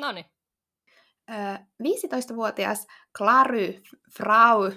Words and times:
Noniin. 0.00 0.26
Öö, 1.30 1.54
15-vuotias 1.82 2.86
Clary 3.18 3.82
Frau, 4.16 4.72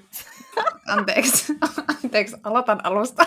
anteeksi, 0.87 1.53
anteeksi, 2.03 2.35
aloitan 2.43 2.85
alusta. 2.85 3.25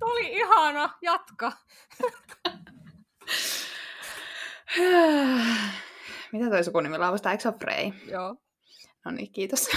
Tuli 0.00 0.32
ihana, 0.32 0.98
jatka. 1.02 1.52
Mitä 6.32 6.50
toi 6.50 6.64
sukunimi 6.64 6.98
lausta? 6.98 7.30
Eikö 7.30 7.42
se 7.42 7.48
ole 7.48 7.56
Frey? 7.58 7.92
Joo. 8.10 8.36
No 9.04 9.10
niin, 9.10 9.32
kiitos. 9.32 9.68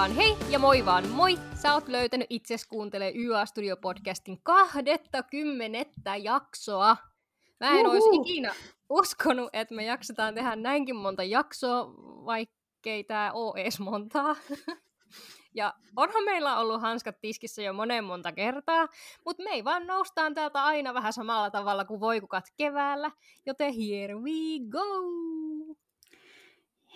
Vaan 0.00 0.16
hei 0.16 0.36
ja 0.50 0.58
moi 0.58 0.86
vaan 0.86 1.08
moi! 1.08 1.38
Sä 1.54 1.74
oot 1.74 1.88
löytänyt 1.88 2.26
itses 2.30 2.66
kuuntele 2.66 3.12
YA 3.14 3.46
Studio 3.46 3.76
Podcastin 3.76 4.42
20 4.42 6.16
jaksoa. 6.16 6.96
Mä 7.60 7.70
en 7.70 7.86
olisi 7.86 8.08
ikinä 8.12 8.54
uskonut, 8.88 9.50
että 9.52 9.74
me 9.74 9.84
jaksetaan 9.84 10.34
tehdä 10.34 10.56
näinkin 10.56 10.96
monta 10.96 11.22
jaksoa, 11.22 11.94
vaikkei 12.24 13.04
tää 13.04 13.32
oo 13.32 13.54
ees 13.56 13.80
montaa. 13.80 14.36
Ja 15.54 15.74
onhan 15.96 16.24
meillä 16.24 16.58
ollut 16.58 16.80
hanskat 16.80 17.20
tiskissä 17.20 17.62
jo 17.62 17.72
monen 17.72 18.04
monta 18.04 18.32
kertaa, 18.32 18.88
mutta 19.24 19.42
me 19.42 19.50
ei 19.50 19.64
vaan 19.64 19.86
noustaan 19.86 20.34
täältä 20.34 20.64
aina 20.64 20.94
vähän 20.94 21.12
samalla 21.12 21.50
tavalla 21.50 21.84
kuin 21.84 22.00
voikukat 22.00 22.44
keväällä, 22.56 23.10
joten 23.46 23.74
here 23.74 24.14
we 24.14 24.68
go! 24.68 25.76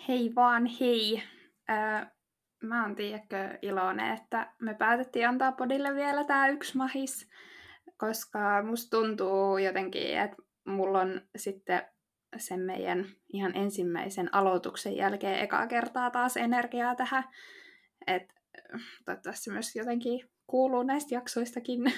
Hei 0.07 0.35
vaan 0.35 0.65
hei. 0.65 1.23
Öö, 1.69 2.14
mä 2.63 2.83
oon 2.83 2.95
tiedätkö 2.95 3.57
iloinen, 3.61 4.13
että 4.13 4.53
me 4.61 4.73
päätettiin 4.73 5.27
antaa 5.27 5.51
podille 5.51 5.95
vielä 5.95 6.23
tää 6.23 6.47
yksi 6.47 6.77
mahis, 6.77 7.29
koska 7.97 8.63
musta 8.63 8.97
tuntuu 8.97 9.57
jotenkin, 9.57 10.19
että 10.19 10.37
mulla 10.65 11.01
on 11.01 11.21
sitten 11.35 11.85
sen 12.37 12.59
meidän 12.59 13.05
ihan 13.33 13.55
ensimmäisen 13.55 14.35
aloituksen 14.35 14.95
jälkeen 14.95 15.39
ekaa 15.39 15.67
kertaa 15.67 16.11
taas 16.11 16.37
energiaa 16.37 16.95
tähän. 16.95 17.23
Et 18.07 18.33
toivottavasti 19.05 19.51
myös 19.51 19.75
jotenkin 19.75 20.29
kuuluu 20.47 20.83
näistä 20.83 21.15
jaksoistakin. 21.15 21.83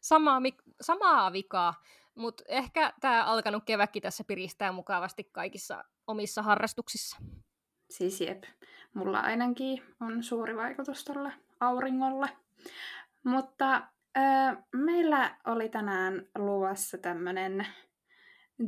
Samaa, 0.00 0.40
mik- 0.40 0.72
samaa 0.80 1.32
vikaa, 1.32 1.74
mutta 2.14 2.44
ehkä 2.48 2.92
tämä 3.00 3.24
alkanut 3.24 3.64
keväkki 3.64 4.00
tässä 4.00 4.24
piristää 4.24 4.72
mukavasti 4.72 5.24
kaikissa 5.32 5.84
omissa 6.06 6.42
harrastuksissa. 6.42 7.16
Siis 7.90 8.20
jep, 8.20 8.44
mulla 8.94 9.20
ainakin 9.20 9.82
on 10.00 10.22
suuri 10.22 10.56
vaikutus 10.56 11.04
tuolle 11.04 11.32
auringolle. 11.60 12.28
Mutta 13.24 13.76
ö, 14.16 14.20
meillä 14.74 15.36
oli 15.46 15.68
tänään 15.68 16.26
luvassa 16.38 16.98
tämmönen 16.98 17.66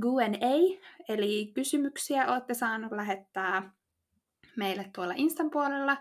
Q&A, 0.01 0.81
eli 1.09 1.53
kysymyksiä 1.55 2.33
olette 2.33 2.55
saanut 2.55 2.93
lähettää 2.93 3.73
meille 4.57 4.91
tuolla 4.95 5.15
Instan 5.17 5.51
puolella. 5.51 5.97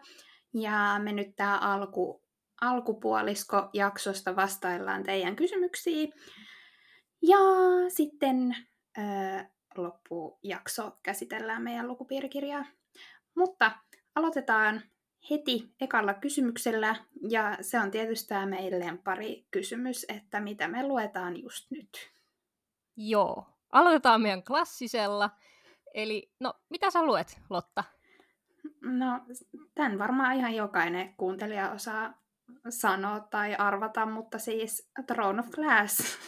Ja 0.54 1.00
me 1.04 1.12
nyt 1.12 1.36
tää 1.36 1.58
alku, 1.58 2.24
alkupuolisko 2.62 3.70
jaksosta 3.74 4.36
vastaillaan 4.36 5.04
teidän 5.04 5.36
kysymyksiin. 5.36 6.14
Ja 7.22 7.40
sitten 7.88 8.56
ö, 8.98 9.02
loppujakso 9.78 10.98
käsitellään 11.04 11.62
meidän 11.62 11.88
lukupiirikirjaa. 11.88 12.66
Mutta 13.36 13.72
aloitetaan 14.20 14.82
heti 15.30 15.74
ekalla 15.82 16.14
kysymyksellä, 16.14 16.96
ja 17.30 17.58
se 17.62 17.80
on 17.80 17.92
tietysti 17.92 18.28
tämä 18.28 18.46
meille 18.46 18.98
pari 19.04 19.46
kysymys, 19.52 20.06
että 20.10 20.40
mitä 20.40 20.68
me 20.68 20.88
luetaan 20.88 21.42
just 21.42 21.72
nyt. 21.72 21.90
Joo. 22.98 23.46
Aloitetaan 23.72 24.22
meidän 24.22 24.44
klassisella. 24.44 25.30
Eli, 25.94 26.32
no, 26.40 26.54
mitä 26.70 26.92
sä 26.92 27.04
luet, 27.04 27.42
Lotta? 27.50 27.84
No, 28.82 29.22
tämän 29.76 30.00
varmaan 30.00 30.36
ihan 30.36 30.56
jokainen 30.56 31.14
kuuntelija 31.18 31.72
osaa 31.72 32.22
sanoa 32.70 33.20
tai 33.20 33.56
arvata, 33.56 34.06
mutta 34.06 34.40
siis 34.40 34.92
Throne 35.08 35.40
of 35.40 35.50
Glass. 35.50 36.20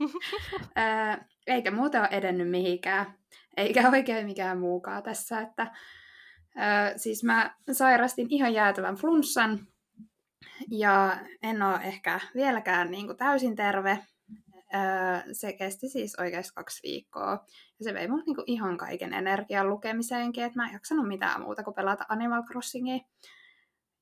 Eikä 1.46 1.70
muuten 1.70 2.00
ole 2.00 2.08
edennyt 2.12 2.50
mihinkään, 2.50 3.18
eikä 3.56 3.90
oikein 3.90 4.26
mikään 4.26 4.58
muukaan 4.58 5.02
tässä, 5.02 5.40
että 5.40 5.72
siis 6.96 7.24
mä 7.24 7.54
sairastin 7.72 8.26
ihan 8.30 8.54
jäätävän 8.54 8.96
flunssan, 8.96 9.66
ja 10.70 11.18
en 11.42 11.62
ole 11.62 11.80
ehkä 11.82 12.20
vieläkään 12.34 12.90
niin 12.90 13.06
kuin 13.06 13.16
täysin 13.16 13.56
terve. 13.56 13.98
Se 15.32 15.52
kesti 15.52 15.88
siis 15.88 16.16
oikeasti 16.18 16.52
kaksi 16.54 16.82
viikkoa, 16.82 17.30
ja 17.78 17.84
se 17.84 17.94
vei 17.94 18.08
mun 18.08 18.22
niin 18.26 18.34
kuin 18.34 18.44
ihan 18.46 18.76
kaiken 18.76 19.12
energian 19.12 19.68
lukemiseenkin, 19.68 20.44
että 20.44 20.58
mä 20.58 20.66
en 20.66 20.72
jaksanut 20.72 21.08
mitään 21.08 21.40
muuta 21.40 21.62
kuin 21.62 21.74
pelata 21.74 22.04
Animal 22.08 22.42
Crossingia. 22.42 22.98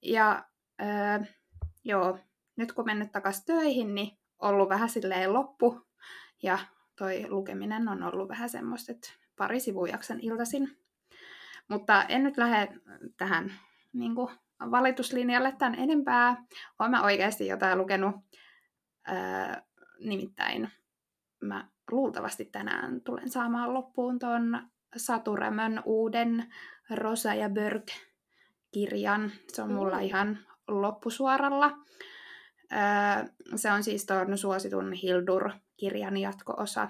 Ja 0.02 0.44
ää, 0.78 1.24
joo, 1.84 2.18
nyt 2.56 2.72
kun 2.72 2.84
mennyt 2.84 3.12
takaisin 3.12 3.44
töihin, 3.46 3.94
niin 3.94 4.18
ollut 4.38 4.68
vähän 4.68 4.88
silleen 4.88 5.32
loppu, 5.32 5.86
ja 6.42 6.58
toi 6.98 7.26
lukeminen 7.28 7.88
on 7.88 8.02
ollut 8.02 8.28
vähän 8.28 8.48
semmoista, 8.48 8.92
että 8.92 9.08
pari 9.36 9.60
sivua 9.60 9.88
jaksan 9.88 10.20
iltaisin. 10.20 10.78
Mutta 11.68 12.02
en 12.04 12.24
nyt 12.24 12.36
lähde 12.36 12.68
tähän 13.16 13.52
niin 13.92 14.14
kuin, 14.14 14.28
valituslinjalle 14.70 15.52
tämän 15.58 15.78
enempää. 15.78 16.44
Olen 16.78 16.90
mä 16.90 17.02
oikeasti 17.02 17.46
jotain 17.46 17.78
lukenut. 17.78 18.14
Öö, 19.08 19.62
nimittäin 20.00 20.68
mä 21.40 21.68
luultavasti 21.90 22.44
tänään 22.44 23.00
tulen 23.00 23.30
saamaan 23.30 23.74
loppuun 23.74 24.18
ton 24.18 24.62
Saturemön 24.96 25.82
uuden 25.84 26.54
Rosa 26.90 27.34
ja 27.34 27.48
Börk-kirjan. 27.50 29.32
Se 29.48 29.62
on 29.62 29.72
mulla 29.72 29.96
Mm. 29.96 30.02
ihan 30.02 30.38
loppusuoralla. 30.68 31.78
Öö, 32.72 33.28
se 33.56 33.72
on 33.72 33.82
siis 33.82 34.06
tuon 34.06 34.38
suositun 34.38 34.92
Hildur-kirjan 34.92 36.16
jatko-osa. 36.16 36.88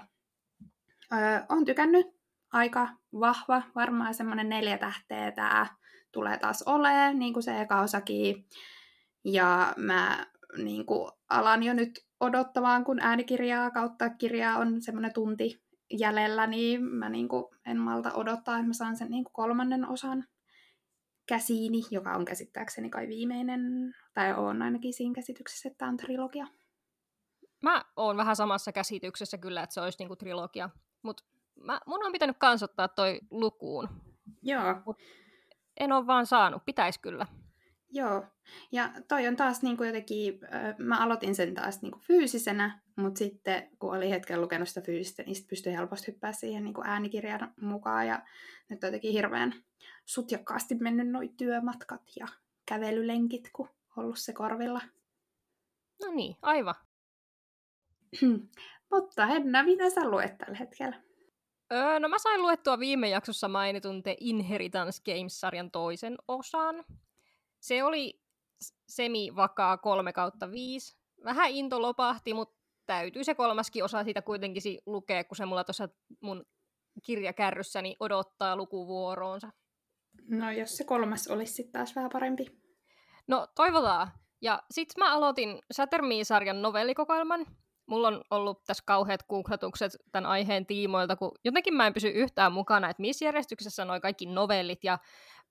Öö, 1.13 1.19
on 1.49 1.65
tykännyt. 1.65 2.16
Aika 2.53 2.89
vahva, 3.19 3.61
varmaan 3.75 4.13
semmoinen 4.13 4.49
neljä 4.49 4.77
tähteä 4.77 5.31
tämä 5.31 5.67
tulee 6.11 6.37
taas 6.37 6.61
olemaan, 6.61 7.19
niin 7.19 7.33
kuin 7.33 7.43
se 7.43 7.61
eka 7.61 7.81
osakin. 7.81 8.45
Ja 9.25 9.73
mä 9.77 10.25
niin 10.57 10.85
kuin, 10.85 11.11
alan 11.29 11.63
jo 11.63 11.73
nyt 11.73 12.07
odottamaan, 12.19 12.83
kun 12.83 12.99
äänikirjaa 12.99 13.71
kautta 13.71 14.09
kirjaa 14.09 14.57
on 14.57 14.81
semmoinen 14.81 15.13
tunti 15.13 15.63
jäljellä, 15.91 16.47
niin 16.47 16.83
mä 16.83 17.09
niin 17.09 17.27
kuin, 17.27 17.45
en 17.65 17.77
malta 17.77 18.13
odottaa, 18.13 18.55
että 18.55 18.67
mä 18.67 18.73
saan 18.73 18.97
sen 18.97 19.11
niin 19.11 19.23
kuin, 19.23 19.33
kolmannen 19.33 19.89
osan 19.89 20.23
käsiini, 21.27 21.81
joka 21.91 22.11
on 22.11 22.25
käsittääkseni 22.25 22.89
kai 22.89 23.07
viimeinen, 23.07 23.61
tai 24.13 24.33
on 24.33 24.61
ainakin 24.61 24.93
siinä 24.93 25.15
käsityksessä, 25.15 25.69
että 25.69 25.77
tämä 25.77 25.89
on 25.89 25.97
trilogia. 25.97 26.47
Mä 27.63 27.85
oon 27.95 28.17
vähän 28.17 28.35
samassa 28.35 28.71
käsityksessä 28.71 29.37
kyllä, 29.37 29.63
että 29.63 29.73
se 29.73 29.81
olisi 29.81 29.97
niinku 29.99 30.15
trilogia. 30.15 30.69
Mutta 31.01 31.23
mun 31.85 32.05
on 32.05 32.11
pitänyt 32.11 32.37
kansottaa 32.39 32.87
toi 32.87 33.19
lukuun. 33.31 33.89
Joo, 34.41 34.95
En 35.79 35.91
ole 35.91 36.07
vaan 36.07 36.25
saanut, 36.25 36.65
pitäisi 36.65 36.99
kyllä. 36.99 37.25
Joo, 37.89 38.25
ja 38.71 38.91
toi 39.07 39.27
on 39.27 39.35
taas 39.35 39.61
niin 39.61 39.77
kuin 39.77 39.87
jotenkin, 39.87 40.39
mä 40.77 41.03
aloitin 41.03 41.35
sen 41.35 41.53
taas 41.53 41.81
niin 41.81 41.91
kuin 41.91 42.01
fyysisenä, 42.01 42.79
mutta 42.95 43.17
sitten 43.17 43.69
kun 43.79 43.97
oli 43.97 44.09
hetken 44.09 44.41
lukenut 44.41 44.67
sitä 44.67 44.81
fyysistä, 44.81 45.23
niin 45.23 45.35
sitten 45.35 45.49
pystyi 45.49 45.73
helposti 45.73 46.07
hyppää 46.07 46.33
siihen 46.33 46.63
niin 46.63 46.73
kuin 46.73 46.87
äänikirjan 46.87 47.53
mukaan, 47.61 48.07
ja 48.07 48.21
nyt 48.69 48.83
on 48.83 48.87
jotenkin 48.87 49.11
hirveän 49.11 49.53
sutjakkaasti 50.05 50.75
mennyt 50.75 51.09
noi 51.09 51.29
työmatkat 51.37 52.01
ja 52.19 52.27
kävelylenkit, 52.65 53.49
kun 53.53 53.69
ollut 53.97 54.19
se 54.19 54.33
korvilla. 54.33 54.81
No 56.01 56.11
niin, 56.11 56.35
aivan. 56.41 56.75
mutta 58.91 59.25
Henna, 59.25 59.63
mitä 59.63 59.89
sä 59.89 60.09
luet 60.09 60.37
tällä 60.37 60.57
hetkellä? 60.57 61.06
Öö, 61.73 61.99
no 61.99 62.07
mä 62.07 62.19
sain 62.19 62.41
luettua 62.41 62.79
viime 62.79 63.09
jaksossa 63.09 63.47
mainitun 63.47 64.03
The 64.03 64.17
Inheritance 64.19 65.01
Games-sarjan 65.05 65.71
toisen 65.71 66.17
osan. 66.27 66.85
Se 67.59 67.83
oli 67.83 68.21
semi-vakaa 68.87 69.77
3 69.77 70.13
kautta 70.13 70.51
5. 70.51 70.97
Vähän 71.23 71.49
into 71.49 71.81
lopahti, 71.81 72.33
mutta 72.33 72.57
täytyy 72.85 73.23
se 73.23 73.35
kolmaskin 73.35 73.83
osa 73.83 74.03
siitä 74.03 74.21
kuitenkin 74.21 74.61
si- 74.61 74.81
lukea, 74.85 75.23
kun 75.23 75.35
se 75.37 75.45
mulla 75.45 75.63
tuossa 75.63 75.89
mun 76.21 76.45
kirjakärryssäni 77.03 77.95
odottaa 77.99 78.55
lukuvuoroonsa. 78.55 79.51
No 80.27 80.51
jos 80.51 80.77
se 80.77 80.83
kolmas 80.83 81.27
olisi 81.27 81.53
sitten 81.53 81.71
taas 81.71 81.95
vähän 81.95 82.09
parempi. 82.13 82.45
No, 83.27 83.47
toivotaan. 83.55 84.11
Ja 84.41 84.63
sit 84.71 84.89
mä 84.97 85.13
aloitin 85.13 85.59
Shatterme-sarjan 85.73 86.61
novellikokoelman. 86.61 87.45
Mulla 87.87 88.07
on 88.07 88.21
ollut 88.29 88.63
tässä 88.63 88.83
kauheat 88.85 89.23
googlatukset 89.29 89.91
tämän 90.11 90.29
aiheen 90.29 90.65
tiimoilta, 90.65 91.15
kun 91.15 91.31
jotenkin 91.43 91.73
mä 91.73 91.87
en 91.87 91.93
pysy 91.93 92.07
yhtään 92.07 92.51
mukana, 92.53 92.89
että 92.89 93.01
missä 93.01 93.25
järjestyksessä 93.25 93.85
noi 93.85 93.99
kaikki 93.99 94.25
novellit 94.25 94.83
ja 94.83 94.99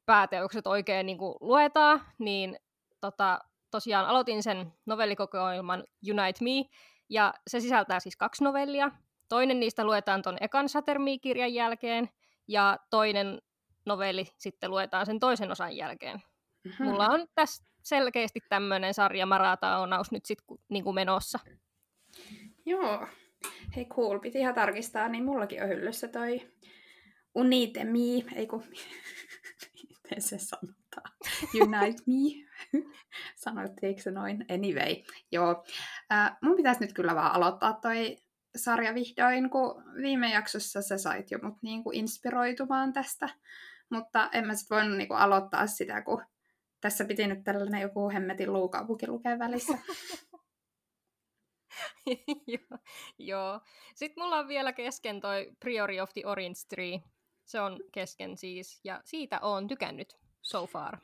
pääteokset 0.06 0.66
oikein 0.66 1.06
niin 1.06 1.18
kuin 1.18 1.34
luetaan, 1.40 2.02
niin 2.18 2.56
tota, 3.00 3.38
tosiaan 3.70 4.06
aloitin 4.06 4.42
sen 4.42 4.72
novellikokoelman 4.86 5.84
Unite 6.10 6.44
Me, 6.44 6.64
ja 7.08 7.34
se 7.46 7.60
sisältää 7.60 8.00
siis 8.00 8.16
kaksi 8.16 8.44
novellia. 8.44 8.90
Toinen 9.28 9.60
niistä 9.60 9.84
luetaan 9.84 10.22
ton 10.22 10.36
ekan 10.40 10.68
Satermi-kirjan 10.68 11.54
jälkeen, 11.54 12.08
ja 12.48 12.78
toinen 12.90 13.42
novelli 13.86 14.26
sitten 14.38 14.70
luetaan 14.70 15.06
sen 15.06 15.20
toisen 15.20 15.50
osan 15.50 15.76
jälkeen. 15.76 16.22
Mm-hmm. 16.64 16.86
Mulla 16.86 17.06
on 17.06 17.26
tässä 17.34 17.64
selkeästi 17.82 18.40
tämmöinen 18.48 18.94
sarja 18.94 19.26
marataunaus 19.26 20.12
nyt 20.12 20.24
sitten 20.24 20.58
niinku 20.68 20.92
menossa. 20.92 21.38
Joo. 22.66 23.06
Hei 23.76 23.84
cool, 23.84 24.18
piti 24.18 24.38
ihan 24.38 24.54
tarkistaa, 24.54 25.08
niin 25.08 25.24
mullakin 25.24 25.62
on 25.62 25.68
hyllyssä 25.68 26.08
toi 26.08 26.48
Unite 27.34 27.84
Me, 27.84 28.34
ei 28.34 28.46
kun... 28.46 28.62
Miten 29.88 30.22
se 30.22 30.38
sanotaan? 30.38 31.16
Unite 31.54 32.02
Me. 32.06 32.46
Sanottiinko 33.44 34.00
se 34.02 34.10
noin? 34.10 34.44
Anyway, 34.50 35.02
joo. 35.32 35.64
Äh, 36.12 36.36
mun 36.42 36.56
pitäisi 36.56 36.80
nyt 36.80 36.92
kyllä 36.92 37.14
vaan 37.14 37.32
aloittaa 37.32 37.72
toi 37.72 38.16
sarja 38.56 38.94
vihdoin, 38.94 39.50
kun 39.50 39.82
viime 40.02 40.32
jaksossa 40.32 40.82
sä 40.82 40.98
sait 40.98 41.30
jo 41.30 41.38
mut 41.42 41.62
niinku 41.62 41.90
inspiroitumaan 41.90 42.92
tästä. 42.92 43.28
Mutta 43.90 44.30
en 44.32 44.46
mä 44.46 44.54
sit 44.54 44.70
voinut 44.70 44.98
niinku 44.98 45.14
aloittaa 45.14 45.66
sitä, 45.66 46.02
kun 46.02 46.22
tässä 46.80 47.04
piti 47.04 47.26
nyt 47.26 47.44
tällainen 47.44 47.80
joku 47.80 48.10
hemmetin 48.10 48.52
luukaupuki 48.52 49.08
lukea 49.08 49.38
välissä. 49.38 49.78
joo, 52.46 52.78
joo. 53.18 53.60
Sitten 53.94 54.24
mulla 54.24 54.38
on 54.38 54.48
vielä 54.48 54.72
kesken 54.72 55.20
toi 55.20 55.52
Priori 55.60 56.00
of 56.00 56.12
the 56.12 56.22
Orange 56.24 56.60
Tree. 56.68 57.00
Se 57.44 57.60
on 57.60 57.80
kesken 57.92 58.36
siis, 58.36 58.80
ja 58.84 59.00
siitä 59.04 59.38
on 59.40 59.68
tykännyt 59.68 60.16
so 60.42 60.66
far. 60.66 60.98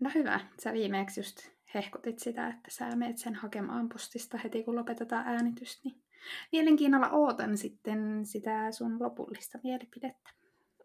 No 0.00 0.10
hyvä, 0.14 0.40
sä 0.62 0.72
viimeksi 0.72 1.20
just 1.20 1.36
hehkutit 1.74 2.18
sitä, 2.18 2.48
että 2.48 2.70
sä 2.70 2.96
meet 2.96 3.18
sen 3.18 3.34
hakemaan 3.34 3.88
postista 3.88 4.38
heti 4.38 4.64
kun 4.64 4.76
lopetetaan 4.76 5.26
äänitys, 5.26 5.84
niin 5.84 6.02
mielenkiinnolla 6.52 7.10
ootan 7.10 7.58
sitten 7.58 8.26
sitä 8.26 8.72
sun 8.72 9.02
lopullista 9.02 9.58
mielipidettä. 9.64 10.30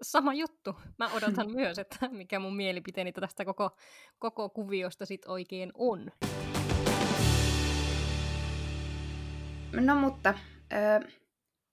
Sama 0.01 0.33
juttu. 0.33 0.75
Mä 0.97 1.09
odotan 1.13 1.51
myös, 1.61 1.79
että 1.79 2.09
mikä 2.09 2.39
mun 2.39 2.55
mielipiteeni 2.55 3.11
tästä 3.11 3.45
koko, 3.45 3.77
koko 4.19 4.49
kuviosta 4.49 5.05
sit 5.05 5.25
oikein 5.25 5.71
on. 5.73 6.11
No 9.73 9.95
mutta, 9.95 10.33
ö, 10.73 11.09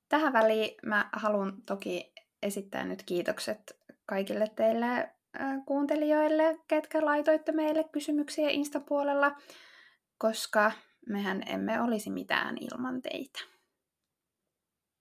tähän 0.08 0.32
väliin 0.32 0.74
mä 0.86 1.08
haluan 1.12 1.62
toki 1.62 2.12
esittää 2.42 2.84
nyt 2.84 3.02
kiitokset 3.02 3.78
kaikille 4.06 4.46
teille 4.56 4.96
ö, 4.96 5.40
kuuntelijoille, 5.66 6.58
ketkä 6.68 7.04
laitoitte 7.04 7.52
meille 7.52 7.84
kysymyksiä 7.84 8.50
Insta-puolella, 8.50 9.36
koska 10.18 10.72
mehän 11.08 11.42
emme 11.46 11.80
olisi 11.80 12.10
mitään 12.10 12.56
ilman 12.60 13.02
teitä. 13.02 13.38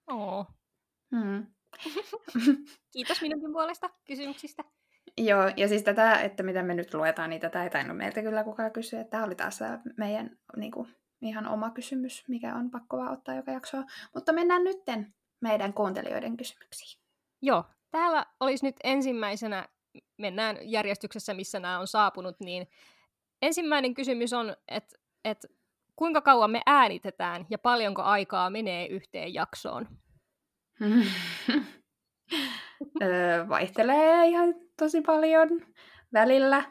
Oo. 0.07 0.45
Hmm. 1.15 1.45
Kiitos 2.94 3.21
minunkin 3.21 3.51
puolesta 3.51 3.89
kysymyksistä. 4.05 4.63
Joo, 5.17 5.51
ja 5.57 5.67
siis 5.67 5.83
tätä, 5.83 6.21
että 6.21 6.44
mitä 6.44 6.63
me 6.63 6.73
nyt 6.73 6.94
luetaan, 6.94 7.29
niin 7.29 7.41
tätä 7.41 7.63
ei 7.63 7.69
tainnut 7.69 7.97
meiltä 7.97 8.21
kyllä 8.21 8.44
kukaan 8.44 8.71
kysyä. 8.71 9.03
Tämä 9.03 9.23
oli 9.23 9.35
taas 9.35 9.59
meidän 9.97 10.38
niin 10.55 10.71
kuin, 10.71 10.95
ihan 11.22 11.48
oma 11.48 11.69
kysymys, 11.69 12.24
mikä 12.28 12.56
on 12.56 12.72
pakko 12.72 12.98
vaan 12.98 13.14
ottaa 13.14 13.36
joka 13.36 13.52
jaksoa. 13.52 13.84
Mutta 14.14 14.34
mennään 14.34 14.64
nytten 14.64 15.14
meidän 15.40 15.74
kuuntelijoiden 15.74 16.38
kysymyksiin. 16.38 17.02
Joo, 17.42 17.64
täällä 17.92 18.25
olisi 18.40 18.66
nyt 18.66 18.75
ensimmäisenä, 18.84 19.68
mennään 20.18 20.58
järjestyksessä, 20.62 21.34
missä 21.34 21.60
nämä 21.60 21.80
on 21.80 21.88
saapunut, 21.88 22.36
niin 22.40 22.68
ensimmäinen 23.42 23.94
kysymys 23.94 24.34
on, 24.34 24.56
että, 24.68 24.98
että 25.25 25.48
kuinka 25.96 26.22
kauan 26.22 26.52
me 26.52 26.62
äänitetään 26.66 27.46
ja 27.50 27.58
paljonko 27.58 28.02
aikaa 28.02 28.50
menee 28.50 28.88
yhteen 28.88 29.34
jaksoon? 29.34 29.88
öö, 33.02 33.50
vaihtelee 33.50 34.28
ihan 34.28 34.56
tosi 34.80 35.02
paljon 35.02 35.50
välillä, 36.14 36.64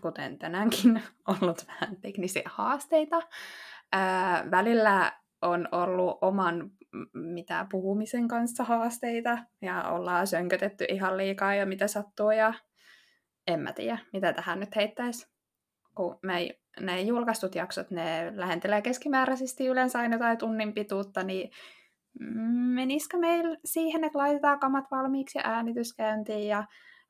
kuten 0.00 0.38
tänäänkin 0.38 1.02
ollut 1.42 1.66
vähän 1.68 1.96
teknisiä 1.96 2.42
haasteita. 2.44 3.16
Öö, 3.94 4.50
välillä 4.50 5.12
on 5.42 5.68
ollut 5.72 6.18
oman 6.20 6.70
mitä 7.12 7.66
puhumisen 7.70 8.28
kanssa 8.28 8.64
haasteita 8.64 9.38
ja 9.62 9.90
ollaan 9.90 10.26
sönkötetty 10.26 10.84
ihan 10.88 11.16
liikaa 11.16 11.54
ja 11.54 11.66
mitä 11.66 11.86
sattuu 11.86 12.30
ja 12.30 12.54
en 13.46 13.60
mä 13.60 13.72
tiedä, 13.72 13.98
mitä 14.12 14.32
tähän 14.32 14.60
nyt 14.60 14.76
heittäisi. 14.76 15.26
Kun 15.94 16.18
me 16.22 16.38
ei, 16.38 16.60
ne 16.80 17.00
julkaistut 17.00 17.54
jaksot, 17.54 17.90
ne 17.90 18.32
lähentelee 18.34 18.82
keskimääräisesti 18.82 19.66
yleensä 19.66 19.98
aina 19.98 20.18
tai 20.18 20.36
tunnin 20.36 20.74
pituutta, 20.74 21.22
niin 21.22 21.50
menisikö 22.74 23.16
meillä 23.16 23.56
siihen, 23.64 24.04
että 24.04 24.18
laitetaan 24.18 24.60
kamat 24.60 24.84
valmiiksi 24.90 25.38
ja 25.38 25.42
äänitys 25.44 25.94
käyntiin 25.94 26.48
ja 26.48 26.64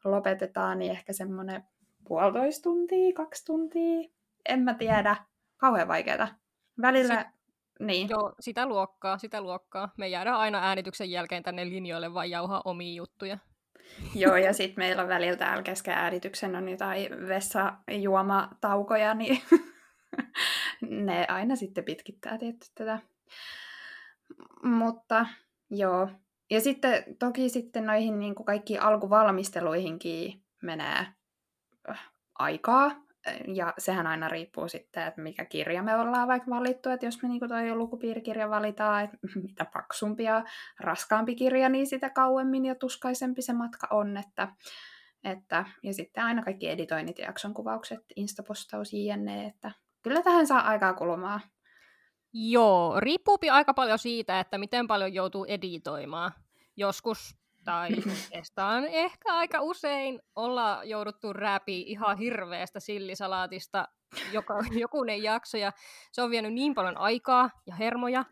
lopetetaan, 0.05 0.79
niin 0.79 0.93
ehkä 0.93 1.13
semmoinen 1.13 1.65
puolitoista 2.09 2.63
tuntia, 2.63 3.13
kaksi 3.15 3.45
tuntia, 3.45 4.09
en 4.49 4.61
mä 4.61 4.75
tiedä. 4.75 5.17
Kauhean 5.57 5.89
vaikeeta. 5.89 6.29
Välillä, 6.83 7.19
Sit, 7.19 7.27
niin. 7.81 8.09
Joo, 8.09 8.35
sitä 8.41 8.67
luokkaa, 8.67 9.19
sitä 9.19 9.41
luokkaa. 9.41 9.93
Me 9.99 10.09
jäädään 10.09 10.37
aina 10.37 10.59
äänityksen 10.59 11.11
jälkeen 11.11 11.43
tänne 11.43 11.69
linjoille 11.69 12.15
vai 12.15 12.31
jauhaa 12.31 12.63
omia 12.65 12.95
juttuja. 12.95 13.39
Joo, 14.15 14.37
ja 14.37 14.53
sitten 14.59 14.85
meillä 14.85 15.03
on 15.03 15.09
välillä 15.09 15.37
täällä 15.37 15.63
kesken 15.63 15.95
äänityksen 15.95 16.57
on 16.57 16.69
jotain 16.69 17.29
vessajuomataukoja, 17.29 19.15
niin 19.15 19.43
ne 21.07 21.27
aina 21.29 21.57
sitten 21.57 21.85
pitkittää 21.85 22.39
tietty 22.39 22.67
tätä 22.75 22.99
mutta 24.63 25.27
joo. 25.71 26.09
Ja 26.51 26.61
sitten 26.61 27.05
toki 27.19 27.49
sitten 27.49 27.87
noihin 27.87 28.19
niin 28.19 28.35
kuin 28.35 28.47
kaikkiin 28.47 28.83
alkuvalmisteluihinkin 28.83 30.45
menee 30.63 31.07
aikaa. 32.39 32.91
Ja 33.55 33.75
sehän 33.79 34.07
aina 34.07 34.29
riippuu 34.29 34.69
sitten, 34.69 35.07
että 35.07 35.21
mikä 35.21 35.45
kirja 35.45 35.83
me 35.83 35.95
ollaan 35.95 36.29
vaikka 36.29 36.51
valittu. 36.51 36.89
Että 36.89 37.07
jos 37.07 37.23
me 37.23 37.29
niin 37.29 37.49
toi 37.49 37.75
lukupiirikirja 37.75 38.51
valitaan, 38.51 39.05
että 39.05 39.17
mitä 39.43 39.65
paksumpi 39.65 40.23
ja 40.23 40.45
raskaampi 40.81 41.35
kirja, 41.35 41.69
niin 41.69 41.87
sitä 41.87 42.11
kauemmin 42.11 42.65
ja 42.65 42.75
tuskaisempi 42.75 43.43
se 43.43 43.53
matka 43.53 43.89
on. 43.91 44.17
Että, 44.17 44.49
että, 45.25 45.65
ja 45.83 45.95
sitten 45.95 46.25
aina 46.25 46.43
kaikki 46.43 46.69
editoinnit 46.69 47.19
ja 47.19 47.25
jakson 47.25 47.55
kuvaukset, 47.55 48.01
instapostaus, 48.17 48.93
jne. 48.93 49.47
Että 49.47 49.71
kyllä 50.03 50.23
tähän 50.23 50.47
saa 50.47 50.61
aikaa 50.61 50.95
kulumaan. 50.95 51.41
Joo, 52.33 53.01
riippuu 53.01 53.39
aika 53.51 53.75
paljon 53.75 53.99
siitä, 53.99 54.41
että 54.41 54.59
miten 54.59 54.87
paljon 54.87 55.15
joutuu 55.15 55.45
editoimaan. 55.45 56.33
Joskus 56.77 57.37
tai 57.67 57.89
oikeastaan 58.11 58.85
ehkä 58.85 59.35
aika 59.35 59.61
usein 59.61 60.21
olla 60.37 60.81
jouduttu 60.85 61.33
räpi 61.33 61.81
ihan 61.81 62.19
hirveästä 62.19 62.81
sillisalaatista 62.81 63.89
joka, 64.33 64.55
jokunen 64.85 65.23
jakso, 65.23 65.57
ja 65.57 65.73
se 66.13 66.23
on 66.23 66.31
vienyt 66.31 66.53
niin 66.53 66.75
paljon 66.75 66.99
aikaa 66.99 67.51
ja 67.67 67.75
hermoja, 67.75 68.25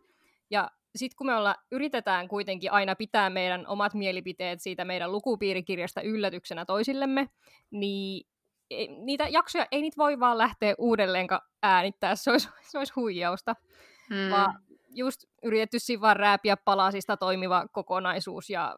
ja 0.50 0.70
sitten 0.96 1.16
kun 1.16 1.26
me 1.26 1.36
olla, 1.36 1.56
yritetään 1.72 2.28
kuitenkin 2.28 2.72
aina 2.72 2.96
pitää 2.96 3.30
meidän 3.30 3.66
omat 3.66 3.94
mielipiteet 3.94 4.60
siitä 4.60 4.84
meidän 4.84 5.12
lukupiirikirjasta 5.12 6.02
yllätyksenä 6.02 6.64
toisillemme, 6.64 7.28
niin 7.70 8.26
niitä 9.04 9.28
jaksoja 9.28 9.66
ei 9.70 9.82
niitä 9.82 9.96
voi 9.98 10.20
vaan 10.20 10.38
lähteä 10.38 10.74
uudelleen 10.78 11.26
äänittää, 11.62 12.14
se 12.14 12.30
olisi, 12.30 12.48
se 12.70 12.78
olisi 12.78 12.92
huijausta. 12.96 13.54
Mm. 14.10 14.30
vaan 14.30 14.64
just 14.94 15.20
yritetty 15.42 15.78
siinä 15.78 16.00
vaan 16.00 16.16
rääpiä 16.16 16.56
palasista 16.56 17.16
toimiva 17.16 17.66
kokonaisuus, 17.72 18.50
ja 18.50 18.76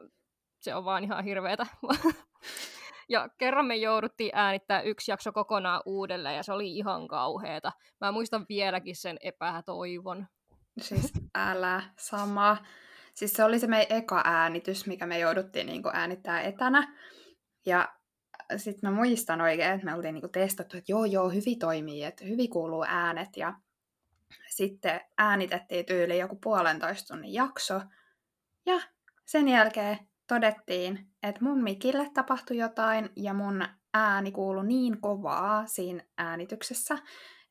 se 0.60 0.74
on 0.74 0.84
vaan 0.84 1.04
ihan 1.04 1.24
hirveetä. 1.24 1.66
ja 3.08 3.28
kerran 3.38 3.66
me 3.66 3.76
jouduttiin 3.76 4.30
äänittää 4.34 4.82
yksi 4.82 5.10
jakso 5.10 5.32
kokonaan 5.32 5.82
uudelleen, 5.86 6.36
ja 6.36 6.42
se 6.42 6.52
oli 6.52 6.76
ihan 6.76 7.08
kauheeta. 7.08 7.72
Mä 8.00 8.12
muistan 8.12 8.46
vieläkin 8.48 8.96
sen 8.96 9.18
epätoivon. 9.20 10.26
Siis 10.80 11.12
älä, 11.34 11.82
sama. 11.98 12.56
Siis 13.14 13.32
se 13.32 13.44
oli 13.44 13.58
se 13.58 13.66
meidän 13.66 13.98
eka 13.98 14.22
äänitys, 14.24 14.86
mikä 14.86 15.06
me 15.06 15.18
jouduttiin 15.18 15.66
niin 15.66 15.82
äänittää 15.92 16.40
etänä. 16.40 16.96
Ja 17.66 17.94
sitten 18.56 18.90
mä 18.90 18.96
muistan 18.96 19.40
oikein, 19.40 19.72
että 19.72 19.84
me 19.84 19.94
oltiin 19.94 20.14
niin 20.14 20.32
testattu, 20.32 20.76
että 20.76 20.92
joo 20.92 21.04
joo, 21.04 21.28
hyvin 21.28 21.58
toimii, 21.58 22.04
että 22.04 22.24
hyvin 22.24 22.50
kuuluu 22.50 22.84
äänet. 22.88 23.36
Ja 23.36 23.54
sitten 24.48 25.00
äänitettiin 25.18 25.86
tyyli 25.86 26.18
joku 26.18 26.36
puolentoista 26.36 27.14
tunnin 27.14 27.32
jakso. 27.32 27.80
Ja 28.66 28.80
sen 29.26 29.48
jälkeen 29.48 29.98
todettiin, 30.26 31.08
että 31.22 31.44
mun 31.44 31.62
mikille 31.62 32.10
tapahtui 32.14 32.56
jotain 32.56 33.10
ja 33.16 33.34
mun 33.34 33.64
ääni 33.94 34.32
kuului 34.32 34.66
niin 34.66 35.00
kovaa 35.00 35.66
siinä 35.66 36.04
äänityksessä, 36.18 36.98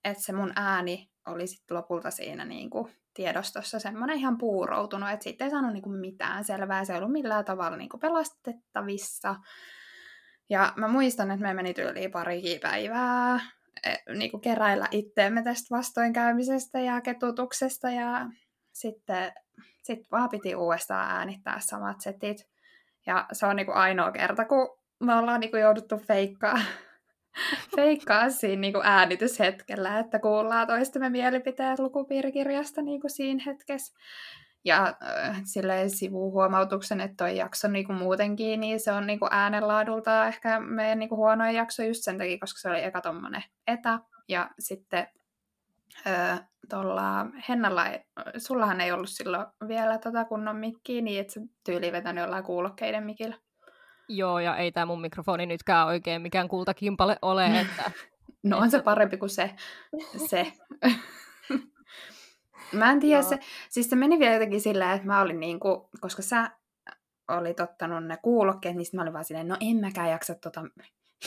että 0.03 0.23
se 0.23 0.33
mun 0.33 0.51
ääni 0.55 1.11
oli 1.27 1.47
sit 1.47 1.71
lopulta 1.71 2.11
siinä 2.11 2.45
niin 2.45 2.69
kuin 2.69 2.93
tiedostossa 3.13 3.79
semmoinen 3.79 4.17
ihan 4.17 4.37
puuroutunut, 4.37 5.09
että 5.09 5.23
siitä 5.23 5.45
ei 5.45 5.51
saanut 5.51 5.73
niin 5.73 5.83
kuin 5.83 5.99
mitään 5.99 6.43
selvää, 6.43 6.85
se 6.85 6.93
ei 6.93 6.97
ollut 6.97 7.11
millään 7.11 7.45
tavalla 7.45 7.77
niin 7.77 7.89
kuin 7.89 8.01
pelastettavissa. 8.01 9.35
Ja 10.49 10.73
mä 10.75 10.87
muistan, 10.87 11.31
että 11.31 11.47
me 11.47 11.53
meni 11.53 11.73
tyyliin 11.73 12.11
pari 12.11 12.59
päivää 12.61 13.39
e, 13.83 14.13
niin 14.17 14.31
kuin 14.31 14.41
keräillä 14.41 14.87
itteemme 14.91 15.43
tästä 15.43 15.75
vastoinkäymisestä 15.75 16.79
ja 16.79 17.01
ketutuksesta 17.01 17.89
ja 17.89 18.29
sitten 18.73 19.33
sit 19.83 19.99
vaan 20.11 20.29
piti 20.29 20.55
uudestaan 20.55 21.11
äänittää 21.11 21.59
samat 21.59 22.01
setit. 22.01 22.54
Ja 23.05 23.25
se 23.31 23.45
on 23.45 23.55
niin 23.55 23.65
kuin 23.65 23.77
ainoa 23.77 24.11
kerta, 24.11 24.45
kun 24.45 24.77
me 25.03 25.15
ollaan 25.15 25.39
niin 25.39 25.51
kuin 25.51 25.61
jouduttu 25.61 25.97
feikkaa, 25.97 26.59
feikkaa 27.75 28.29
siinä 28.29 28.59
niin 28.59 28.73
kuin 28.73 28.85
äänityshetkellä, 28.85 29.99
että 29.99 30.19
kuullaan 30.19 30.67
toistemme 30.67 31.09
mielipiteet 31.09 31.79
lukupiirikirjasta 31.79 32.81
niin 32.81 33.01
kuin 33.01 33.11
siinä 33.11 33.43
hetkessä. 33.45 33.93
Ja 34.65 34.95
äh, 35.03 35.41
silleen 35.43 35.89
sivuhuomautuksen, 35.89 37.01
että 37.01 37.15
toi 37.17 37.37
jakso 37.37 37.67
niin 37.67 37.85
kuin 37.85 37.97
muutenkin, 37.97 38.59
niin 38.59 38.79
se 38.79 38.91
on 38.91 39.07
niin 39.07 39.19
kuin 39.19 39.29
äänenlaadulta 39.31 40.27
ehkä 40.27 40.59
meidän 40.59 40.99
niin 40.99 41.09
kuin 41.09 41.17
huonoin 41.17 41.55
jakso 41.55 41.83
just 41.83 42.03
sen 42.03 42.17
takia, 42.17 42.39
koska 42.39 42.59
se 42.59 42.69
oli 42.69 42.83
eka 42.83 43.01
tommonen 43.01 43.43
etä. 43.67 43.99
Ja 44.29 44.49
sitten 44.59 45.07
äh, 46.07 46.47
tuolla 46.69 47.25
Hennalla, 47.49 47.85
sullahan 48.37 48.81
ei 48.81 48.91
ollut 48.91 49.09
silloin 49.09 49.45
vielä 49.67 49.97
tota 49.97 50.25
kunnon 50.25 50.55
mikkiä, 50.55 51.01
niin 51.01 51.21
että 51.21 51.33
se 51.33 51.41
tyyli 51.63 51.91
vetänyt 51.91 52.21
jollain 52.21 52.43
kuulokkeiden 52.43 53.03
mikillä. 53.03 53.35
Joo, 54.07 54.39
ja 54.39 54.57
ei 54.57 54.71
tämä 54.71 54.85
mun 54.85 55.01
mikrofoni 55.01 55.45
nytkään 55.45 55.87
oikein 55.87 56.21
mikään 56.21 56.47
kultakimpale 56.47 57.17
ole. 57.21 57.59
Että, 57.59 57.91
no 58.43 58.57
on 58.57 58.71
se 58.71 58.81
parempi 58.81 59.17
kuin 59.17 59.29
se. 59.29 59.55
se. 60.29 60.53
mä 62.71 62.91
en 62.91 62.99
tiedä, 62.99 63.21
se, 63.21 63.39
siis 63.69 63.89
se 63.89 63.95
meni 63.95 64.19
vielä 64.19 64.33
jotenkin 64.33 64.61
sillä, 64.61 64.93
että 64.93 65.07
mä 65.07 65.21
olin 65.21 65.39
niin 65.39 65.59
kuin, 65.59 65.81
koska 65.99 66.21
sä 66.21 66.51
olit 67.27 67.59
ottanut 67.59 68.05
ne 68.05 68.17
kuulokkeet, 68.21 68.75
niin 68.75 68.85
mä 68.93 69.01
olin 69.01 69.13
vaan 69.13 69.25
silleen, 69.25 69.47
no 69.47 69.57
en 69.59 69.77
mäkään 69.77 70.09
jaksa 70.09 70.35
tota 70.35 70.63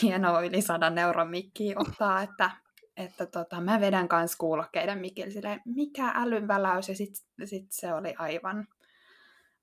hienoa 0.01 0.41
yli 0.41 0.61
sadan 0.61 0.97
euron 0.97 1.29
mikkiä 1.29 1.75
ottaa, 1.77 2.21
että, 2.21 2.51
että 2.99 3.25
tota, 3.25 3.61
mä 3.61 3.79
vedän 3.79 4.07
kans 4.07 4.35
kuulokkeiden 4.35 4.97
mikille 4.97 5.31
silleen, 5.31 5.61
mikä 5.65 6.11
älynväläys, 6.15 6.89
ja 6.89 6.95
sit, 6.95 7.13
sit 7.45 7.65
se 7.69 7.93
oli 7.93 8.15
aivan, 8.17 8.67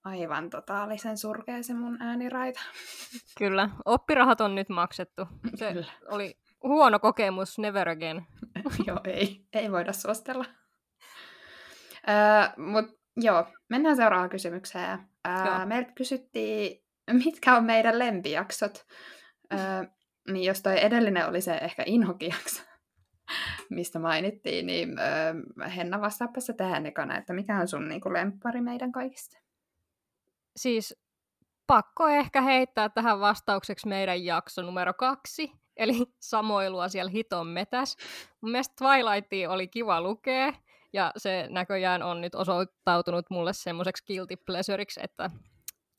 aivan 0.04 0.50
totaalisen 0.50 1.18
surkea 1.18 1.62
se 1.62 1.74
mun 1.74 2.02
ääniraita. 2.02 2.60
Kyllä, 3.38 3.70
oppirahat 3.84 4.40
on 4.40 4.54
nyt 4.54 4.68
maksettu. 4.68 5.28
Se 5.54 5.72
Kyllä. 5.72 5.92
oli 6.08 6.38
huono 6.62 6.98
kokemus, 6.98 7.58
never 7.58 7.88
again. 7.88 8.26
joo, 8.86 9.00
ei, 9.04 9.44
ei 9.52 9.72
voida 9.72 9.92
suostella. 9.92 10.44
Öö, 12.08 12.64
Mutta 12.64 12.92
joo, 13.16 13.46
mennään 13.68 13.96
seuraavaan 13.96 14.30
kysymykseen. 14.30 14.98
Öö, 15.28 15.66
meiltä 15.66 15.92
kysyttiin, 15.92 16.84
mitkä 17.12 17.56
on 17.56 17.64
meidän 17.64 17.98
lempijaksot. 17.98 18.86
Öö, 19.52 19.58
niin 20.32 20.44
jos 20.44 20.62
toi 20.62 20.84
edellinen 20.84 21.28
oli 21.28 21.40
se 21.40 21.54
ehkä 21.54 21.82
inhokijakso, 21.86 22.62
mistä 23.70 23.98
mainittiin, 23.98 24.66
niin 24.66 24.98
öö, 24.98 25.34
Henna 25.76 26.00
vastaappa 26.00 26.40
se 26.40 26.52
tähän 26.52 26.86
ekana, 26.86 27.18
että 27.18 27.32
mikä 27.32 27.60
on 27.60 27.68
sun 27.68 27.88
niinku 27.88 28.12
lemppari 28.12 28.60
meidän 28.60 28.92
kaikista? 28.92 29.38
Siis 30.56 30.94
pakko 31.66 32.08
ehkä 32.08 32.40
heittää 32.40 32.88
tähän 32.88 33.20
vastaukseksi 33.20 33.88
meidän 33.88 34.24
jakso 34.24 34.62
numero 34.62 34.94
kaksi, 34.94 35.52
eli 35.76 35.94
samoilua 36.20 36.88
siellä 36.88 37.10
hiton 37.10 37.46
metäs. 37.46 37.96
Mun 38.40 38.50
mielestä 38.50 38.74
Twilightia 38.78 39.50
oli 39.50 39.68
kiva 39.68 40.00
lukea, 40.00 40.52
ja 40.92 41.12
se 41.16 41.46
näköjään 41.50 42.02
on 42.02 42.20
nyt 42.20 42.34
osoittautunut 42.34 43.26
mulle 43.30 43.52
semmoiseksi 43.52 44.04
guilty 44.06 44.36
pleasureiksi, 44.36 45.00
että 45.02 45.30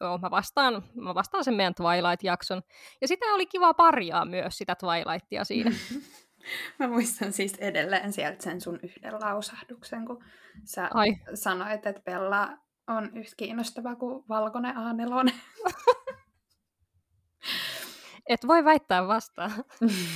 joo, 0.02 0.18
mä 0.18 0.32
vastaan, 0.32 0.84
mä 0.96 1.16
vastaan 1.16 1.44
sen 1.44 1.54
meidän 1.54 1.74
Twilight-jakson. 1.74 2.62
Ja 3.02 3.08
sitä 3.08 3.26
oli 3.26 3.46
kiva 3.46 3.74
parjaa 3.74 4.26
myös, 4.26 4.58
sitä 4.58 4.76
Twilightia 4.76 5.44
siinä. 5.44 5.72
Mä 6.80 6.88
muistan 6.88 7.34
siis 7.34 7.54
edelleen 7.54 8.13
sieltä 8.13 8.44
sen 8.44 8.62
sun 8.62 8.80
yhden 8.84 9.13
lausahduksen, 9.13 10.06
kun 10.06 10.24
sä 10.63 10.89
Ai. 10.94 11.16
sanoit, 11.34 11.86
että 11.86 12.01
Bella 12.01 12.58
on 12.88 13.18
yhtä 13.18 13.36
kiinnostava 13.38 13.96
kuin 13.96 14.24
valkoinen 14.30 14.75
A4. 14.75 15.34
Et 18.30 18.48
voi 18.48 18.66
väittää 18.66 19.08
vastaan. 19.08 19.51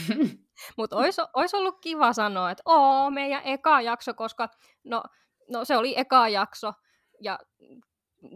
Mutta 0.77 0.95
olisi 0.95 1.21
ois 1.33 1.53
ollut 1.53 1.79
kiva 1.81 2.13
sanoa, 2.13 2.51
että 2.51 2.63
oo, 2.65 3.09
meidän 3.09 3.41
eka 3.45 3.81
jakso, 3.81 4.13
koska 4.13 4.50
no, 4.83 5.03
no 5.50 5.65
se 5.65 5.77
oli 5.77 6.00
eka 6.00 6.29
jakso, 6.29 6.73
ja 7.21 7.39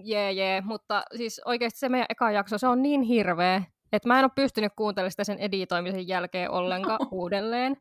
jee 0.04 0.32
jee, 0.32 0.62
mutta 0.62 1.04
siis 1.18 1.42
oikeasti 1.46 1.80
se 1.80 1.90
meidän 1.90 2.06
eka 2.10 2.32
jakso, 2.32 2.58
se 2.58 2.68
on 2.68 2.82
niin 2.82 3.02
hirveä, 3.02 3.64
että 3.92 4.08
mä 4.08 4.20
en 4.20 4.26
ole 4.26 4.32
pystynyt 4.36 4.74
kuuntelemaan 4.76 5.12
sitä 5.12 5.24
sen 5.24 5.40
editoimisen 5.40 6.08
jälkeen 6.08 6.52
ollenkaan 6.52 7.08
uudelleen. 7.12 7.78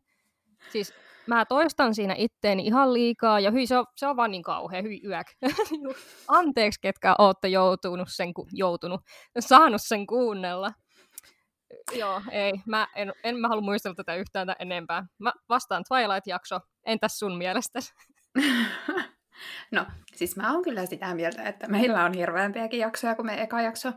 Siis 0.73 0.95
mä 1.27 1.45
toistan 1.45 1.95
siinä 1.95 2.15
itteeni 2.19 2.67
ihan 2.67 2.95
liikaa, 2.95 3.41
ja 3.41 3.51
hyi, 3.51 3.67
se, 3.67 3.79
on, 3.79 3.87
se 3.97 4.07
on 4.07 4.17
vaan 4.17 4.31
niin 4.31 4.43
kauhea, 4.43 4.83
hyi 4.83 5.01
yäk. 5.07 5.27
Anteeksi, 6.29 6.81
ketkä 6.81 7.15
ootte 7.19 7.49
joutunut 7.49 8.09
sen, 8.11 8.33
joutunut, 8.53 9.01
saanut 9.41 9.83
sen 9.85 10.07
kuunnella. 10.07 10.73
Joo, 11.93 12.23
ei. 12.31 12.53
Mä 12.67 12.89
en, 12.95 13.13
en 13.25 13.37
mä 13.37 13.49
halua 13.49 13.63
muistella 13.63 13.95
tätä 13.95 14.15
yhtään 14.15 14.55
enempää. 14.59 15.07
Mä 15.19 15.33
vastaan 15.49 15.85
Twilight-jakso. 15.89 16.61
Entäs 16.87 17.19
sun 17.19 17.39
mielestä? 17.39 17.79
no, 19.73 19.87
siis 20.15 20.37
mä 20.37 20.53
oon 20.53 20.63
kyllä 20.63 20.87
sitä 20.87 21.15
mieltä, 21.15 21.43
että 21.43 21.69
meillä 21.69 22.05
on 22.05 22.13
hirveämpiäkin 22.13 22.81
jaksoja 22.81 23.15
kuin 23.15 23.27
me 23.27 23.43
eka 23.43 23.63
jakso. 23.63 23.93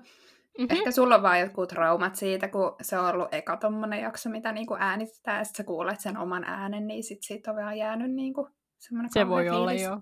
Mm-hmm. 0.58 0.78
Ehkä 0.78 0.92
sulla 0.92 1.16
on 1.16 1.24
vaan 1.24 1.40
jotkut 1.40 1.70
traumat 1.70 2.16
siitä, 2.16 2.48
kun 2.48 2.76
se 2.82 2.98
on 2.98 3.16
ollut 3.16 3.34
eka 3.34 3.58
tommonen 3.58 4.02
jakso, 4.02 4.30
mitä 4.30 4.52
niinku 4.52 4.76
äänitetään, 4.80 5.38
ja 5.38 5.44
sitten 5.44 5.58
sä 5.58 5.68
kuulet 5.68 6.00
sen 6.00 6.18
oman 6.18 6.44
äänen, 6.44 6.88
niin 6.88 7.04
sit 7.04 7.24
siitä 7.24 7.52
on 7.52 7.58
vähän 7.58 7.78
jäänyt 7.78 8.12
niinku 8.12 8.50
semmoinen 8.78 9.14
Se 9.14 9.28
voi 9.28 9.44
fiilis. 9.44 9.58
olla, 9.58 9.74
joo. 9.74 10.02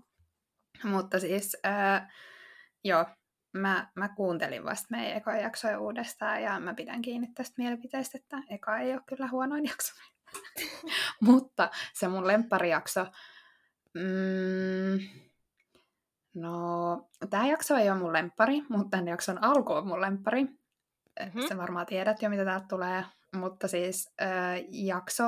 Mutta 0.83 1.19
siis, 1.19 1.57
äh, 1.65 2.13
joo, 2.83 3.05
mä, 3.53 3.87
mä 3.95 4.09
kuuntelin 4.09 4.63
vasta 4.63 4.87
meidän 4.91 5.17
eka 5.17 5.35
jaksoja 5.35 5.79
uudestaan 5.79 6.43
ja 6.43 6.59
mä 6.59 6.73
pidän 6.73 7.01
kiinni 7.01 7.27
tästä 7.35 7.55
mielipiteestä, 7.57 8.17
että 8.17 8.37
eka 8.49 8.77
ei 8.77 8.93
ole 8.93 9.01
kyllä 9.05 9.27
huonoin 9.27 9.65
jakso. 9.65 9.93
Mutta 11.21 11.69
se 11.93 12.07
mun 12.07 12.27
lempparijakso, 12.27 13.05
mm, 13.93 14.99
no 16.35 17.07
tämä 17.29 17.47
jakso 17.47 17.75
ei 17.75 17.89
ole 17.89 17.99
mun 17.99 18.13
lemppari, 18.13 18.61
mutta 18.69 18.89
tämän 18.89 19.07
jakson 19.07 19.43
alku 19.43 19.73
on 19.73 19.87
mun 19.87 20.01
lemppari. 20.01 20.43
Mm-hmm. 20.43 21.41
Sä 21.49 21.57
varmaan 21.57 21.85
tiedät 21.85 22.21
jo, 22.21 22.29
mitä 22.29 22.45
täältä 22.45 22.65
tulee. 22.69 23.03
Mutta 23.35 23.67
siis 23.67 24.13
äh, 24.21 24.27
jakso 24.69 25.23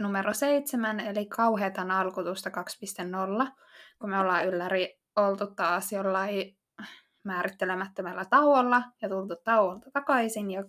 numero 0.00 0.34
seitsemän, 0.34 1.00
eli 1.00 1.26
kauheatan 1.26 1.90
alkutusta 1.90 2.50
2.0, 2.50 3.50
kun 3.98 4.10
me 4.10 4.18
ollaan 4.18 4.46
ylläri 4.46 5.00
oltu 5.16 5.46
taas 5.46 5.92
jollain 5.92 6.56
määrittelemättömällä 7.24 8.24
tauolla 8.24 8.82
ja 9.02 9.08
tultu 9.08 9.36
tauolta 9.44 9.90
takaisin 9.92 10.50
ja 10.50 10.64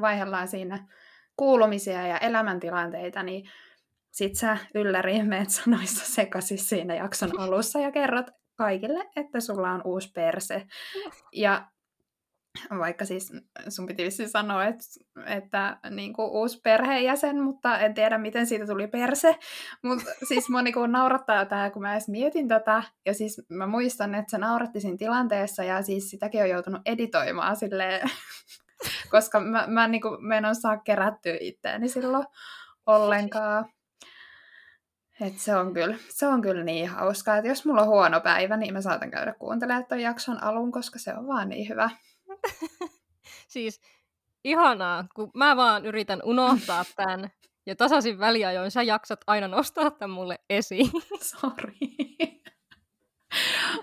vaihdellaan 0.00 0.48
siinä 0.48 0.86
kuulumisia 1.36 2.06
ja 2.06 2.18
elämäntilanteita, 2.18 3.22
niin 3.22 3.50
sit 4.12 4.34
sä 4.34 4.58
ylläri 4.74 5.22
meet 5.22 5.50
sanoissa 5.50 6.14
sekaisin 6.14 6.58
siinä 6.58 6.94
jakson 6.94 7.40
alussa 7.40 7.78
ja 7.78 7.92
kerrot 7.92 8.26
kaikille, 8.56 9.10
että 9.16 9.40
sulla 9.40 9.70
on 9.70 9.82
uusi 9.84 10.12
perse. 10.12 10.66
Ja 11.32 11.66
vaikka 12.78 13.04
siis 13.04 13.32
sun 13.68 13.86
piti 13.86 14.04
vissi 14.04 14.28
sanoa, 14.28 14.64
että, 14.64 14.84
että 15.26 15.78
niin 15.90 16.12
kuin 16.12 16.30
uusi 16.30 16.60
perheenjäsen, 16.64 17.42
mutta 17.42 17.78
en 17.78 17.94
tiedä, 17.94 18.18
miten 18.18 18.46
siitä 18.46 18.66
tuli 18.66 18.86
perse. 18.86 19.38
Mutta 19.82 20.04
siis 20.28 20.48
mua 20.48 20.62
niin 20.62 20.74
kuin 20.74 20.92
naurattaa 20.92 21.44
tämä, 21.44 21.70
kun 21.70 21.82
mä 21.82 21.92
edes 21.92 22.08
mietin 22.08 22.48
tätä. 22.48 22.82
Ja 23.06 23.14
siis 23.14 23.42
mä 23.48 23.66
muistan, 23.66 24.14
että 24.14 24.30
se 24.30 24.38
nauratti 24.38 24.80
siinä 24.80 24.96
tilanteessa 24.96 25.64
ja 25.64 25.82
siis 25.82 26.10
sitäkin 26.10 26.42
on 26.42 26.48
joutunut 26.48 26.82
editoimaan 26.84 27.56
silleen, 27.56 28.10
koska 29.12 29.40
mä, 29.40 29.66
mä, 29.66 29.88
niin 29.88 30.02
kuin, 30.02 30.26
mä 30.26 30.36
en 30.36 30.54
saa 30.54 30.76
kerättyä 30.76 31.36
itteeni 31.40 31.88
silloin 31.88 32.26
ollenkaan. 32.86 33.64
Et 35.20 35.38
se, 35.38 35.56
on 35.56 35.74
kyllä, 35.74 35.96
se 36.08 36.26
on 36.26 36.42
kyllä 36.42 36.64
niin 36.64 36.88
hauskaa, 36.88 37.36
että 37.36 37.48
jos 37.48 37.64
mulla 37.64 37.82
on 37.82 37.88
huono 37.88 38.20
päivä, 38.20 38.56
niin 38.56 38.72
mä 38.72 38.80
saatan 38.80 39.10
käydä 39.10 39.34
kuuntelemaan 39.38 39.86
tuon 39.86 40.00
jakson 40.00 40.42
alun, 40.42 40.72
koska 40.72 40.98
se 40.98 41.14
on 41.14 41.26
vaan 41.26 41.48
niin 41.48 41.68
hyvä. 41.68 41.90
siis 43.48 43.80
ihanaa, 44.44 45.04
kun 45.14 45.30
mä 45.34 45.56
vaan 45.56 45.86
yritän 45.86 46.20
unohtaa 46.24 46.84
tämän 46.96 47.30
ja 47.66 47.76
tasaisin 47.76 48.18
väliajoin 48.18 48.70
sä 48.70 48.82
jaksat 48.82 49.20
aina 49.26 49.48
nostaa 49.48 49.90
tämän 49.90 50.14
mulle 50.14 50.38
esiin. 50.50 50.90
Sorry. 51.40 51.72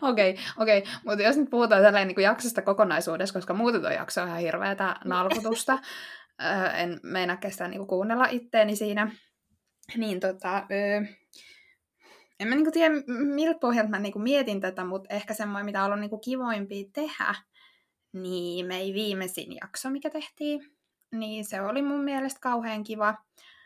Okei, 0.01 0.31
okay, 0.31 0.43
okei. 0.57 0.77
Okay. 0.77 0.93
Mutta 1.05 1.23
jos 1.23 1.37
nyt 1.37 1.49
puhutaan 1.49 1.81
tällainen 1.81 2.07
niin 2.07 2.23
jaksosta 2.23 2.61
kokonaisuudessa, 2.61 3.33
koska 3.33 3.53
muuten 3.53 3.81
tuo 3.81 3.89
jakso 3.89 4.21
on 4.21 4.27
ihan 4.27 4.39
hirveätä 4.39 4.95
nalkutusta, 5.05 5.79
en 6.75 6.99
meinaa 7.03 7.37
kestää 7.37 7.67
niin 7.67 7.87
kuunnella 7.87 8.25
itteeni 8.25 8.75
siinä, 8.75 9.11
niin 9.97 10.19
tota, 10.19 10.63
en 12.43 12.49
mä 12.49 12.55
niinku 12.55 12.71
tiedä, 12.71 12.95
miltä 13.07 13.59
pohjalta 13.59 13.89
mä 13.89 13.99
niinku 13.99 14.19
mietin 14.19 14.61
tätä, 14.61 14.83
mutta 14.83 15.13
ehkä 15.13 15.33
semmoinen, 15.33 15.65
mitä 15.65 15.79
on 15.79 15.85
ollut 15.85 15.99
niinku 15.99 16.17
kivoimpia 16.17 16.85
tehdä, 16.93 17.35
niin 18.13 18.71
ei 18.71 18.93
viimeisin 18.93 19.55
jakso, 19.61 19.89
mikä 19.89 20.09
tehtiin, 20.09 20.75
niin 21.11 21.45
se 21.45 21.61
oli 21.61 21.81
mun 21.81 22.03
mielestä 22.03 22.39
kauhean 22.39 22.83
kiva. 22.83 23.15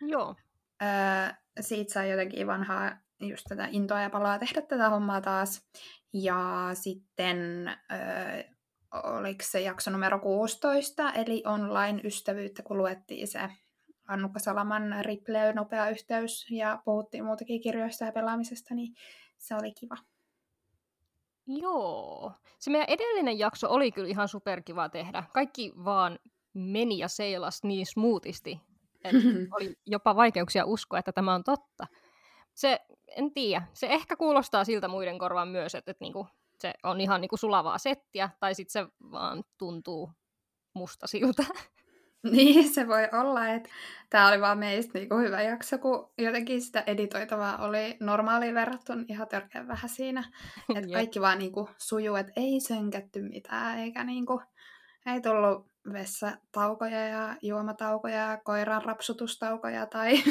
Joo. 0.01 0.35
Öö, 0.81 1.33
siitä 1.61 1.93
sai 1.93 2.11
jotenkin 2.11 2.47
vanhaa 2.47 2.91
just 3.19 3.45
tätä 3.49 3.67
intoa 3.71 4.01
ja 4.01 4.09
palaa 4.09 4.39
tehdä 4.39 4.61
tätä 4.61 4.89
hommaa 4.89 5.21
taas. 5.21 5.67
Ja 6.13 6.69
sitten 6.73 7.67
öö, 7.67 8.43
oliko 8.91 9.43
se 9.43 9.61
jakso 9.61 9.91
numero 9.91 10.19
16, 10.19 11.11
eli 11.11 11.43
online-ystävyyttä, 11.45 12.63
kun 12.63 12.77
luettiin 12.77 13.27
se 13.27 13.39
Annukka 14.07 14.39
Salaman 14.39 14.95
Ripley, 15.05 15.53
nopea 15.53 15.89
yhteys, 15.89 16.47
ja 16.51 16.81
puhuttiin 16.85 17.25
muutakin 17.25 17.61
kirjoista 17.61 18.05
ja 18.05 18.11
pelaamisesta, 18.11 18.75
niin 18.75 18.95
se 19.37 19.55
oli 19.55 19.71
kiva. 19.71 19.97
Joo. 21.47 22.31
Se 22.59 22.71
meidän 22.71 22.89
edellinen 22.89 23.39
jakso 23.39 23.69
oli 23.69 23.91
kyllä 23.91 24.09
ihan 24.09 24.27
superkiva 24.27 24.89
tehdä. 24.89 25.23
Kaikki 25.33 25.73
vaan 25.85 26.19
meni 26.53 26.97
ja 26.97 27.07
seilasi 27.07 27.67
niin 27.67 27.85
smoothisti, 27.85 28.61
että 29.03 29.21
oli 29.55 29.75
jopa 29.85 30.15
vaikeuksia 30.15 30.65
uskoa, 30.65 30.99
että 30.99 31.11
tämä 31.11 31.33
on 31.33 31.43
totta. 31.43 31.87
Se, 32.53 32.79
en 33.07 33.33
tiedä, 33.33 33.67
se 33.73 33.87
ehkä 33.87 34.15
kuulostaa 34.15 34.63
siltä 34.63 34.87
muiden 34.87 35.19
korvaan 35.19 35.47
myös, 35.47 35.75
että, 35.75 35.91
että 35.91 36.03
niinku, 36.03 36.27
se 36.59 36.73
on 36.83 37.01
ihan 37.01 37.21
niinku 37.21 37.37
sulavaa 37.37 37.77
settiä, 37.77 38.29
tai 38.39 38.55
sitten 38.55 38.85
se 38.85 38.91
vaan 39.11 39.43
tuntuu 39.57 40.11
musta 40.73 41.07
siltä. 41.07 41.45
Niin, 42.31 42.73
se 42.73 42.87
voi 42.87 43.07
olla, 43.21 43.47
että 43.47 43.69
tämä 44.09 44.27
oli 44.27 44.41
vaan 44.41 44.57
meistä 44.57 44.99
niinku 44.99 45.17
hyvä 45.17 45.41
jakso, 45.41 45.77
kun 45.77 46.11
jotenkin 46.17 46.61
sitä 46.61 46.83
editoitavaa 46.87 47.57
oli 47.57 47.97
normaaliin 47.99 48.55
verrattuna 48.55 49.03
ihan 49.07 49.27
törkeän 49.27 49.67
vähän 49.67 49.89
siinä. 49.89 50.23
Että 50.75 50.93
kaikki 50.93 51.21
vaan 51.21 51.39
niinku 51.39 51.69
sujuu, 51.77 52.15
että 52.15 52.33
ei 52.35 52.59
sönkätty 52.59 53.21
mitään, 53.21 53.79
eikä 53.79 54.03
niinku, 54.03 54.41
ei 55.05 55.21
tullut 55.21 55.67
vessataukoja 55.93 57.07
ja 57.07 57.35
juomataukoja 57.41 58.15
ja 58.17 58.37
koiran 58.43 58.85
rapsutustaukoja 58.85 59.85
tai... 59.85 60.13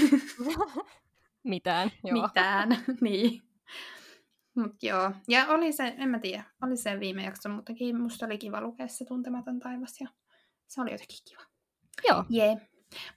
Mitään, 1.44 1.90
joo. 2.04 2.22
Mitään, 2.22 2.68
niin. 3.00 3.42
Mut 4.56 4.82
joo, 4.82 5.12
ja 5.28 5.46
oli 5.46 5.72
se, 5.72 5.94
en 5.98 6.08
mä 6.08 6.18
tiedä, 6.18 6.44
oli 6.62 6.76
se 6.76 7.00
viime 7.00 7.24
jakso, 7.24 7.48
mutta 7.48 7.72
musta 7.98 8.26
oli 8.26 8.38
kiva 8.38 8.60
lukea 8.60 8.88
se 8.88 9.04
Tuntematon 9.04 9.58
taivas 9.58 10.00
ja 10.00 10.08
se 10.66 10.80
oli 10.80 10.90
jotenkin 10.90 11.18
kiva. 11.28 11.55
Joo. 12.08 12.24
Jee. 12.28 12.68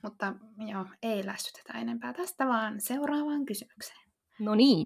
Mutta 0.02 0.34
joo, 0.72 0.86
ei 1.04 1.26
lässytetä 1.26 1.74
enempää 1.74 2.14
tästä, 2.14 2.48
vaan 2.48 2.82
seuraavaan 2.82 3.46
kysymykseen. 3.46 4.10
No 4.40 4.56
niin. 4.56 4.86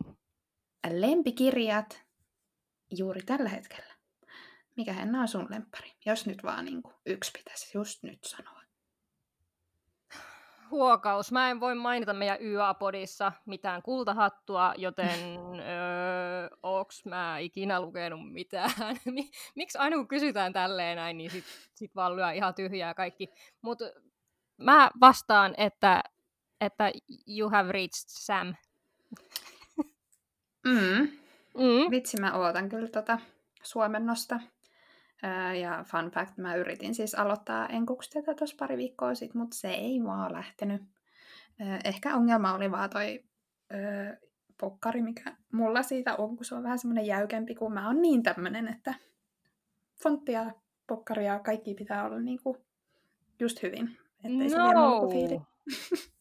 Lempikirjat 0.90 2.04
juuri 2.92 3.22
tällä 3.22 3.50
hetkellä. 3.50 3.94
Mikä 4.76 4.94
Henna 4.94 5.22
on 5.22 5.28
sun 5.28 5.48
lempari? 5.50 5.92
Jos 6.06 6.26
nyt 6.26 6.44
vaan 6.44 6.66
niin 6.66 6.84
kuin 6.84 6.96
yksi 7.06 7.32
pitäisi 7.32 7.78
just 7.78 8.04
nyt 8.04 8.24
sanoa. 8.24 8.64
Huokaus. 10.72 11.32
Mä 11.32 11.50
en 11.50 11.60
voi 11.60 11.76
mainita 11.76 12.14
meidän 12.14 12.38
YA-podissa 12.42 13.32
mitään 13.46 13.82
kultahattua, 13.82 14.74
joten 14.78 15.20
öö, 16.44 16.58
onks 16.64 17.06
mä 17.06 17.38
ikinä 17.38 17.82
lukenut 17.82 18.32
mitään? 18.32 18.72
Miksi 19.56 19.78
aina 19.78 19.96
kun 19.96 20.08
kysytään 20.08 20.54
tälleen 20.54 20.96
näin, 20.96 21.18
niin 21.18 21.32
sit, 21.32 21.46
sit 21.76 21.96
vaan 21.96 22.16
lyö 22.16 22.32
ihan 22.32 22.56
tyhjää 22.56 22.94
kaikki. 22.94 23.30
Mutta 23.62 23.86
mä 24.58 24.92
vastaan, 25.02 25.54
että, 25.58 26.04
että 26.62 26.92
you 27.28 27.50
have 27.50 27.72
reached 27.72 28.08
Sam. 28.08 28.54
Mm. 30.66 31.08
Mm. 31.58 31.92
Vitsi, 31.92 32.18
mä 32.22 32.34
ootan 32.34 32.70
kyllä 32.70 32.88
tota 32.88 33.20
suomennosta. 33.64 34.40
Ja 35.62 35.86
fun 35.88 36.12
fact, 36.12 36.38
mä 36.38 36.56
yritin 36.56 36.96
siis 36.96 37.16
aloittaa 37.16 37.68
enkuksi 37.68 38.10
tätä 38.10 38.34
tuossa 38.34 38.56
pari 38.60 38.78
viikkoa 38.78 39.16
sitten, 39.16 39.42
mutta 39.42 39.58
se 39.58 39.72
ei 39.72 40.04
vaan 40.04 40.34
lähtenyt. 40.34 40.82
Ehkä 41.84 42.16
ongelma 42.16 42.54
oli 42.54 42.72
vaan 42.72 42.90
toi 42.90 43.24
pokkari, 44.64 45.02
mikä 45.02 45.36
mulla 45.54 45.84
siitä 45.84 46.16
on, 46.16 46.36
kun 46.36 46.46
se 46.46 46.56
on 46.56 46.64
vähän 46.64 46.80
semmoinen 46.80 47.06
jäykempi, 47.06 47.56
kun 47.56 47.74
mä 47.74 47.88
oon 47.88 48.02
niin 48.02 48.24
tämmönen, 48.24 48.68
että 48.68 48.94
fonttia, 50.04 50.52
pokkaria, 50.88 51.40
kaikki 51.40 51.74
pitää 51.74 52.06
olla 52.06 52.20
niinku 52.20 52.58
just 53.40 53.64
hyvin. 53.64 53.98
Ettei 54.24 54.50
se 54.50 54.58
no. 54.58 55.10
fiili. 55.10 55.42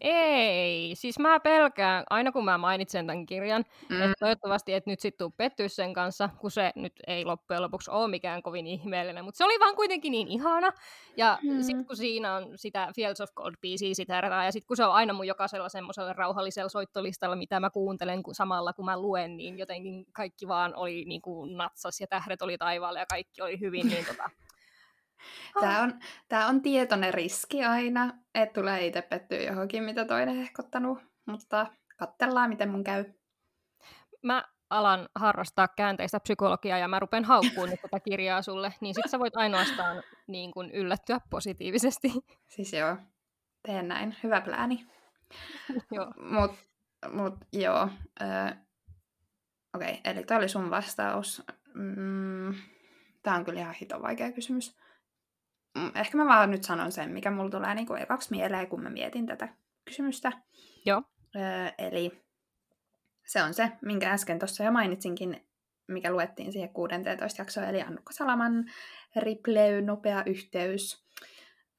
Ei, 0.00 0.94
siis 0.94 1.18
mä 1.18 1.40
pelkään, 1.40 2.04
aina 2.10 2.32
kun 2.32 2.44
mä 2.44 2.58
mainitsen 2.58 3.06
tämän 3.06 3.26
kirjan, 3.26 3.64
mm. 3.88 4.02
että 4.02 4.14
toivottavasti 4.18 4.74
et 4.74 4.86
nyt 4.86 5.00
sitten 5.00 5.18
tuu 5.18 5.34
pettyä 5.36 5.68
sen 5.68 5.92
kanssa, 5.92 6.28
kun 6.38 6.50
se 6.50 6.72
nyt 6.76 6.92
ei 7.06 7.24
loppujen 7.24 7.62
lopuksi 7.62 7.90
ole 7.90 8.08
mikään 8.08 8.42
kovin 8.42 8.66
ihmeellinen, 8.66 9.24
mutta 9.24 9.38
se 9.38 9.44
oli 9.44 9.60
vaan 9.60 9.76
kuitenkin 9.76 10.10
niin 10.10 10.28
ihana. 10.28 10.72
Ja 11.16 11.38
mm. 11.42 11.62
sitten 11.62 11.86
kun 11.86 11.96
siinä 11.96 12.34
on 12.34 12.58
sitä 12.58 12.88
Fields 12.96 13.20
of 13.20 13.30
Gold-biisiä 13.30 13.94
sitä 13.94 14.22
ja 14.44 14.52
sitten 14.52 14.66
kun 14.66 14.76
se 14.76 14.84
on 14.84 14.94
aina 14.94 15.12
mun 15.12 15.26
jokaisella 15.26 15.68
semmoisella 15.68 16.12
rauhallisella 16.12 16.68
soittolistalla, 16.68 17.36
mitä 17.36 17.60
mä 17.60 17.70
kuuntelen 17.70 18.22
kun, 18.22 18.34
samalla 18.34 18.72
kun 18.72 18.84
mä 18.84 19.00
luen, 19.00 19.36
niin 19.36 19.58
jotenkin 19.58 20.06
kaikki 20.12 20.48
vaan 20.48 20.76
oli 20.76 21.04
niin 21.04 21.22
kuin 21.22 21.56
natsas 21.56 22.00
ja 22.00 22.06
tähdet 22.06 22.42
oli 22.42 22.58
taivaalla 22.58 22.98
ja 22.98 23.06
kaikki 23.06 23.42
oli 23.42 23.60
hyvin, 23.60 23.88
niin 23.88 24.06
tota, 24.06 24.30
Tämä 25.60 25.82
on, 25.82 25.94
tämä 26.28 26.46
on 26.46 26.62
tietoinen 26.62 27.14
riski 27.14 27.64
aina, 27.64 28.12
että 28.34 28.60
tulee 28.60 28.86
itse 28.86 29.02
pettyä 29.02 29.38
johonkin, 29.38 29.82
mitä 29.82 30.04
toinen 30.04 30.36
hehkottanut, 30.36 30.98
mutta 31.26 31.66
katsellaan, 31.96 32.50
miten 32.50 32.70
mun 32.70 32.84
käy. 32.84 33.04
Mä 34.22 34.44
alan 34.70 35.08
harrastaa 35.14 35.68
käänteistä 35.68 36.20
psykologiaa 36.20 36.78
ja 36.78 36.88
mä 36.88 36.98
rupen 36.98 37.24
haukkuun 37.24 37.68
nyt 37.68 37.82
tätä 37.82 38.00
kirjaa 38.00 38.42
sulle, 38.42 38.74
niin 38.80 38.94
sit 38.94 39.10
sä 39.10 39.18
voit 39.18 39.36
ainoastaan 39.36 40.02
niin 40.26 40.50
kun 40.50 40.70
yllättyä 40.70 41.20
positiivisesti. 41.30 42.12
Siis 42.48 42.72
joo, 42.72 42.96
teen 43.62 43.88
näin. 43.88 44.16
Hyvä 44.22 44.40
plääni. 44.40 44.86
joo. 45.92 46.12
Mut, 46.20 46.52
mut 47.12 47.34
joo. 47.52 47.88
Öö, 48.22 48.50
Okei, 49.74 49.90
okay, 49.90 50.12
eli 50.12 50.24
tämä 50.24 50.38
oli 50.38 50.48
sun 50.48 50.70
vastaus. 50.70 51.42
Mm, 51.74 52.54
tämä 53.22 53.36
on 53.36 53.44
kyllä 53.44 53.60
ihan 53.60 53.74
hito 53.74 54.02
vaikea 54.02 54.32
kysymys. 54.32 54.76
Mm, 55.74 55.90
ehkä 55.94 56.16
mä 56.16 56.24
vaan 56.24 56.50
nyt 56.50 56.64
sanon 56.64 56.92
sen, 56.92 57.10
mikä 57.10 57.30
mulla 57.30 57.50
tulee 57.50 57.74
niin 57.74 57.86
kuin 57.86 58.02
ekaksi 58.02 58.30
mieleen, 58.30 58.68
kun 58.68 58.82
mä 58.82 58.90
mietin 58.90 59.26
tätä 59.26 59.48
kysymystä. 59.84 60.32
Joo. 60.86 61.02
Öö, 61.36 61.72
eli 61.78 62.22
se 63.26 63.42
on 63.42 63.54
se, 63.54 63.72
minkä 63.82 64.10
äsken 64.10 64.38
tuossa 64.38 64.64
jo 64.64 64.72
mainitsinkin, 64.72 65.46
mikä 65.86 66.12
luettiin 66.12 66.52
siihen 66.52 66.68
16 66.68 67.42
jaksoon, 67.42 67.66
eli 67.68 67.82
Annukka 67.82 68.12
Salaman 68.12 68.64
Ripley, 69.16 69.82
nopea 69.82 70.22
yhteys. 70.26 71.06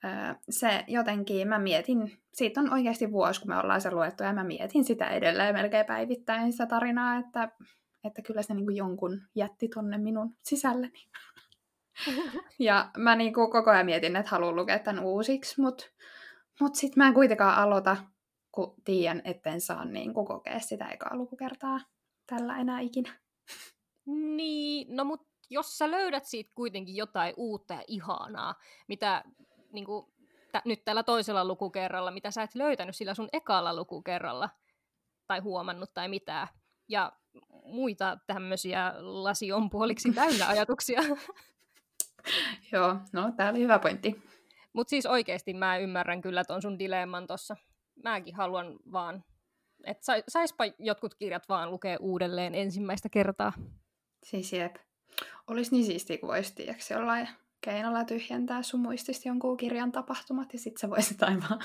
Öö, 0.05 0.11
se 0.49 0.83
jotenkin, 0.87 1.47
mä 1.47 1.59
mietin, 1.59 2.17
siitä 2.33 2.61
on 2.61 2.73
oikeasti 2.73 3.11
vuosi, 3.11 3.41
kun 3.41 3.49
me 3.49 3.57
ollaan 3.57 3.81
se 3.81 3.91
luettu, 3.91 4.23
ja 4.23 4.33
mä 4.33 4.43
mietin 4.43 4.83
sitä 4.83 5.07
edelleen 5.07 5.55
melkein 5.55 5.85
päivittäin 5.85 6.51
sitä 6.51 6.65
tarinaa, 6.65 7.17
että, 7.17 7.51
että 8.03 8.21
kyllä 8.21 8.41
se 8.41 8.53
niin 8.53 8.65
kuin 8.65 8.77
jonkun 8.77 9.21
jätti 9.35 9.67
tonne 9.67 9.97
minun 9.97 10.35
sisälleni. 10.43 10.99
ja 12.59 12.89
mä 12.97 13.15
niinku 13.15 13.49
koko 13.49 13.71
ajan 13.71 13.85
mietin, 13.85 14.15
että 14.15 14.31
haluan 14.31 14.55
lukea 14.55 14.79
tämän 14.79 15.03
uusiksi, 15.03 15.61
mutta 15.61 15.85
mut 16.59 16.75
sitten 16.75 17.03
mä 17.03 17.07
en 17.07 17.13
kuitenkaan 17.13 17.57
aloita, 17.57 17.97
kun 18.51 18.75
tiedän, 18.85 19.21
etten 19.23 19.61
saa 19.61 19.85
niinku 19.85 20.25
kokea 20.25 20.59
sitä 20.59 20.85
ekaa 20.85 21.15
lukukertaa 21.15 21.79
tällä 22.25 22.57
enää 22.57 22.79
ikinä. 22.79 23.19
Niin, 24.05 24.95
no 24.95 25.03
mut 25.03 25.29
jos 25.49 25.77
sä 25.77 25.91
löydät 25.91 26.25
siitä 26.25 26.51
kuitenkin 26.55 26.95
jotain 26.95 27.33
uutta 27.37 27.73
ja 27.73 27.83
ihanaa, 27.87 28.55
mitä 28.87 29.23
niinku, 29.71 30.13
t- 30.51 30.65
nyt 30.65 30.85
tällä 30.85 31.03
toisella 31.03 31.45
lukukerralla, 31.45 32.11
mitä 32.11 32.31
sä 32.31 32.43
et 32.43 32.55
löytänyt 32.55 32.95
sillä 32.95 33.13
sun 33.13 33.29
ekalla 33.33 33.75
lukukerralla, 33.75 34.49
tai 35.27 35.39
huomannut 35.39 35.93
tai 35.93 36.07
mitään, 36.07 36.47
ja 36.87 37.11
muita 37.63 38.17
tämmöisiä 38.27 38.93
lasi 38.97 39.51
on 39.51 39.69
puoliksi 39.69 40.11
täynnä 40.11 40.47
ajatuksia, 40.47 41.01
Joo, 42.71 42.97
no 43.13 43.31
tää 43.37 43.49
oli 43.49 43.59
hyvä 43.59 43.79
pointti. 43.79 44.21
Mutta 44.73 44.89
siis 44.89 45.05
oikeasti 45.05 45.53
mä 45.53 45.77
ymmärrän 45.77 46.21
kyllä 46.21 46.43
ton 46.43 46.61
sun 46.61 46.79
dilemman 46.79 47.27
tossa. 47.27 47.55
Mäkin 48.03 48.35
haluan 48.35 48.79
vaan, 48.91 49.23
että 49.83 50.05
sais, 50.05 50.23
saispa 50.27 50.63
jotkut 50.79 51.15
kirjat 51.15 51.49
vaan 51.49 51.71
lukea 51.71 51.97
uudelleen 51.99 52.55
ensimmäistä 52.55 53.09
kertaa. 53.09 53.53
Siis 54.23 54.53
jep. 54.53 54.75
Olisi 55.47 55.71
niin 55.71 55.85
siistiä, 55.85 56.17
kun 56.17 56.29
voisi 56.29 56.55
tiiäksi 56.55 56.93
jollain 56.93 57.29
keinolla 57.61 58.03
tyhjentää 58.03 58.63
sun 58.63 58.79
muistista 58.79 59.27
jonkun 59.27 59.57
kirjan 59.57 59.91
tapahtumat, 59.91 60.53
ja 60.53 60.59
sit 60.59 60.77
sä 60.77 60.89
voisit 60.89 61.23
aivan 61.23 61.59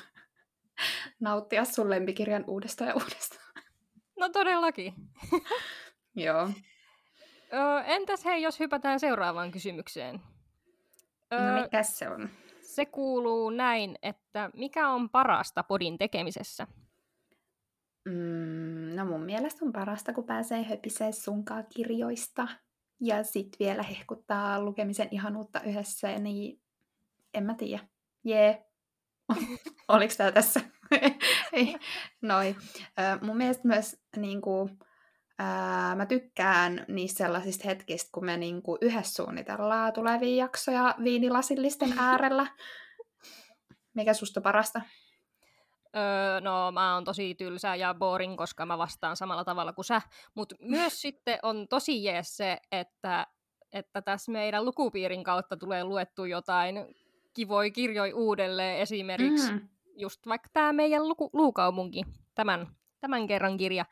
nauttia 1.20 1.64
sun 1.64 1.90
lempikirjan 1.90 2.44
uudestaan 2.46 2.88
ja 2.88 2.94
uudestaan. 2.94 3.54
No 4.18 4.28
todellakin. 4.28 4.94
Joo. 6.24 6.50
Entäs 7.84 8.24
hei, 8.24 8.42
jos 8.42 8.60
hypätään 8.60 9.00
seuraavaan 9.00 9.50
kysymykseen. 9.50 10.20
No 11.38 11.62
mikä 11.62 11.82
se 11.82 12.08
on? 12.08 12.28
Se 12.62 12.86
kuuluu 12.86 13.50
näin, 13.50 13.96
että 14.02 14.50
mikä 14.56 14.88
on 14.88 15.10
parasta 15.10 15.62
podin 15.62 15.98
tekemisessä? 15.98 16.66
Mm, 18.04 18.96
no 18.96 19.04
mun 19.04 19.20
mielestä 19.20 19.64
on 19.64 19.72
parasta, 19.72 20.12
kun 20.12 20.24
pääsee 20.24 20.62
höpisee 20.62 21.12
sunkaa 21.12 21.62
kirjoista 21.62 22.48
ja 23.00 23.24
sit 23.24 23.56
vielä 23.58 23.82
hehkuttaa 23.82 24.60
lukemisen 24.60 25.08
ihanuutta 25.10 25.60
yhdessä, 25.60 26.18
niin 26.18 26.62
en 27.34 27.44
mä 27.44 27.54
tiedä. 27.54 27.82
Jee. 28.24 28.64
Yeah. 29.36 29.60
Oliko 29.88 30.14
tää 30.16 30.32
tässä? 30.32 30.60
Noi. 32.22 32.56
mun 33.20 33.36
mielestä 33.36 33.68
myös 33.68 33.96
niin 34.16 34.40
kuin, 34.40 34.78
ää, 35.38 35.94
mä 35.94 36.06
tykkään 36.06 36.84
niistä 36.88 37.18
sellaisista 37.18 37.68
hetkistä, 37.68 38.10
kun 38.12 38.24
me 38.24 38.36
niin 38.36 38.62
kuin, 38.62 38.78
yhdessä 38.80 39.22
suunnitellaan 39.22 39.92
tulevia 39.92 40.44
jaksoja 40.44 40.94
viinilasillisten 41.04 41.98
äärellä. 42.08 42.46
Mikä 43.94 44.14
susta 44.14 44.40
parasta? 44.40 44.80
Öö, 45.96 46.40
no 46.40 46.72
mä 46.72 46.94
oon 46.94 47.04
tosi 47.04 47.34
tylsä 47.34 47.74
ja 47.74 47.94
boring, 47.94 48.36
koska 48.36 48.66
mä 48.66 48.78
vastaan 48.78 49.16
samalla 49.16 49.44
tavalla 49.44 49.72
kuin 49.72 49.84
sä. 49.84 50.02
Mutta 50.34 50.56
myös 50.76 51.00
sitten 51.02 51.38
on 51.42 51.68
tosi 51.68 52.04
jees 52.04 52.36
se, 52.36 52.58
että, 52.72 53.26
että 53.72 54.02
tässä 54.02 54.32
meidän 54.32 54.64
lukupiirin 54.64 55.24
kautta 55.24 55.56
tulee 55.56 55.84
luettu 55.84 56.24
jotain 56.24 56.76
kivoja 57.34 57.70
kirjoja 57.70 58.16
uudelleen. 58.16 58.78
Esimerkiksi 58.78 59.52
mm. 59.52 59.68
just 59.96 60.26
vaikka 60.26 60.48
tämä 60.52 60.72
meidän 60.72 61.08
luku, 61.08 61.30
luukaupunki, 61.32 62.02
tämän, 62.34 62.66
tämän 63.00 63.26
kerran 63.26 63.56
kirja. 63.56 63.84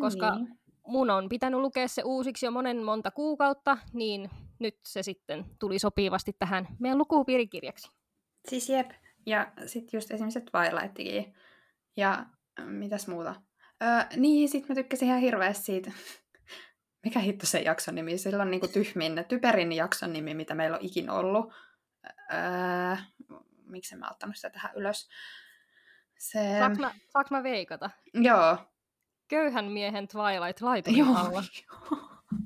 Koska 0.00 0.34
niin. 0.34 0.58
mun 0.86 1.10
on 1.10 1.28
pitänyt 1.28 1.60
lukea 1.60 1.88
se 1.88 2.02
uusiksi 2.02 2.46
jo 2.46 2.50
monen 2.50 2.84
monta 2.84 3.10
kuukautta, 3.10 3.78
niin 3.92 4.30
nyt 4.58 4.78
se 4.86 5.02
sitten 5.02 5.44
tuli 5.58 5.78
sopivasti 5.78 6.32
tähän 6.38 6.68
meidän 6.78 6.98
lukupiirikirjaksi. 6.98 7.90
Siis 8.48 8.68
jep, 8.68 8.90
ja 9.26 9.52
sitten 9.66 9.98
just 9.98 10.10
esimerkiksi 10.10 10.40
Twilightikin. 10.40 11.34
Ja 11.96 12.26
mitäs 12.64 13.08
muuta? 13.08 13.34
Öö, 13.82 13.88
niin, 14.16 14.48
sitten 14.48 14.68
mä 14.68 14.74
tykkäsin 14.74 15.08
ihan 15.08 15.20
hirveästi 15.20 15.64
siitä. 15.64 15.92
Mikä 17.04 17.18
hitto 17.18 17.46
se 17.46 17.60
jakson 17.60 17.94
nimi? 17.94 18.18
Sillä 18.18 18.42
on 18.42 18.50
niinku 18.50 18.68
tyhmin, 18.68 19.24
typerin 19.28 19.72
jakson 19.72 20.12
nimi, 20.12 20.34
mitä 20.34 20.54
meillä 20.54 20.76
on 20.76 20.84
ikin 20.84 21.10
ollut. 21.10 21.52
Öö, 22.32 22.96
miksi 23.66 23.96
mä 23.96 24.10
ottanut 24.10 24.36
sitä 24.36 24.50
tähän 24.50 24.72
ylös? 24.76 25.08
Se... 26.18 26.56
Saanko, 26.58 26.80
mä, 26.80 26.94
saanko 27.08 27.28
mä 27.30 27.42
veikata? 27.42 27.90
Joo. 28.14 28.58
Köyhän 29.34 29.64
miehen 29.64 30.08
Twilight 30.08 30.60
laiturin 30.60 31.04
alla. 31.04 31.42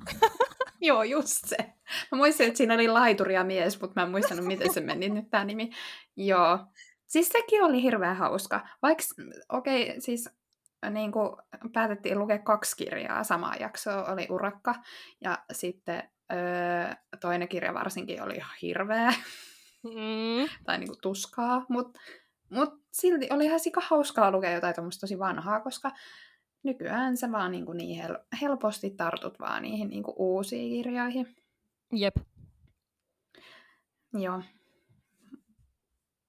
Joo, 0.81 1.03
just 1.03 1.44
se. 1.46 1.57
Mä 2.12 2.18
muistin, 2.18 2.46
että 2.46 2.57
siinä 2.59 2.74
oli 2.74 2.88
laituri 2.88 3.35
ja 3.35 3.44
mies, 3.44 3.81
mutta 3.81 4.01
mä 4.01 4.05
en 4.05 4.11
muistanut, 4.11 4.44
miten 4.44 4.72
se 4.74 4.81
meni 4.81 5.09
nyt 5.09 5.31
tämä 5.31 5.44
nimi. 5.44 5.70
Joo. 6.16 6.59
Siis 7.07 7.29
sekin 7.29 7.62
oli 7.62 7.83
hirveän 7.83 8.16
hauska. 8.16 8.66
Vaikka, 8.83 9.05
okei, 9.48 9.83
okay, 9.83 10.01
siis 10.01 10.29
niin 10.90 11.12
kuin 11.12 11.31
päätettiin 11.72 12.18
lukea 12.18 12.38
kaksi 12.38 12.77
kirjaa 12.77 13.24
samaa 13.24 13.55
jaksoa, 13.57 14.05
oli 14.05 14.27
urakka. 14.31 14.74
Ja 15.20 15.38
sitten 15.53 16.03
öö, 16.33 16.94
toinen 17.20 17.48
kirja 17.48 17.74
varsinkin 17.74 18.22
oli 18.22 18.35
ihan 18.35 18.57
hirveä. 18.62 19.12
Mm. 19.85 20.48
tai 20.66 20.79
niin 20.79 20.88
kuin 20.88 21.01
tuskaa. 21.03 21.66
Mutta 21.68 22.01
mut 22.51 22.74
silti 22.92 23.29
oli 23.31 23.44
ihan 23.44 23.61
sika 23.61 23.81
hauskaa 23.85 24.31
lukea 24.31 24.53
jotain 24.53 24.74
tosi 25.01 25.18
vanhaa, 25.18 25.61
koska 25.61 25.90
nykyään 26.62 27.16
sä 27.16 27.33
vaan 27.33 27.53
niin, 27.53 27.66
kuin 27.66 27.79
niin 27.79 28.05
hel- 28.05 28.25
helposti 28.40 28.90
tartut 28.90 29.40
vaan 29.40 29.62
niihin 29.62 29.88
niin 29.88 30.03
kuin 30.03 30.14
uusiin 30.18 30.71
kirjoihin. 30.71 31.37
Jep. 31.92 32.16
Joo. 34.12 34.42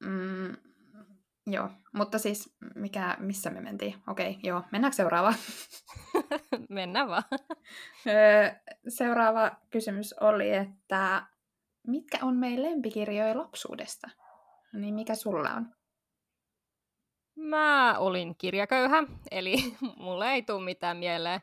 Mm, 0.06 0.56
joo, 1.48 1.70
mutta 1.94 2.20
siis 2.20 2.58
mikä, 2.76 3.18
missä 3.20 3.50
me 3.50 3.62
mentiin? 3.62 3.96
Okei, 4.08 4.30
okay, 4.30 4.42
joo, 4.44 4.64
mennäänkö 4.72 4.96
seuraavaan? 4.96 5.36
Mennään 6.70 7.08
vaan. 7.08 7.24
Seuraava 8.88 9.52
kysymys 9.70 10.14
oli, 10.14 10.52
että 10.56 11.28
mitkä 11.88 12.18
on 12.22 12.38
meidän 12.38 12.64
lempikirjoja 12.64 13.38
lapsuudesta? 13.38 14.10
Niin 14.74 14.96
mikä 14.96 15.16
sulla 15.16 15.54
on? 15.54 15.79
Mä 17.40 17.96
olin 17.98 18.36
kirjaköyhä, 18.38 19.04
eli 19.32 19.56
mulle 19.98 20.32
ei 20.32 20.42
tule 20.42 20.64
mitään 20.64 20.98
mieleen, 20.98 21.42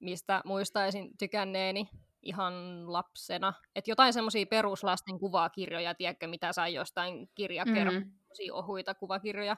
mistä 0.00 0.42
muistaisin 0.44 1.16
tykänneeni 1.18 1.88
ihan 2.22 2.54
lapsena. 2.92 3.52
Että 3.76 3.90
jotain 3.90 4.12
semmoisia 4.12 4.46
peruslasten 4.46 5.18
kuvakirjoja, 5.18 5.94
tiedätkö, 5.94 6.26
mitä 6.26 6.52
sai 6.52 6.74
jostain 6.74 7.30
kirjakerran, 7.34 7.94
mm. 7.94 8.12
ohuita 8.52 8.94
kuvakirjoja. 8.94 9.56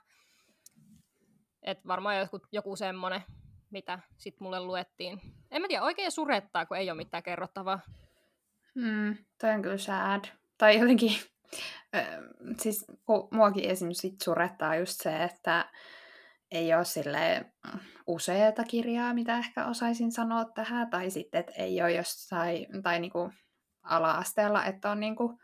Et 1.62 1.86
varmaan 1.86 2.18
joku, 2.18 2.40
joku 2.52 2.76
semmonen, 2.76 3.22
mitä 3.70 3.98
sit 4.16 4.40
mulle 4.40 4.60
luettiin. 4.60 5.20
En 5.50 5.62
mä 5.62 5.68
tiedä, 5.68 5.82
oikein 5.82 6.12
surettaa, 6.12 6.66
kun 6.66 6.76
ei 6.76 6.90
ole 6.90 6.96
mitään 6.96 7.22
kerrottavaa. 7.22 7.80
Mm, 8.74 9.16
toi 9.40 9.50
on 9.50 9.62
kyllä 9.62 9.78
sad. 9.78 10.24
Tai 10.58 10.78
jotenkin 10.78 11.12
siis 12.60 12.84
muakin 13.30 13.70
esimerkiksi 13.70 14.16
surettaa 14.24 14.76
just 14.76 15.00
se, 15.02 15.24
että 15.24 15.70
ei 16.50 16.74
ole 16.74 16.84
sille 16.84 17.52
useita 18.06 18.64
kirjaa, 18.64 19.14
mitä 19.14 19.38
ehkä 19.38 19.66
osaisin 19.66 20.12
sanoa 20.12 20.44
tähän, 20.44 20.90
tai 20.90 21.10
sitten, 21.10 21.40
että 21.40 21.52
ei 21.52 21.82
ole 21.82 21.92
jossain, 21.92 22.66
tai 22.82 23.00
niinku 23.00 23.30
ala-asteella, 23.82 24.64
että 24.64 24.90
on 24.90 25.00
niinku 25.00 25.38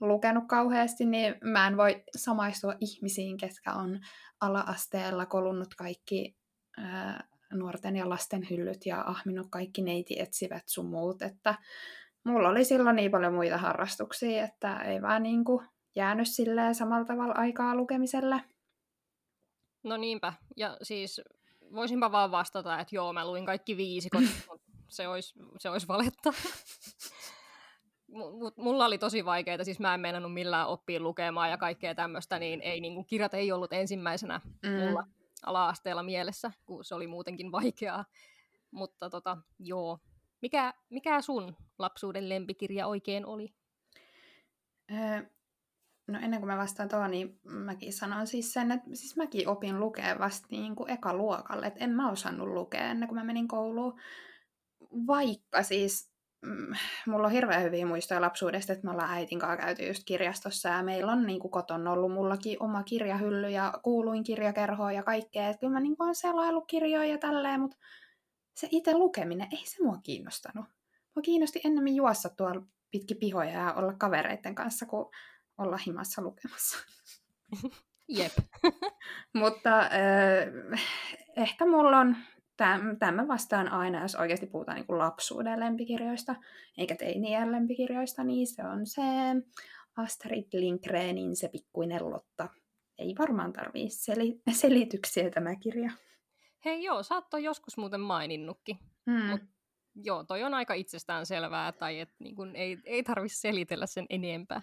lukenut 0.00 0.44
kauheasti, 0.48 1.04
niin 1.04 1.34
mä 1.42 1.66
en 1.66 1.76
voi 1.76 2.04
samaistua 2.16 2.74
ihmisiin, 2.80 3.36
ketkä 3.36 3.72
on 3.72 4.00
ala-asteella 4.40 5.26
kolunnut 5.26 5.74
kaikki 5.74 6.36
ää, 6.78 7.24
nuorten 7.52 7.96
ja 7.96 8.08
lasten 8.08 8.46
hyllyt 8.50 8.86
ja 8.86 9.00
ahminut 9.06 9.46
kaikki 9.50 9.82
neiti 9.82 10.20
etsivät 10.20 10.62
sun 10.66 10.86
muut, 10.86 11.22
että 11.22 11.54
mulla 12.24 12.48
oli 12.48 12.64
silloin 12.64 12.96
niin 12.96 13.10
paljon 13.10 13.34
muita 13.34 13.58
harrastuksia, 13.58 14.44
että 14.44 14.78
ei 14.80 15.02
vaan 15.02 15.22
niin 15.22 15.44
kuin 15.44 15.66
jäänyt 15.96 16.28
silleen 16.28 16.74
samalla 16.74 17.04
tavalla 17.04 17.34
aikaa 17.36 17.74
lukemiselle. 17.74 18.40
No 19.82 19.96
niinpä. 19.96 20.32
Ja 20.56 20.76
siis 20.82 21.20
voisinpa 21.74 22.12
vaan 22.12 22.30
vastata, 22.30 22.80
että 22.80 22.96
joo, 22.96 23.12
mä 23.12 23.26
luin 23.26 23.46
kaikki 23.46 23.76
viisi, 23.76 24.10
koska 24.10 24.58
se 24.88 25.08
olisi, 25.08 25.34
se 25.58 25.70
olisi 25.70 25.88
valetta. 25.88 26.32
Mut 28.38 28.56
mulla 28.56 28.86
oli 28.86 28.98
tosi 28.98 29.24
vaikeaa, 29.24 29.64
siis 29.64 29.80
mä 29.80 29.94
en 29.94 30.00
meinannut 30.00 30.34
millään 30.34 30.68
oppia 30.68 31.00
lukemaan 31.00 31.50
ja 31.50 31.58
kaikkea 31.58 31.94
tämmöistä, 31.94 32.38
niin 32.38 32.60
ei, 32.60 32.80
niin 32.80 32.94
kuin, 32.94 33.06
kirjat 33.06 33.34
ei 33.34 33.52
ollut 33.52 33.72
ensimmäisenä 33.72 34.40
mm. 34.62 34.70
mulla 34.70 35.06
ala-asteella 35.46 36.02
mielessä, 36.02 36.52
kun 36.66 36.84
se 36.84 36.94
oli 36.94 37.06
muutenkin 37.06 37.52
vaikeaa. 37.52 38.04
Mutta 38.70 39.10
tota, 39.10 39.36
joo. 39.58 39.98
Mikä, 40.44 40.74
mikä 40.90 41.20
sun 41.20 41.56
lapsuuden 41.78 42.28
lempikirja 42.28 42.86
oikein 42.86 43.26
oli? 43.26 43.54
Öö, 44.90 45.22
no 46.06 46.18
ennen 46.22 46.40
kuin 46.40 46.50
mä 46.50 46.56
vastaan 46.56 46.88
tuohon, 46.88 47.10
niin 47.10 47.40
mäkin 47.42 47.92
sanon 47.92 48.26
siis 48.26 48.52
sen, 48.52 48.72
että 48.72 48.90
siis 48.94 49.16
mäkin 49.16 49.48
opin 49.48 49.80
lukea 49.80 50.18
vasta 50.18 50.46
niin 50.50 50.76
kuin 50.76 50.90
eka 50.90 51.14
luokalle, 51.14 51.66
että 51.66 51.84
en 51.84 51.90
mä 51.90 52.10
osannut 52.10 52.48
lukea 52.48 52.90
ennen 52.90 53.08
kuin 53.08 53.18
mä 53.18 53.24
menin 53.24 53.48
kouluun. 53.48 54.00
Vaikka 55.06 55.62
siis 55.62 56.12
mm, 56.42 56.74
mulla 57.06 57.26
on 57.26 57.32
hirveän 57.32 57.62
hyviä 57.62 57.86
muistoja 57.86 58.20
lapsuudesta, 58.20 58.72
että 58.72 58.84
me 58.84 58.90
ollaan 58.90 59.10
äitin 59.10 59.38
kanssa 59.38 59.64
käyty 59.64 59.86
just 59.86 60.02
kirjastossa 60.06 60.68
ja 60.68 60.82
meillä 60.82 61.12
on 61.12 61.26
niin 61.26 61.50
koton 61.50 61.88
ollut 61.88 62.12
mullakin 62.12 62.62
oma 62.62 62.82
kirjahylly 62.82 63.50
ja 63.50 63.72
kuuluin 63.82 64.24
kirjakerhoa 64.24 64.92
ja 64.92 65.02
kaikkea. 65.02 65.48
Että 65.48 65.60
kyllä 65.60 65.72
mä 65.72 65.80
niin 65.80 65.96
kuin 65.96 66.04
olen 66.04 66.14
selaillut 66.14 66.64
kirjoja 66.66 67.04
ja 67.04 67.18
tälleen, 67.18 67.60
mutta 67.60 67.76
se 68.54 68.68
itse 68.70 68.94
lukeminen, 68.94 69.48
ei 69.52 69.66
se 69.66 69.82
mua 69.82 69.98
kiinnostanut. 70.02 70.66
Mua 71.16 71.22
kiinnosti 71.22 71.60
ennemmin 71.64 71.96
juossa 71.96 72.28
tuolla 72.28 72.62
pitki 72.90 73.14
pihoja 73.14 73.50
ja 73.50 73.74
olla 73.74 73.92
kavereiden 73.92 74.54
kanssa, 74.54 74.86
kuin 74.86 75.06
olla 75.58 75.78
himassa 75.86 76.22
lukemassa. 76.22 76.78
Jep. 78.08 78.32
Mutta 79.40 79.80
äh, 79.80 80.80
ehkä 81.36 81.66
mulla 81.66 81.98
on, 81.98 82.16
tämä 82.98 83.28
vastaan 83.28 83.68
aina, 83.68 84.02
jos 84.02 84.14
oikeasti 84.14 84.46
puhutaan 84.46 84.76
niin 84.76 84.86
kuin 84.86 84.98
lapsuuden 84.98 85.60
lempikirjoista, 85.60 86.34
eikä 86.78 86.96
teinien 86.96 87.52
lempikirjoista, 87.52 88.24
niin 88.24 88.46
se 88.46 88.64
on 88.64 88.86
se 88.86 89.02
Astrid 89.96 90.48
Lindgrenin 90.52 91.36
Se 91.36 91.48
pikkuinen 91.48 92.10
Lotta. 92.10 92.48
Ei 92.98 93.14
varmaan 93.18 93.52
tarvii 93.52 93.90
seli- 93.90 94.42
selityksiä 94.52 95.30
tämä 95.30 95.56
kirja. 95.56 95.90
Hei 96.64 96.82
joo, 96.82 97.02
sä 97.02 97.14
oot 97.14 97.42
joskus 97.42 97.76
muuten 97.76 98.00
maininnutkin. 98.00 98.78
Mm. 99.06 99.22
Mut, 99.30 99.40
joo, 99.94 100.24
toi 100.24 100.42
on 100.42 100.54
aika 100.54 100.74
itsestään 100.74 101.26
selvää, 101.26 101.72
tai 101.72 102.00
et, 102.00 102.10
niin 102.18 102.36
kun, 102.36 102.56
ei, 102.56 102.78
ei 102.84 103.02
tarvitse 103.02 103.40
selitellä 103.40 103.86
sen 103.86 104.06
enempää. 104.10 104.62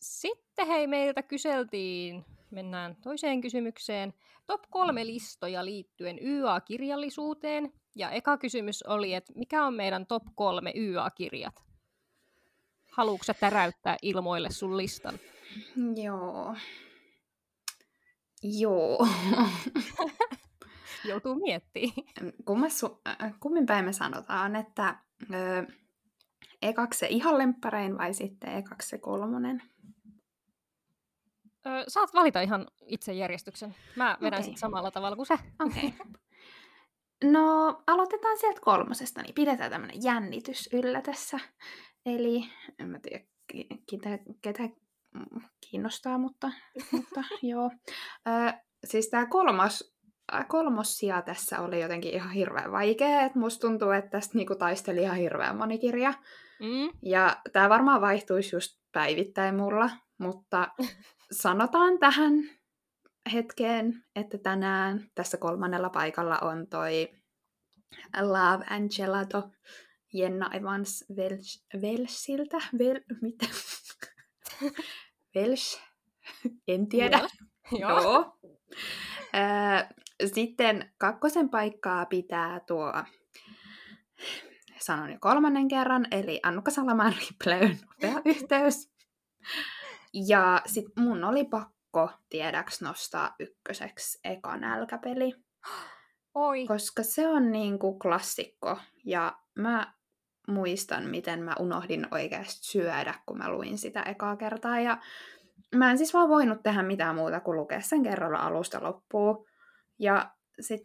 Sitten 0.00 0.66
hei, 0.66 0.86
meiltä 0.86 1.22
kyseltiin, 1.22 2.24
mennään 2.50 2.96
toiseen 2.96 3.40
kysymykseen, 3.40 4.14
top 4.46 4.62
kolme 4.70 5.06
listoja 5.06 5.64
liittyen 5.64 6.18
YA-kirjallisuuteen. 6.22 7.72
Ja 7.96 8.10
eka 8.10 8.38
kysymys 8.38 8.82
oli, 8.82 9.14
että 9.14 9.32
mikä 9.36 9.66
on 9.66 9.74
meidän 9.74 10.06
top 10.06 10.22
kolme 10.34 10.72
YA-kirjat? 10.76 11.62
Haluatko 12.92 13.32
täräyttää 13.40 13.96
ilmoille 14.02 14.50
sun 14.50 14.76
listan? 14.76 15.18
Joo. 16.02 16.56
Joo. 18.42 19.06
Joutuu 21.08 21.34
miettimään. 21.34 22.32
Kummassu, 22.44 23.00
äh, 23.08 23.34
kummin 23.40 23.66
päin 23.66 23.84
me 23.84 23.92
sanotaan, 23.92 24.56
että 24.56 24.96
ö, 25.34 25.66
ekaksi 26.62 26.98
se 26.98 27.06
ihan 27.06 27.38
lempparein 27.38 27.98
vai 27.98 28.14
sitten 28.14 28.54
ekaksi 28.56 28.88
se 28.88 28.98
kolmonen? 28.98 29.62
Öö, 31.66 31.84
saat 31.88 32.14
valita 32.14 32.40
ihan 32.40 32.66
itse 32.86 33.12
järjestyksen. 33.12 33.74
Mä 33.96 34.18
vedän 34.20 34.40
Okei. 34.40 34.50
sit 34.50 34.58
samalla 34.58 34.90
tavalla 34.90 35.16
kuin 35.16 35.26
sä. 35.26 35.38
Okei. 35.60 35.86
Okay. 35.86 36.06
No, 37.24 37.82
aloitetaan 37.86 38.38
sieltä 38.38 38.60
kolmosesta, 38.60 39.22
niin 39.22 39.34
pidetään 39.34 39.70
tämmöinen 39.70 40.02
jännitys 40.02 40.68
yllä 40.72 41.02
tässä. 41.02 41.38
Eli, 42.06 42.44
en 42.78 42.88
mä 42.88 42.98
tiedä, 42.98 43.24
ketä, 43.90 44.18
ketä 44.42 44.62
kiinnostaa, 45.70 46.18
mutta, 46.18 46.52
mutta 46.92 47.24
joo. 47.42 47.70
Ö, 48.28 48.52
siis 48.84 49.08
tämä 49.08 49.26
kolmas, 49.26 49.94
äh, 50.34 50.48
kolmos 50.48 50.96
sija 50.96 51.22
tässä 51.22 51.60
oli 51.60 51.80
jotenkin 51.80 52.14
ihan 52.14 52.30
hirveän 52.30 52.72
vaikea, 52.72 53.22
että 53.22 53.38
musta 53.38 53.66
tuntuu, 53.68 53.90
että 53.90 54.10
tästä 54.10 54.38
niinku 54.38 54.54
taisteli 54.54 55.00
ihan 55.02 55.16
hirveän 55.16 55.56
moni 55.56 55.78
kirja. 55.78 56.14
Mm? 56.60 56.98
Ja 57.02 57.36
tämä 57.52 57.68
varmaan 57.68 58.00
vaihtuisi 58.00 58.56
just 58.56 58.80
päivittäin 58.92 59.54
mulla, 59.54 59.90
mutta 60.18 60.68
sanotaan 61.42 61.98
tähän 61.98 62.32
hetkeen, 63.32 64.04
että 64.16 64.38
tänään 64.38 65.10
tässä 65.14 65.36
kolmannella 65.36 65.90
paikalla 65.90 66.38
on 66.38 66.66
toi 66.66 67.08
Love 68.20 68.64
and 68.70 68.90
Gelato 68.96 69.50
Jenna 70.12 70.50
Evans 70.52 71.04
Welsh, 71.16 71.64
Welshiltä. 71.80 72.58
Vel, 72.78 73.00
mitä? 73.20 73.46
Welsh? 75.36 75.80
En 76.68 76.88
tiedä. 76.88 77.18
Joo. 77.18 77.90
Joo. 78.00 78.38
Sitten 80.34 80.92
kakkosen 80.98 81.48
paikkaa 81.48 82.06
pitää 82.06 82.60
tuo, 82.60 82.92
sanon 84.80 85.12
jo 85.12 85.16
kolmannen 85.20 85.68
kerran, 85.68 86.06
eli 86.10 86.40
Annukka 86.42 86.70
Salaman 86.70 87.12
Ripleyn 87.12 87.78
nopea 87.86 88.22
yhteys. 88.34 88.92
Ja 90.14 90.62
sit 90.66 90.86
mun 90.98 91.24
oli 91.24 91.44
pakko, 91.44 92.10
tiedäks, 92.28 92.80
nostaa 92.80 93.34
ykköseksi 93.38 94.20
eka 94.24 94.56
nälkäpeli, 94.56 95.34
Oi. 96.34 96.66
koska 96.66 97.02
se 97.02 97.28
on 97.28 97.52
niinku 97.52 97.98
klassikko. 97.98 98.78
Ja 99.04 99.38
mä 99.54 99.92
muistan, 100.48 101.04
miten 101.04 101.42
mä 101.42 101.54
unohdin 101.60 102.06
oikeasti 102.10 102.66
syödä, 102.66 103.14
kun 103.26 103.38
mä 103.38 103.50
luin 103.50 103.78
sitä 103.78 104.02
ekaa 104.02 104.36
kertaa. 104.36 104.80
Ja 104.80 104.98
mä 105.74 105.90
en 105.90 105.98
siis 105.98 106.14
vaan 106.14 106.28
voinut 106.28 106.62
tehdä 106.62 106.82
mitään 106.82 107.14
muuta 107.14 107.40
kuin 107.40 107.56
lukea 107.56 107.80
sen 107.80 108.02
kerralla 108.02 108.38
alusta 108.38 108.82
loppuun. 108.82 109.46
Ja 109.98 110.30
sit 110.60 110.82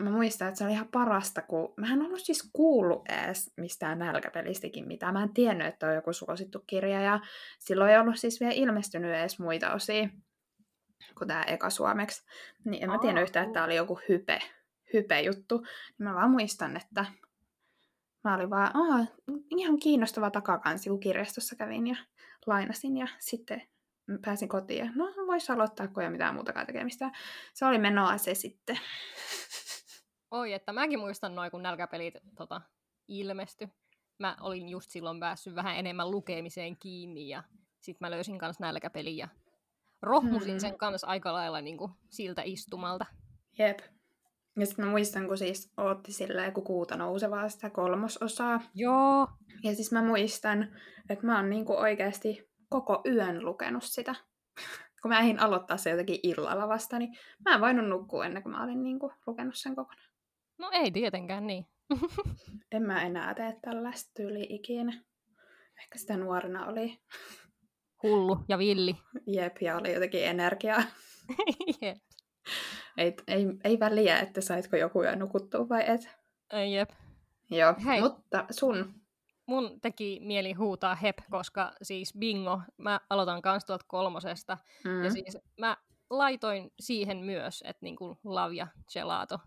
mä 0.00 0.10
muistan, 0.10 0.48
että 0.48 0.58
se 0.58 0.64
oli 0.64 0.72
ihan 0.72 0.88
parasta, 0.88 1.42
kun 1.42 1.74
mä 1.76 1.92
en 1.92 2.02
ollut 2.02 2.20
siis 2.20 2.50
kuullut 2.52 3.08
edes 3.08 3.52
mistään 3.56 3.98
nälkäpelistäkin 3.98 4.86
mitään. 4.86 5.12
Mä 5.14 5.22
en 5.22 5.34
tiennyt, 5.34 5.66
että 5.66 5.86
on 5.86 5.94
joku 5.94 6.12
suosittu 6.12 6.64
kirja 6.66 7.00
ja 7.00 7.20
silloin 7.58 7.90
ei 7.90 7.98
ollut 7.98 8.18
siis 8.18 8.40
vielä 8.40 8.54
ilmestynyt 8.54 9.14
edes 9.14 9.38
muita 9.38 9.72
osia 9.72 10.08
kuin 11.18 11.28
tää 11.28 11.44
eka 11.44 11.70
suomeksi. 11.70 12.22
Niin 12.64 12.82
en 12.82 12.90
mä 12.90 12.98
tiennyt 12.98 13.22
yhtään, 13.22 13.46
että 13.46 13.54
tää 13.54 13.64
oli 13.64 13.76
joku 13.76 13.98
hype, 14.08 14.38
hype 14.92 15.20
juttu. 15.20 15.58
Niin 15.58 16.08
mä 16.08 16.14
vaan 16.14 16.30
muistan, 16.30 16.76
että 16.76 17.04
mä 18.24 18.34
olin 18.34 18.50
vaan, 18.50 18.76
Aa, 18.76 19.06
ihan 19.50 19.78
kiinnostava 19.78 20.30
takakansi, 20.30 20.90
kun 20.90 21.00
kirjastossa 21.00 21.56
kävin 21.56 21.86
ja 21.86 21.96
lainasin 22.46 22.96
ja 22.96 23.06
sitten 23.18 23.62
pääsin 24.24 24.48
kotiin 24.48 24.78
ja 24.78 24.92
no 24.94 25.04
voisi 25.26 25.52
aloittaa, 25.52 25.88
kun 25.88 26.02
ei 26.02 26.06
ole 26.06 26.12
mitään 26.12 26.34
muutakaan 26.34 26.66
tekemistä. 26.66 27.10
Se 27.54 27.66
oli 27.66 27.78
menoa 27.78 28.18
se 28.18 28.34
sitten. 28.34 28.78
Oi, 30.30 30.52
että 30.52 30.72
mäkin 30.72 30.98
muistan 30.98 31.34
noin, 31.34 31.50
kun 31.50 31.62
nälkäpelit 31.62 32.14
tota, 32.36 32.60
ilmesty. 33.08 33.68
Mä 34.18 34.36
olin 34.40 34.68
just 34.68 34.90
silloin 34.90 35.20
päässyt 35.20 35.54
vähän 35.54 35.76
enemmän 35.76 36.10
lukemiseen 36.10 36.76
kiinni 36.76 37.28
ja 37.28 37.42
sit 37.80 38.00
mä 38.00 38.10
löysin 38.10 38.38
kans 38.38 38.60
nälkäpelin 38.60 39.16
ja 39.16 39.28
rohmusin 40.02 40.50
Hmm. 40.50 40.58
sen 40.60 40.78
kanssa 40.78 41.06
aika 41.06 41.32
lailla 41.32 41.60
niin 41.60 41.78
kuin, 41.78 41.92
siltä 42.10 42.42
istumalta. 42.44 43.06
Jep. 43.58 43.78
Ja 44.58 44.66
sitten 44.66 44.84
mä 44.84 44.90
muistan, 44.90 45.28
kun 45.28 45.38
siis 45.38 45.72
ootti 45.76 46.12
silleen, 46.12 46.52
kun 46.52 46.64
kuuta 46.64 46.96
nousevaa 46.96 47.48
sitä 47.48 47.70
kolmososaa. 47.70 48.60
Joo. 48.74 49.28
Ja 49.62 49.74
siis 49.74 49.92
mä 49.92 50.02
muistan, 50.02 50.76
että 51.08 51.26
mä 51.26 51.36
oon 51.36 51.50
niinku 51.50 51.72
oikeasti 51.72 52.48
koko 52.68 53.02
yön 53.06 53.44
lukenut 53.44 53.84
sitä. 53.84 54.14
kun 55.02 55.08
mä 55.08 55.20
ehdin 55.20 55.40
aloittaa 55.40 55.76
se 55.76 55.90
jotenkin 55.90 56.20
illalla 56.22 56.68
vasta, 56.68 56.98
niin 56.98 57.16
mä 57.44 57.54
en 57.54 57.60
voinut 57.60 57.88
nukkua 57.88 58.26
ennen 58.26 58.42
kuin 58.42 58.52
mä 58.52 58.64
olin 58.64 58.82
niinku 58.82 59.12
lukenut 59.26 59.54
sen 59.56 59.76
kokonaan. 59.76 60.12
No 60.58 60.70
ei 60.72 60.90
tietenkään 60.90 61.46
niin. 61.46 61.66
En 62.72 62.82
mä 62.82 63.02
enää 63.02 63.34
tee 63.34 63.58
tällaista 63.62 64.10
tyyliä 64.16 64.46
ikinä. 64.48 65.02
Ehkä 65.82 65.98
sitä 65.98 66.16
nuorena 66.16 66.66
oli 66.66 66.98
Hullu 68.02 68.44
ja 68.48 68.58
villi. 68.58 68.96
jep 69.36 69.56
ja 69.60 69.76
oli 69.76 69.92
jotenkin 69.92 70.24
energiaa. 70.24 70.82
Jep. 71.82 71.98
Ei, 72.96 73.14
ei, 73.26 73.46
ei 73.64 73.80
väliä, 73.80 74.18
että 74.20 74.40
saitko 74.40 74.76
joku 74.76 75.02
yö 75.02 75.16
nukuttua 75.16 75.68
vai 75.68 75.84
et. 75.90 76.08
Ei, 76.50 76.74
Jep. 76.74 76.90
Joo, 77.50 77.74
Hei. 77.86 78.00
mutta 78.00 78.44
sun. 78.50 78.94
Mun 79.46 79.80
teki 79.80 80.18
mieli 80.22 80.52
huutaa 80.52 80.94
hep, 80.94 81.18
koska 81.30 81.72
siis 81.82 82.14
bingo, 82.18 82.60
mä 82.78 83.00
aloitan 83.10 83.42
kans 83.42 83.64
tuolta 83.64 83.84
kolmosesta. 83.88 84.58
Mm. 84.84 85.04
Ja 85.04 85.10
siis 85.10 85.38
mä 85.58 85.76
laitoin 86.10 86.70
siihen 86.80 87.18
myös, 87.18 87.62
että 87.66 87.84
niinku 87.86 88.18
Love 88.24 88.54
ja 88.54 88.66
Gelato 88.92 89.38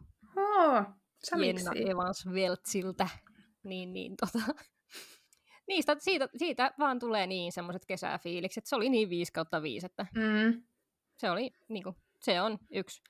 sä 1.23 1.37
Jenna? 1.45 1.71
Evans 1.91 2.25
Veltsiltä. 2.33 3.07
Niin, 3.63 3.93
niin 3.93 4.15
tota. 4.17 4.39
Niistä, 5.67 5.95
siitä, 5.99 6.29
siitä 6.37 6.71
vaan 6.79 6.99
tulee 6.99 7.27
niin 7.27 7.51
semmoiset 7.51 7.85
kesäfiilikset. 7.85 8.65
Se 8.65 8.75
oli 8.75 8.89
niin 8.89 9.09
5 9.09 9.33
kautta 9.33 9.61
5, 9.61 9.85
että 9.85 10.05
Mm. 10.15 10.63
se 11.17 11.29
oli 11.31 11.51
niinku, 11.69 11.95
se 12.21 12.41
on 12.41 12.57
yksi, 12.71 13.01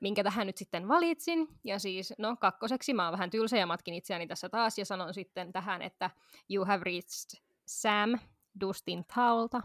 minkä 0.00 0.24
tähän 0.24 0.46
nyt 0.46 0.56
sitten 0.56 0.88
valitsin. 0.88 1.48
Ja 1.64 1.78
siis, 1.78 2.14
no 2.18 2.36
kakkoseksi 2.36 2.94
mä 2.94 3.04
oon 3.04 3.12
vähän 3.12 3.30
tylsä 3.30 3.56
ja 3.56 3.66
matkin 3.66 3.94
itseäni 3.94 4.26
tässä 4.26 4.48
taas 4.48 4.78
ja 4.78 4.84
sanon 4.84 5.14
sitten 5.14 5.52
tähän, 5.52 5.82
että 5.82 6.10
You 6.50 6.64
have 6.64 6.84
reached 6.84 7.40
Sam 7.66 8.18
Dustin 8.60 9.04
Taulta, 9.14 9.60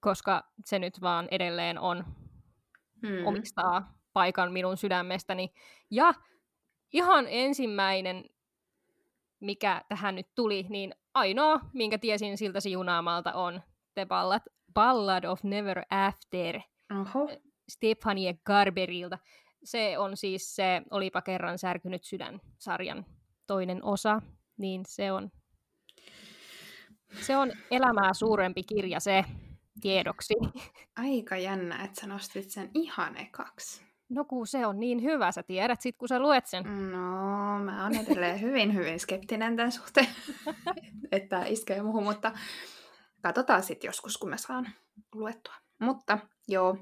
koska 0.00 0.52
se 0.64 0.78
nyt 0.78 1.00
vaan 1.00 1.28
edelleen 1.30 1.78
on 1.78 2.04
Mm. 3.02 3.26
omistaa 3.26 3.98
paikan 4.12 4.52
minun 4.52 4.76
sydämestäni. 4.76 5.52
Ja 5.90 6.14
ihan 6.92 7.26
ensimmäinen, 7.28 8.24
mikä 9.40 9.84
tähän 9.88 10.14
nyt 10.14 10.28
tuli, 10.34 10.66
niin 10.68 10.94
ainoa, 11.14 11.60
minkä 11.72 11.98
tiesin 11.98 12.38
siltä 12.38 12.60
siunaamalta 12.60 13.32
on 13.32 13.62
The 13.94 14.06
Ballad, 14.06 14.40
Ballad 14.74 15.24
of 15.24 15.44
Never 15.44 15.82
After 15.90 16.60
Oho. 17.00 17.28
Stefanie 17.68 18.34
Garberilta. 18.46 19.18
Se 19.64 19.98
on 19.98 20.16
siis 20.16 20.56
se 20.56 20.82
Olipa 20.90 21.22
kerran 21.22 21.58
särkynyt 21.58 22.04
sydän-sarjan 22.04 23.06
toinen 23.46 23.84
osa, 23.84 24.22
niin 24.56 24.82
se 24.86 25.12
on, 25.12 25.30
se 27.20 27.36
on 27.36 27.52
elämää 27.70 28.14
suurempi 28.14 28.62
kirja 28.62 29.00
se 29.00 29.24
tiedoksi. 29.80 30.34
Aika 30.96 31.36
jännä, 31.36 31.84
että 31.84 32.00
sä 32.00 32.06
nostit 32.06 32.50
sen 32.50 32.70
ihan 32.74 33.16
ekaksi. 33.16 33.82
No 34.08 34.24
kun 34.24 34.46
se 34.46 34.66
on 34.66 34.80
niin 34.80 35.02
hyvä, 35.02 35.32
sä 35.32 35.42
tiedät 35.42 35.80
sit 35.80 35.96
kun 35.96 36.08
sä 36.08 36.18
luet 36.20 36.46
sen. 36.46 36.64
No, 36.92 37.58
mä 37.58 37.82
oon 37.82 37.94
edelleen 37.94 38.40
hyvin, 38.40 38.74
hyvin 38.74 39.00
skeptinen 39.00 39.56
tämän 39.56 39.72
suhteen, 39.72 40.08
että 41.12 41.44
iskee 41.44 41.82
muuhun, 41.82 42.04
mutta 42.04 42.32
katsotaan 43.22 43.62
sitten 43.62 43.88
joskus, 43.88 44.16
kun 44.16 44.30
mä 44.30 44.36
saan 44.36 44.68
luettua. 45.14 45.54
Mutta 45.78 46.18
joo, 46.48 46.76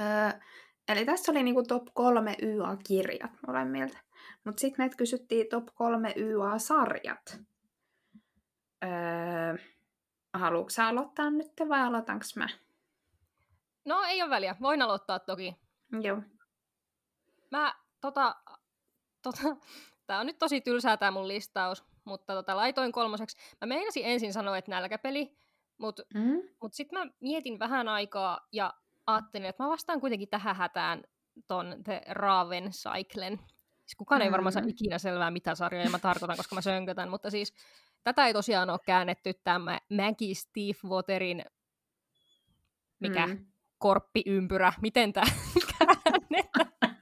öö, 0.00 0.40
eli 0.88 1.04
tässä 1.04 1.32
oli 1.32 1.42
niinku 1.42 1.62
top 1.62 1.84
3 1.94 2.36
YA-kirjat 2.42 3.30
molemmilta. 3.46 3.98
Mutta 4.44 4.60
sitten 4.60 4.80
meiltä 4.80 4.96
kysyttiin 4.96 5.46
top 5.50 5.66
3 5.74 6.12
YA-sarjat. 6.16 7.38
Öö, 8.84 9.56
haluatko 10.34 10.70
sä 10.70 10.86
aloittaa 10.88 11.30
nyt 11.30 11.52
vai 11.68 11.80
aloitanko 11.80 12.24
mä? 12.36 12.48
No 13.84 14.02
ei 14.02 14.22
ole 14.22 14.30
väliä, 14.30 14.56
voin 14.60 14.82
aloittaa 14.82 15.18
toki. 15.18 15.56
Joo. 16.02 16.22
Mä 17.50 17.74
tota, 18.00 18.36
tota, 19.22 19.42
tää 20.06 20.20
on 20.20 20.26
nyt 20.26 20.38
tosi 20.38 20.60
tylsää 20.60 20.96
tää 20.96 21.10
mun 21.10 21.28
listaus, 21.28 21.84
mutta 22.04 22.34
tota, 22.34 22.56
laitoin 22.56 22.92
kolmoseksi. 22.92 23.36
Mä 23.60 23.66
meinasin 23.66 24.04
ensin 24.06 24.32
sanoa, 24.32 24.58
että 24.58 24.70
nälkäpeli, 24.70 25.36
mutta 25.78 26.02
Mm? 26.14 26.42
mut 26.62 26.74
sitten 26.74 26.98
mä 26.98 27.06
mietin 27.20 27.58
vähän 27.58 27.88
aikaa 27.88 28.48
ja 28.52 28.74
ajattelin, 29.08 29.46
että 29.48 29.62
mä 29.62 29.68
vastaan 29.68 30.00
kuitenkin 30.00 30.28
tähän 30.28 30.56
hätään 30.56 31.02
ton 31.46 31.76
The 31.84 32.02
Raven 32.08 32.70
Cyclen. 32.70 33.38
Siis 33.80 33.96
kukaan 33.96 34.22
ei 34.22 34.32
varmaan 34.32 34.52
saa 34.52 34.62
Mm. 34.62 34.68
ikinä 34.68 34.98
selvää, 34.98 35.30
mitä 35.30 35.54
sarjoja 35.54 35.90
mä 35.90 35.98
tarkoitan, 35.98 36.36
koska 36.36 36.54
mä 36.54 36.60
sönkötän, 36.60 37.08
mutta 37.10 37.30
siis 37.30 37.54
tätä 38.04 38.26
ei 38.26 38.32
tosiaan 38.32 38.70
ole 38.70 38.78
käännetty 38.86 39.32
tämä 39.44 39.78
Maggie 39.90 40.34
Steve 40.34 40.88
Waterin, 40.94 41.44
mikä, 43.00 43.26
Mm. 43.26 43.46
korppiympyrä, 43.78 44.72
miten 44.82 45.12
tämä 45.12 45.26
käännetään. 45.78 46.98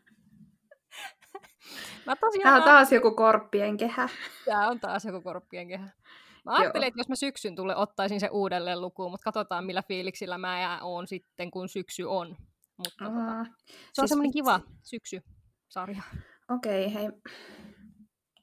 Mä 2.07 2.17
tosiaan 2.17 2.43
Tämä 2.43 2.57
on 2.57 2.63
taas 2.63 2.93
joku 2.93 3.11
korppien 3.11 3.77
kehä. 3.77 4.09
Tämä 4.45 4.69
on 4.69 4.81
taas 4.81 5.05
joku 5.05 5.21
korppien 5.21 5.69
kehä. 5.69 5.89
Mä 6.47 6.57
ajattelin, 6.57 6.89
että 6.89 7.01
jos 7.01 7.09
mä 7.09 7.17
syksyn 7.17 7.57
tulle 7.57 7.77
ottaisin 7.77 8.21
se 8.21 8.29
uudelleen 8.33 8.81
lukuun, 8.81 9.11
mutta 9.11 9.25
katsotaan 9.25 9.65
millä 9.65 9.83
fiiliksillä 9.83 10.39
mä 10.39 10.79
oon 10.83 11.07
sitten, 11.07 11.51
kun 11.51 11.69
syksy 11.69 12.03
on. 12.03 12.37
Mutta 12.77 13.05
tota, 13.05 13.39
Aa, 13.39 13.45
se 13.45 14.01
on 14.03 14.09
siis 14.09 14.09
semmoinen 14.09 14.29
vitsi. 14.29 14.39
kiva 14.39 14.61
syksy-sarja. 14.83 16.03
Okei, 16.51 16.95
hei. 16.95 17.09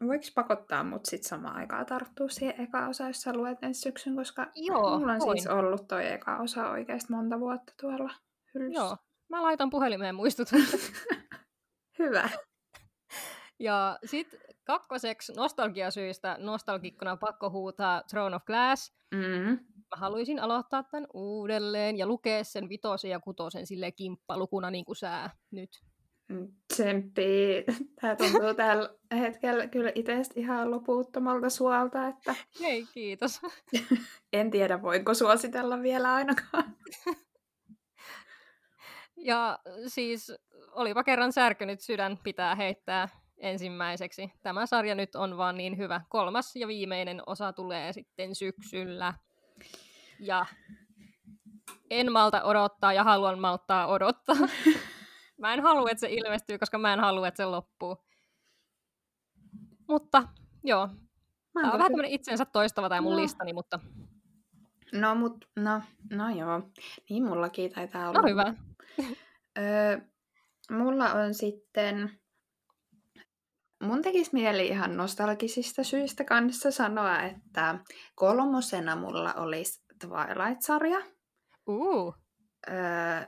Voiko 0.08 0.26
pakottaa 0.36 0.84
mut 0.84 1.06
sit 1.06 1.24
samaan 1.24 1.56
aikaan 1.56 1.86
tarttua 1.86 2.30
siihen 2.30 2.62
eka 2.62 2.88
osa, 2.88 3.08
jos 3.08 3.22
sä 3.22 3.34
luet 3.34 3.58
ensi 3.64 3.82
syksyn, 3.82 4.16
koska 4.16 4.52
Joo, 4.56 5.00
mulla 5.00 5.14
on 5.14 5.20
voin. 5.20 5.38
siis 5.42 5.48
ollut 5.48 5.88
toi 5.88 6.12
eka 6.12 6.38
osa 6.38 6.70
oikeasti 6.70 7.14
monta 7.14 7.40
vuotta 7.40 7.74
tuolla 7.82 8.14
hyllyssä. 8.54 8.82
Joo, 8.84 8.98
mä 9.30 9.42
laitan 9.44 9.70
puhelimeen 9.70 10.16
muistutuksen. 10.16 10.80
Hyvä. 12.00 12.30
ja 13.60 14.00
sitten 14.06 14.40
kakkoseksi 14.64 15.34
nostalgiasyistä 15.34 16.38
nostalgikkona 16.40 17.18
pakko 17.18 17.50
huutaa 17.50 18.04
Throne 18.10 18.36
of 18.36 18.46
Glass. 18.46 18.94
Mm. 19.14 19.60
Mä 19.76 19.98
haluaisin 19.98 20.40
aloittaa 20.40 20.84
tämän 20.84 21.08
uudelleen 21.14 21.98
ja 21.98 22.08
lukea 22.08 22.44
sen 22.44 22.70
vitosen 22.70 23.12
ja 23.12 23.20
kutosen 23.20 23.68
sille 23.68 23.92
kimppalukuna 23.92 24.72
niin 24.72 24.86
kuin 24.86 24.96
sä 24.96 25.30
nyt. 25.52 25.70
Tsemppii. 26.74 27.64
Tää 28.02 28.16
tuntuu 28.16 28.54
tällä 28.56 28.90
hetkellä 29.12 29.68
kyllä 29.68 29.92
itsestä 29.96 30.40
ihan 30.40 30.72
loputtomalta 30.72 31.50
suolta, 31.50 32.08
että 32.08 32.36
Hei, 32.62 32.86
kiitos. 32.94 33.42
en 34.34 34.52
tiedä 34.52 34.82
voinko 34.82 35.14
suositella 35.14 35.82
vielä 35.82 36.14
ainakaan. 36.14 36.76
Ja 39.18 39.60
siis 39.88 40.32
olipa 40.72 41.04
kerran 41.04 41.34
särkynyt 41.34 41.82
sydän 41.82 42.18
pitää 42.24 42.56
heittää 42.56 43.23
ensimmäiseksi. 43.44 44.32
Tämä 44.44 44.66
sarja 44.66 44.96
nyt 44.96 45.16
on 45.16 45.38
vaan 45.38 45.58
niin 45.58 45.78
hyvä. 45.78 46.02
Kolmas 46.10 46.56
ja 46.56 46.68
viimeinen 46.68 47.22
osa 47.26 47.54
tulee 47.54 47.94
sitten 47.94 48.36
syksyllä. 48.36 49.14
Ja 50.20 50.46
en 51.90 52.12
malta 52.12 52.44
odottaa 52.44 52.94
ja 52.94 53.04
haluan 53.04 53.40
malttaa 53.40 53.88
odottaa. 53.88 54.36
Mä 55.42 55.54
en 55.54 55.62
halua, 55.64 55.90
että 55.90 56.00
se 56.00 56.14
ilmestyy, 56.14 56.58
koska 56.58 56.78
mä 56.78 56.94
en 56.94 57.00
halua, 57.00 57.28
että 57.28 57.38
se 57.44 57.46
loppuu. 57.46 57.98
Mutta 59.88 60.24
joo, 60.64 60.90
tämä 61.54 61.72
on 61.72 61.78
vähän 61.80 61.92
tämmöinen 61.92 62.12
itsensä 62.12 62.46
toistava 62.46 62.90
tämä 62.90 63.02
mun 63.02 63.12
No. 63.12 63.18
listani, 63.22 63.54
mutta 63.54 63.80
No, 64.94 65.16
mut, 65.16 65.46
no, 65.56 65.82
no 66.12 66.30
joo. 66.30 66.62
Niin 67.10 67.24
mullakin 67.24 67.72
taitaa 67.74 68.10
olla. 68.10 68.22
no 68.22 68.28
hyvä. 68.28 68.54
Öö, 69.58 70.00
mulla 70.72 71.14
on 71.14 71.34
sitten... 71.34 72.20
Mun 73.84 74.02
tekisi 74.02 74.30
mieli 74.34 74.68
ihan 74.68 74.98
nostalgisista 74.98 75.84
syistä 75.84 76.24
kanssa 76.24 76.72
sanoa, 76.72 77.22
että 77.22 77.80
kolmosena 78.16 78.96
mulla 78.96 79.34
olisi 79.34 79.84
Twilight-sarja. 80.00 81.02
Uu, 81.68 82.16
Öö, 82.70 83.28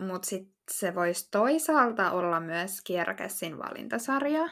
Mutta 0.00 0.28
sitten 0.28 0.54
se 0.70 0.94
voisi 0.94 1.28
toisaalta 1.30 2.10
olla 2.10 2.40
myös 2.40 2.80
Kierkässin 2.84 3.58
valintasarja 3.58 4.48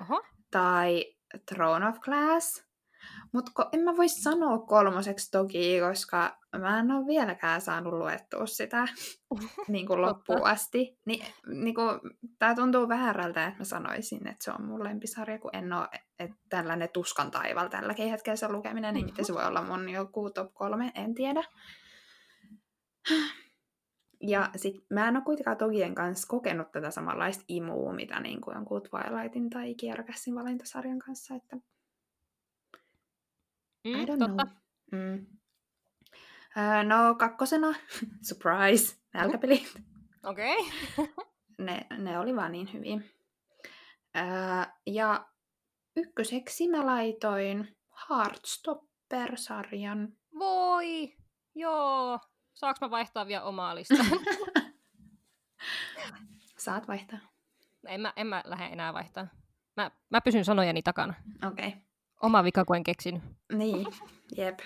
oho. 0.00 0.22
tai 0.50 1.04
Throne 1.46 1.88
of 1.88 1.98
Glass. 2.00 2.67
Mutta 3.32 3.68
en 3.72 3.80
mä 3.80 3.96
voi 3.96 4.08
sanoa 4.08 4.58
kolmoseksi 4.58 5.30
toki, 5.30 5.80
koska 5.80 6.38
mä 6.58 6.80
en 6.80 6.90
ole 6.90 7.06
vieläkään 7.06 7.60
saanut 7.60 7.92
luettua 7.92 8.46
sitä 8.46 8.88
niin 9.68 9.86
kuin 9.86 10.02
loppuun 10.02 10.46
asti. 10.46 10.98
Ni, 11.06 11.22
niin 11.46 11.74
kuin, 11.74 12.00
tää 12.38 12.54
tuntuu 12.54 12.88
väärältä, 12.88 13.46
että 13.46 13.60
mä 13.60 13.64
sanoisin, 13.64 14.28
että 14.28 14.44
se 14.44 14.50
on 14.50 14.64
mun 14.64 14.84
lempisarja, 14.84 15.38
kun 15.38 15.56
en 15.56 15.72
ole, 15.72 15.88
että 16.18 16.36
tällainen 16.48 16.88
tuskan 16.92 17.30
taival 17.30 17.68
tälläkin 17.68 18.10
hetkellä 18.10 18.36
se 18.36 18.48
lukeminen, 18.48 18.94
niin 18.94 19.06
miten 19.06 19.24
se 19.24 19.34
voi 19.34 19.44
olla 19.44 19.62
mun 19.62 19.88
joku 19.88 20.30
top 20.30 20.54
kolme, 20.54 20.92
en 20.94 21.14
tiedä. 21.14 21.42
Ja 24.20 24.50
sit 24.56 24.74
mä 24.90 25.08
en 25.08 25.16
ole 25.16 25.24
kuitenkaan 25.24 25.56
Togien 25.56 25.94
kanssa 25.94 26.28
kokenut 26.28 26.72
tätä 26.72 26.90
samanlaista 26.90 27.44
imua, 27.48 27.92
mitä 27.92 28.20
niin 28.20 28.40
kuin 28.40 28.54
jonkun 28.54 28.82
Twilightin 28.82 29.50
tai 29.50 29.74
Kierkässin 29.74 30.34
valintasarjan 30.34 30.98
kanssa, 30.98 31.34
että 31.34 31.56
I 33.84 33.94
Mm, 33.94 34.00
don't 34.04 34.18
totta. 34.18 34.44
know. 34.46 34.46
Mm. 34.92 35.26
Öö, 36.56 36.82
no 36.82 37.14
kakkosena, 37.14 37.74
surprise, 38.28 38.96
nälkäpelit. 39.14 39.82
Okei. 40.30 40.56
Okay. 40.98 41.14
Ne, 41.58 41.86
ne 41.98 42.18
oli 42.18 42.36
vaan 42.36 42.52
niin 42.52 42.72
hyvin. 42.72 43.10
Öö, 44.16 44.22
ja 44.86 45.26
ykköseksi 45.96 46.68
mä 46.68 46.86
laitoin 46.86 47.76
Heartstopper-sarjan. 48.10 50.08
Voi! 50.38 51.16
Joo. 51.54 52.18
Saanko 52.54 52.78
mä 52.86 52.90
vaihtaa 52.90 53.26
vielä 53.26 53.44
omaa 53.44 53.74
listaa? 53.74 54.04
Saat 56.58 56.88
vaihtaa. 56.88 57.18
en, 57.86 58.00
mä, 58.00 58.12
en 58.16 58.26
mä 58.26 58.42
lähde 58.46 58.64
enää 58.66 58.94
vaihtaa. 58.94 59.26
Mä, 59.76 59.90
mä 60.10 60.20
pysyn 60.20 60.44
sanojeni 60.44 60.82
takana. 60.82 61.14
Okei. 61.46 61.68
Okay. 61.68 61.80
Oma 62.22 62.44
vika, 62.44 62.64
kun 62.64 62.76
en 62.76 62.84
keksinyt. 62.84 63.22
Niin, 63.52 63.86
jep. 64.36 64.58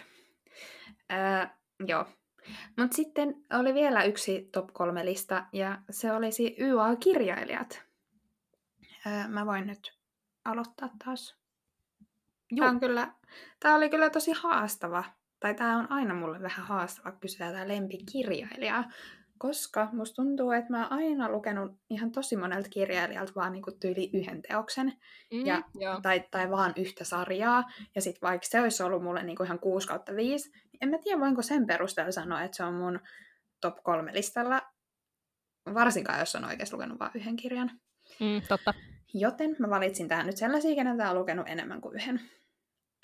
Öö, 1.12 1.46
joo. 1.86 2.06
Mutta 2.78 2.96
sitten 2.96 3.34
oli 3.58 3.74
vielä 3.74 4.04
yksi 4.04 4.48
top 4.52 4.68
kolme 4.72 5.04
lista, 5.04 5.46
ja 5.52 5.78
se 5.90 6.12
olisi 6.12 6.56
YA-kirjailijat. 6.58 7.82
Öö, 9.06 9.28
mä 9.28 9.46
voin 9.46 9.66
nyt 9.66 9.98
aloittaa 10.44 10.90
taas. 11.04 11.36
Tämä, 12.58 12.70
on 12.70 12.80
kyllä, 12.80 13.12
tämä 13.60 13.74
oli 13.74 13.90
kyllä 13.90 14.10
tosi 14.10 14.32
haastava, 14.32 15.04
tai 15.40 15.54
tämä 15.54 15.78
on 15.78 15.92
aina 15.92 16.14
mulle 16.14 16.42
vähän 16.42 16.66
haastava 16.66 17.12
kysyä 17.12 17.52
tämä 17.52 17.68
lempikirjailija, 17.68 18.84
koska 19.42 19.88
musta 19.92 20.14
tuntuu, 20.22 20.50
että 20.50 20.70
mä 20.70 20.82
oon 20.88 20.92
aina 20.92 21.28
lukenut 21.28 21.72
ihan 21.90 22.12
tosi 22.12 22.36
monelta 22.36 22.68
kirjailijalta 22.68 23.32
vaan 23.36 23.52
niinku 23.52 23.70
tyyli 23.80 24.10
yhden 24.12 24.42
teoksen, 24.42 24.92
Mm, 25.32 25.46
ja- 25.46 25.62
joo. 25.74 26.00
tai, 26.00 26.24
tai 26.30 26.50
vaan 26.50 26.72
yhtä 26.76 27.04
sarjaa, 27.04 27.64
ja 27.94 28.00
sitten 28.00 28.20
vaikka 28.22 28.46
se 28.46 28.60
olisi 28.60 28.82
ollut 28.82 29.02
mulle 29.02 29.22
niinku 29.22 29.42
ihan 29.42 29.58
6 29.58 29.88
kautta 29.88 30.16
5, 30.16 30.50
niin 30.50 30.78
en 30.80 30.88
mä 30.88 30.98
tiedä 30.98 31.20
voinko 31.20 31.42
sen 31.42 31.66
perusteella 31.66 32.12
sanoa, 32.12 32.42
että 32.42 32.56
se 32.56 32.64
on 32.64 32.74
mun 32.74 33.00
top 33.60 33.74
kolme 33.82 34.12
listalla, 34.14 34.62
varsinkaan 35.74 36.18
jos 36.18 36.34
on 36.34 36.44
oikeasti 36.44 36.74
lukenut 36.76 36.98
vain 36.98 37.10
yhden 37.14 37.36
kirjan. 37.36 37.70
Mm, 38.20 38.42
totta. 38.48 38.74
Joten 39.14 39.56
mä 39.58 39.70
valitsin 39.70 40.08
tähän 40.08 40.26
nyt 40.26 40.36
sellaisia, 40.36 40.74
keneltä 40.74 41.10
on 41.10 41.18
lukenut 41.18 41.48
enemmän 41.48 41.80
kuin 41.80 41.94
yhden. 41.96 42.20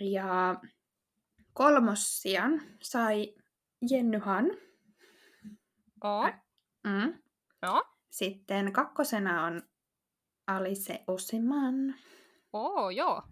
Ja 0.01 0.61
kolmossian 1.53 2.63
sai 2.83 3.35
Jenny 3.91 4.19
Han. 4.19 4.45
Ä- 6.27 6.39
Mm. 6.85 7.19
Joo. 7.63 7.85
Sitten 8.11 8.73
kakkosena 8.73 9.45
on 9.45 9.63
Alice 10.47 11.05
Oseman. 11.07 11.95
Oo, 12.53 12.91
joo. 12.91 13.23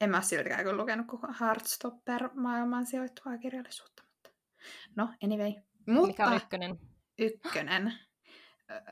En 0.00 0.10
mä 0.10 0.16
ole 0.16 0.24
siltikään 0.24 0.64
kyllä 0.64 0.82
lukenut 0.82 1.06
koko 1.06 1.26
Heartstopper 1.40 2.28
maailmaan 2.34 2.86
sijoittuvaa 2.86 3.38
kirjallisuutta. 3.38 4.02
Mutta... 4.12 4.30
No, 4.96 5.08
anyway. 5.24 5.52
Mutta 5.86 6.06
Mikä 6.06 6.26
on 6.26 6.36
ykkönen? 6.36 6.78
ykkönen. 7.18 7.92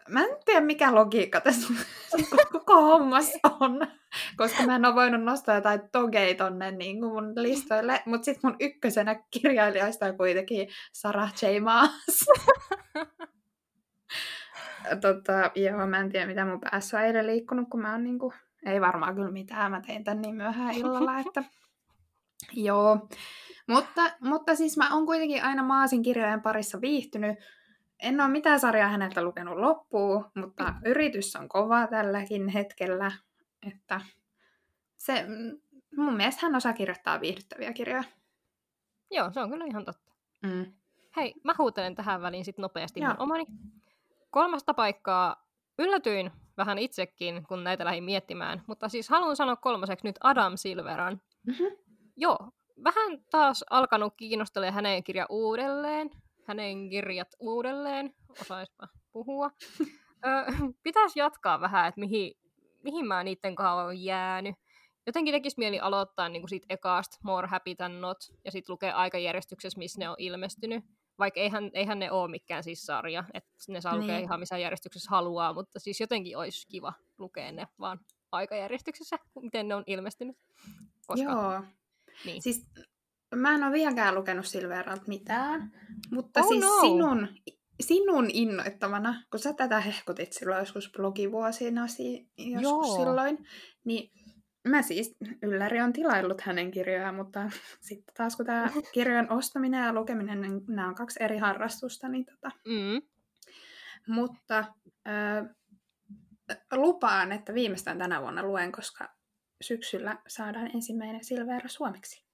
Mä 0.09 0.25
en 0.25 0.37
tiedä, 0.45 0.61
mikä 0.61 0.95
logiikka 0.95 1.41
tässä 1.41 1.73
koko 2.53 2.83
hommassa 2.83 3.39
on. 3.61 3.81
Koska 4.37 4.63
mä 4.63 4.77
en 4.77 4.85
ole 4.85 4.95
voinut 4.95 5.23
nostaa 5.23 5.55
jotain 5.55 5.81
togei 5.93 6.35
tonne 6.35 6.71
niin 6.71 7.01
kuin 7.01 7.13
mun 7.13 7.33
listoille. 7.37 8.03
Mutta 8.07 8.25
sitten 8.25 8.51
mun 8.51 8.57
ykkösenä 8.61 9.23
kirjailijoista 9.31 10.07
on 10.07 10.17
kuitenkin 10.17 10.69
Sarah 10.93 11.33
J. 11.43 11.61
Maas. 11.61 12.25
tota, 15.03 15.51
joo, 15.55 15.87
mä 15.87 16.01
en 16.01 16.13
tiedä, 16.13 16.27
mitä 16.27 16.45
mun 16.45 16.61
päässä 16.61 16.99
on 16.99 17.05
eilen 17.05 17.27
liikkunut, 17.27 17.69
kun 17.71 17.83
mä 17.83 17.93
oon 17.93 18.05
niinku... 18.05 18.33
Ei 18.67 18.81
varmaan 18.81 19.15
kyllä 19.15 19.31
mitään, 19.31 19.71
mä 19.71 19.81
tein 19.87 20.05
tän 20.05 20.21
niin 20.21 20.35
myöhään 20.35 20.75
illalla, 20.75 21.19
että... 21.19 21.45
Joo. 22.53 23.09
Mutta, 23.69 24.03
mutta 24.21 24.55
siis 24.55 24.77
mä 24.77 24.95
oon 24.95 25.07
kuitenkin 25.07 25.45
aina 25.45 25.63
Maasin 25.63 26.03
kirjojen 26.03 26.43
parissa 26.43 26.81
viihtynyt. 26.81 27.39
En 28.03 28.21
ole 28.21 28.29
mitään 28.29 28.61
sarjaa 28.61 28.89
häneltä 28.89 29.23
lukenut 29.23 29.59
loppuun, 29.59 30.31
mutta 30.35 30.75
yritys 30.85 31.37
on 31.37 31.49
kova 31.49 31.87
tälläkin 31.87 32.49
hetkellä. 32.49 33.13
Että 33.67 34.01
se, 34.97 35.25
mm, 35.29 35.61
mun 35.97 36.17
mielestä 36.17 36.47
hän 36.47 36.55
osaa 36.55 36.73
kirjoittaa 36.73 37.21
viihdyttäviä 37.21 37.73
kirjoja. 37.73 38.05
Joo, 39.11 39.31
se 39.33 39.41
on 39.41 39.51
kyllä 39.51 39.65
ihan 39.65 39.85
totta. 39.85 40.13
Mm. 40.43 40.73
Hei, 41.17 41.35
mä 41.45 41.55
huutelen 41.59 41.95
tähän 41.95 42.23
väliin 42.23 42.45
sit 42.45 42.59
nopeasti 42.59 43.01
Joo. 43.01 43.15
omani. 43.19 43.47
Kolmasta 44.31 44.75
paikkaa 44.75 45.49
yllätyin 45.79 46.31
vähän 46.57 46.79
itsekin, 46.79 47.47
kun 47.49 47.65
näitä 47.65 47.85
lähdin 47.85 48.05
miettimään, 48.05 48.63
mutta 48.67 48.89
siis 48.89 49.09
haluan 49.09 49.37
sanoa 49.37 49.57
kolmoseksi 49.57 50.07
nyt 50.07 50.17
Adam 50.21 50.53
Silveran. 50.57 51.21
Mhm. 51.47 51.65
Joo, 52.17 52.39
vähän 52.85 53.25
taas 53.31 53.65
alkanut 53.71 54.15
kiinnostella 54.17 54.71
hänen 54.71 55.05
kirja 55.05 55.27
uudelleen. 55.29 56.11
Hänen 56.51 56.91
kirjat 56.91 57.29
uudelleen, 57.41 58.15
osaispa 58.41 58.89
puhua. 59.13 59.51
Ö, 60.27 60.53
pitäisi 60.83 61.19
jatkaa 61.19 61.61
vähän, 61.61 61.89
että 61.89 62.01
mihin, 62.01 62.33
mihin 62.83 63.07
mä 63.07 63.25
niiden 63.25 63.55
kanssa 63.55 63.85
olen 63.85 64.05
jäänyt. 64.05 64.55
Jotenkin 65.07 65.35
tekisi 65.35 65.59
mieli 65.59 65.81
aloittaa 65.81 66.29
niin 66.29 66.43
kuin 66.43 66.49
siitä 66.51 66.67
ekaasta 66.71 67.19
More 67.25 67.49
Happy 67.49 67.75
Than 67.75 68.01
Not, 68.01 68.17
ja 68.45 68.51
sitten 68.51 68.73
lukea 68.73 68.97
aikajärjestyksessä, 68.97 69.79
missä 69.79 69.99
ne 69.99 70.09
on 70.09 70.17
ilmestynyt. 70.19 70.85
Vaikka 71.19 71.41
eihän, 71.41 71.71
eihän 71.75 71.99
ne 71.99 72.11
ole 72.11 72.31
mikään 72.31 72.65
siis 72.65 72.83
sarja, 72.87 73.25
että 73.35 73.51
ne 73.69 73.81
saa 73.81 73.97
lukea 73.97 74.15
Niin. 74.17 74.25
ihan 74.25 74.41
missä 74.41 74.59
järjestyksessä 74.59 75.11
haluaa, 75.11 75.53
mutta 75.53 75.79
siis 75.79 76.01
jotenkin 76.01 76.37
olisi 76.37 76.67
kiva 76.69 76.93
lukea 77.19 77.53
ne 77.53 77.67
vaan 77.81 78.01
aikajärjestyksessä, 78.33 79.17
miten 79.43 79.69
ne 79.69 79.75
on 79.75 79.85
ilmestynyt. 79.87 80.37
Koska, 81.07 81.31
Joo. 81.31 81.63
Niin. 82.25 82.43
Siis 82.43 82.67
mä 83.35 83.55
en 83.55 83.63
ole 83.65 83.73
vieläkään 83.73 84.15
lukenut 84.15 84.47
Silveralta 84.47 85.03
mitään, 85.07 85.73
mutta 86.11 86.41
Oh 86.41 86.49
siis 86.49 86.65
no. 86.65 86.81
sinun, 86.81 87.29
sinun 87.81 88.31
innoittamana, 88.33 89.23
kun 89.31 89.41
sä 89.41 89.53
tätä 89.53 89.81
hehkutit 89.81 90.33
silloin 90.33 90.59
joskus 90.59 90.93
blogivuosina 90.97 91.87
si- 91.89 92.31
joskus 92.39 92.63
Joo. 92.63 92.97
silloin, 92.97 93.39
niin 93.85 94.11
mä 94.69 94.83
siis, 94.83 95.17
Ylläri 95.43 95.81
on 95.81 95.93
tilaillut 95.93 96.41
hänen 96.41 96.71
kirjojaan, 96.71 97.15
mutta 97.15 97.51
sitten 97.89 98.15
taas 98.17 98.37
kun 98.37 98.47
tämä 98.47 98.71
kirjojen 98.95 99.33
ostaminen 99.33 99.85
ja 99.87 99.93
lukeminen, 99.93 100.41
niin 100.41 100.61
nämä 100.69 100.89
on 100.89 100.95
kaksi 100.95 101.23
eri 101.23 101.39
harrastusta, 101.39 102.09
niin 102.09 102.25
tota, 102.27 102.51
Mm. 102.69 103.03
mutta 104.15 104.65
ö, 105.09 105.55
lupaan, 106.73 107.33
että 107.33 107.55
viimeistään 107.55 107.99
tänä 107.99 108.21
vuonna 108.23 108.43
luen, 108.43 108.73
koska 108.73 109.09
syksyllä 109.63 110.19
saadaan 110.29 110.71
ensimmäinen 110.75 111.25
Silvera 111.25 111.69
suomeksi. 111.69 112.30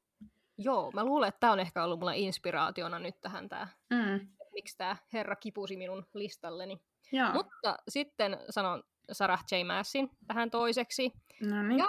Joo, 0.59 0.91
mä 0.91 1.05
luulen, 1.05 1.29
että 1.29 1.41
tämä 1.41 1.53
on 1.53 1.61
ehkä 1.61 1.85
ollut 1.85 1.99
mulla 1.99 2.13
inspiraationa 2.13 2.99
nyt 2.99 3.21
tähän 3.21 3.49
tää, 3.49 3.69
Mm. 3.91 4.29
miksi 4.53 4.77
tämä 4.79 4.97
herra 5.13 5.37
kipusi 5.37 5.77
minun 5.77 6.07
listalleni. 6.15 6.81
Joo. 7.13 7.33
Mutta 7.33 7.77
sitten 7.89 8.39
sanon 8.51 8.83
Sarah 9.13 9.45
J. 9.53 9.65
Massin 9.67 10.11
tähän 10.27 10.51
toiseksi. 10.51 11.13
No 11.41 11.63
niin. 11.63 11.79
Ja 11.79 11.89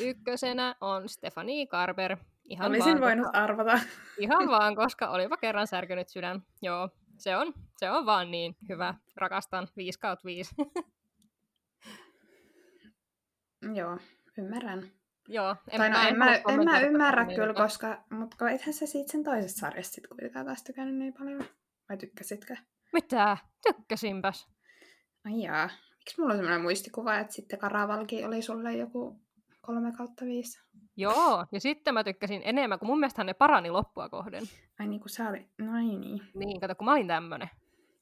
ykkösenä 0.00 0.74
on 0.80 1.08
Stephanie 1.08 1.66
Carver. 1.66 2.16
Ihan 2.44 2.68
Olisin 2.68 2.92
vaan, 2.92 3.00
voinut 3.00 3.26
koska, 3.26 3.38
arvata. 3.44 3.78
ihan 4.18 4.48
vaan, 4.48 4.76
koska 4.76 5.08
olipa 5.10 5.36
kerran 5.36 5.66
särkynyt 5.66 6.08
sydän. 6.08 6.42
Joo, 6.62 6.88
se 7.18 7.36
on, 7.36 7.52
se 7.76 7.90
on 7.90 8.06
vaan 8.06 8.30
niin 8.30 8.56
hyvä. 8.68 8.94
Rakastan 9.16 9.68
5 9.76 9.98
kautta 9.98 10.24
5. 10.24 10.54
Joo, 13.78 13.98
ymmärrän. 14.38 14.90
Joo, 15.28 15.56
En, 15.70 15.78
tai 15.78 15.90
no, 15.90 15.98
en, 15.98 16.06
en 16.08 16.18
mä, 16.18 16.34
en 16.34 16.64
mä 16.64 16.80
ymmärrä 16.80 17.26
kyllä, 17.26 17.54
koska, 17.54 18.04
mutta 18.10 18.50
ethän 18.50 18.74
sä 18.74 18.86
siitä 18.86 19.12
sen 19.12 19.24
toisesta 19.24 19.60
sarjasta 19.60 19.94
sit 19.94 20.06
kuitenkaan 20.06 20.46
taas 20.46 20.62
tykännyt 20.64 20.96
niin 20.96 21.14
paljon. 21.14 21.44
Vai 21.88 21.96
tykkäsitkö? 21.96 22.56
Mitä? 22.92 23.36
Tykkäsinpäs. 23.66 24.48
Ai 25.24 25.42
jaa. 25.42 25.70
Miksi 25.98 26.20
mulla 26.20 26.32
on 26.32 26.38
semmoinen 26.38 26.60
muistikuva, 26.60 27.18
että 27.18 27.32
sitten 27.32 27.58
Karavalki 27.58 28.24
oli 28.24 28.42
sulle 28.42 28.72
joku 28.72 29.20
kolme 29.60 29.92
kautta 29.92 30.24
viisi? 30.24 30.60
Joo, 30.96 31.46
ja 31.52 31.60
sitten 31.60 31.94
mä 31.94 32.04
tykkäsin 32.04 32.42
enemmän, 32.44 32.78
kun 32.78 32.88
mun 32.88 33.00
mielestä 33.00 33.24
ne 33.24 33.34
parani 33.34 33.70
loppua 33.70 34.08
kohden. 34.08 34.42
Ai 34.78 34.86
niin 34.86 35.00
kuin 35.00 35.10
sä 35.10 35.28
oli. 35.28 35.48
No 35.58 35.78
ei 35.78 35.96
niin. 35.96 36.22
Niin, 36.34 36.60
kato, 36.60 36.74
kun 36.74 36.84
mä 36.84 36.92
olin 36.92 37.08
tämmönen. 37.08 37.50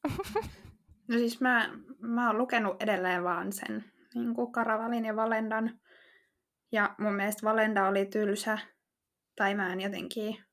No 1.09 1.19
siis 1.19 1.41
mä, 1.41 1.71
mä 1.99 2.27
oon 2.27 2.39
lukenut 2.39 2.83
edelleen 2.83 3.25
vaan 3.25 3.53
sen 3.53 3.85
niin 4.15 4.35
kuin 4.35 4.53
Karavalin 4.53 5.05
ja 5.05 5.17
Valendan. 5.17 5.81
Ja 6.75 6.95
mun 6.99 7.15
mielestä 7.15 7.47
Valenda 7.47 7.89
oli 7.89 8.07
tylsä. 8.07 8.59
Tai 9.37 9.55
mä 9.55 9.73
en 9.73 9.81
jotenkin... 9.81 10.45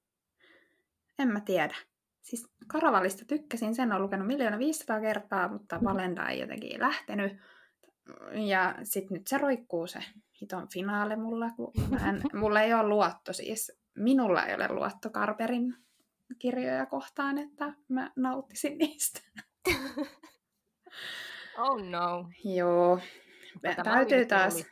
En 1.20 1.28
mä 1.28 1.40
tiedä. 1.40 1.76
Siis 2.22 2.48
Karavalista 2.68 3.26
tykkäsin, 3.26 3.76
sen 3.76 3.92
on 3.92 4.02
lukenut 4.02 4.28
miljoona 4.28 4.60
500 4.60 5.02
kertaa, 5.02 5.48
mutta 5.48 5.80
Valenda 5.84 6.30
ei 6.30 6.40
jotenkin 6.40 6.82
lähtenyt. 6.82 7.38
Ja 8.48 8.76
sit 8.84 9.10
nyt 9.10 9.28
se 9.28 9.38
roikkuu 9.38 9.88
se 9.88 10.00
hiton 10.42 10.68
finaali 10.74 11.16
mulla, 11.16 11.50
kun 11.50 11.72
mä 11.90 12.10
en, 12.10 12.22
mulla 12.40 12.62
ei 12.62 12.74
ole 12.74 12.88
luotto 12.88 13.34
siis. 13.34 13.72
Minulla 13.96 14.46
ei 14.46 14.56
ole 14.56 14.68
luotto 14.68 15.10
Karperin 15.10 15.76
kirjoja 16.40 16.86
kohtaan, 16.86 17.38
että 17.38 17.74
mä 17.88 18.12
nauttisin 18.16 18.78
niistä. 18.78 19.22
Oh 21.58 21.90
no. 21.90 22.30
Joo. 22.44 23.00
Tämä 23.62 23.84
Täytyy 23.84 24.26
taas... 24.26 24.66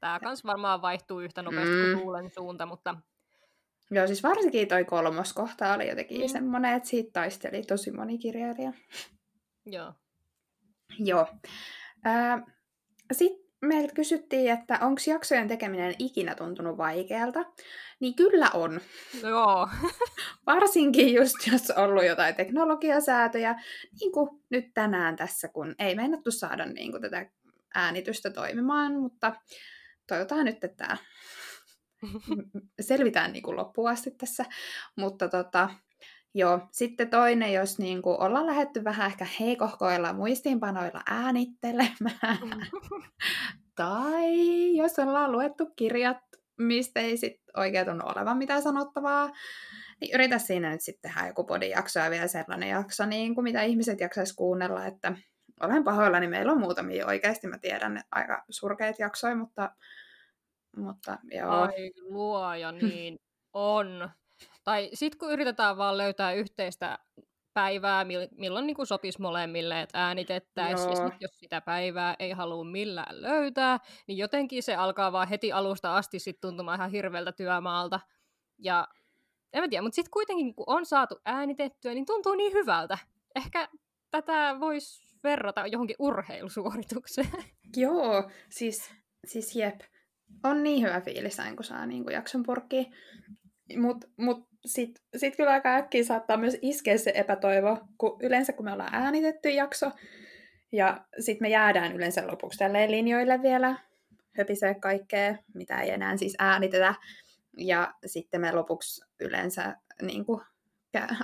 Tämä 0.00 0.20
kans 0.20 0.44
varmaan 0.44 0.82
vaihtuu 0.82 1.20
yhtä 1.20 1.42
nopeasti 1.42 1.70
Mm. 1.74 1.82
kuin 1.92 1.98
tuulen 2.02 2.30
suunta, 2.30 2.66
mutta 2.66 2.94
Joo, 3.90 4.06
siis 4.06 4.22
varsinkin 4.22 4.68
toi 4.68 4.84
kolmoskohta 4.84 5.74
oli 5.74 5.88
jotenkin 5.88 6.20
Mm. 6.20 6.28
semmoinen, 6.28 6.74
että 6.74 6.88
siitä 6.88 7.10
taisteli 7.12 7.62
tosi 7.62 7.90
moni 7.90 8.18
kirjailija. 8.18 8.72
joo. 9.66 9.92
Joo. 10.98 11.26
Sitten 13.12 13.48
meiltä 13.62 13.94
kysyttiin, 13.94 14.50
että 14.52 14.78
onko 14.80 15.00
jaksojen 15.06 15.48
tekeminen 15.48 15.94
ikinä 15.98 16.34
tuntunut 16.34 16.76
vaikealta. 16.78 17.44
Niin 18.00 18.14
kyllä 18.14 18.50
on. 18.54 18.80
Joo. 19.22 19.68
Varsinkin 20.46 21.14
just, 21.14 21.34
jos 21.52 21.70
on 21.70 21.84
ollut 21.84 22.04
jotain 22.04 22.34
teknologiasäätöjä, 22.34 23.54
niin 24.00 24.12
kuin 24.12 24.28
nyt 24.50 24.64
tänään 24.74 25.16
tässä, 25.16 25.48
kun 25.48 25.74
ei 25.78 25.94
meinattu 25.94 26.30
saada 26.30 26.66
niin 26.66 26.90
kuin 26.90 27.02
tätä 27.02 27.26
äänitystä 27.74 28.30
toimimaan, 28.30 28.92
mutta 29.00 29.32
toivotaan 30.08 30.44
nyt, 30.44 30.64
että 30.64 30.86
tämä 30.86 30.96
selvitään 32.80 33.32
niin 33.32 33.42
kuin 33.42 33.56
loppuun 33.56 33.90
asti 33.90 34.10
tässä. 34.10 34.44
Mutta 34.96 35.28
tota, 35.28 35.70
joo, 36.34 36.60
sitten 36.72 37.10
toinen, 37.10 37.52
jos 37.52 37.78
niin 37.78 38.02
kuin 38.02 38.20
ollaan 38.20 38.46
lähetty 38.46 38.84
vähän 38.84 39.06
ehkä 39.06 39.26
heikohkoilla 39.40 40.12
muistiinpanoilla 40.12 41.02
äänittelemään, 41.06 42.38
tai 43.76 44.76
jos 44.76 44.98
ollaan 44.98 45.32
luettu 45.32 45.66
kirjat, 45.76 46.18
mistä 46.58 47.00
ei 47.00 47.16
sit 47.16 47.40
oikein 47.56 47.86
tunnu 47.86 48.04
olevan 48.06 48.38
mitään 48.38 48.62
sanottavaa, 48.62 49.30
niin 50.00 50.14
yritä 50.14 50.38
siinä 50.38 50.70
nyt 50.70 50.80
sitten 50.80 51.10
tehdä 51.10 51.26
joku 51.26 51.44
podijakso 51.44 52.00
ja 52.00 52.10
vielä 52.10 52.28
sellainen 52.28 52.68
jakso, 52.68 53.06
niin 53.06 53.34
kuin 53.34 53.44
mitä 53.44 53.62
ihmiset 53.62 54.00
jaksaisi 54.00 54.34
kuunnella, 54.34 54.86
että 54.86 55.12
olen 55.60 55.84
pahoillani, 55.84 56.28
meillä 56.28 56.52
on 56.52 56.60
muutamia 56.60 57.06
oikeasti, 57.06 57.46
mä 57.46 57.58
tiedän, 57.58 58.02
aika 58.10 58.44
surkeita 58.50 59.02
jaksoja, 59.02 59.36
mutta, 59.36 59.70
mutta 60.80 61.18
joo. 61.30 61.50
Ai 61.50 61.90
luoja, 62.00 62.72
niin 62.72 63.18
on. 63.52 64.10
Tai 64.64 64.90
sitten 64.94 65.18
kun 65.18 65.32
yritetään 65.32 65.76
vaan 65.76 65.98
löytää 65.98 66.32
yhteistä 66.32 66.98
päivää, 67.54 68.04
mil- 68.04 68.34
milloin 68.36 68.66
niin 68.66 68.86
sopisi 68.86 69.20
molemmille, 69.20 69.80
että 69.80 70.06
äänitettäisiin, 70.06 70.90
ja 70.90 70.96
sit, 70.96 71.20
jos 71.20 71.38
sitä 71.38 71.60
päivää 71.60 72.16
ei 72.18 72.32
halua 72.32 72.64
millään 72.64 73.22
löytää, 73.22 73.78
niin 74.06 74.18
jotenkin 74.18 74.62
se 74.62 74.74
alkaa 74.74 75.12
vaan 75.12 75.28
heti 75.28 75.52
alusta 75.52 75.96
asti 75.96 76.18
sit 76.18 76.40
tuntumaan 76.40 76.78
ihan 76.78 76.90
hirveältä 76.90 77.32
työmaalta. 77.32 78.00
Ja 78.58 78.88
en 79.52 79.62
mä 79.62 79.68
tiedä, 79.68 79.82
mutta 79.82 79.94
sitten 79.94 80.10
kuitenkin 80.10 80.54
kun 80.54 80.64
on 80.66 80.86
saatu 80.86 81.20
äänitettyä, 81.24 81.94
niin 81.94 82.06
tuntuu 82.06 82.34
niin 82.34 82.52
hyvältä. 82.52 82.98
Ehkä 83.36 83.68
tätä 84.10 84.56
voisi 84.60 85.18
verrata 85.24 85.66
johonkin 85.66 85.96
urheilusuoritukseen. 85.98 87.44
Joo, 87.76 88.30
siis, 88.50 88.90
siis 89.26 89.56
jep. 89.56 89.80
On 90.44 90.62
niin 90.62 90.82
hyvä 90.82 91.00
fiilis 91.00 91.40
aina, 91.40 91.56
kun 91.56 91.64
saa 91.64 91.86
niin 91.86 92.02
kuin 92.04 92.14
jakson 92.14 92.42
purkkiin. 92.42 92.86
Mutta 93.76 94.06
mut 94.16 94.48
sitten 94.66 95.04
sit 95.16 95.36
kyllä 95.36 95.50
aika 95.50 95.74
äkkiä 95.74 96.04
saattaa 96.04 96.36
myös 96.36 96.58
iskeä 96.62 96.98
se 96.98 97.12
epätoivo, 97.14 97.78
kun 97.98 98.16
yleensä 98.22 98.52
kun 98.52 98.64
me 98.64 98.72
ollaan 98.72 98.94
äänitetty 98.94 99.50
jakso, 99.50 99.90
ja 100.72 101.04
sitten 101.18 101.44
me 101.44 101.48
jäädään 101.48 101.92
yleensä 101.92 102.26
lopuksi 102.26 102.58
tälleen 102.58 102.90
linjoille 102.90 103.42
vielä, 103.42 103.76
höpisee 104.38 104.74
kaikkea, 104.74 105.36
mitä 105.54 105.80
ei 105.80 105.90
enää 105.90 106.16
siis 106.16 106.36
äänitetä. 106.38 106.94
Ja 107.58 107.94
sitten 108.06 108.40
me 108.40 108.52
lopuksi 108.52 109.04
yleensä 109.20 109.76
niin 110.02 110.24
kuin, 110.24 110.40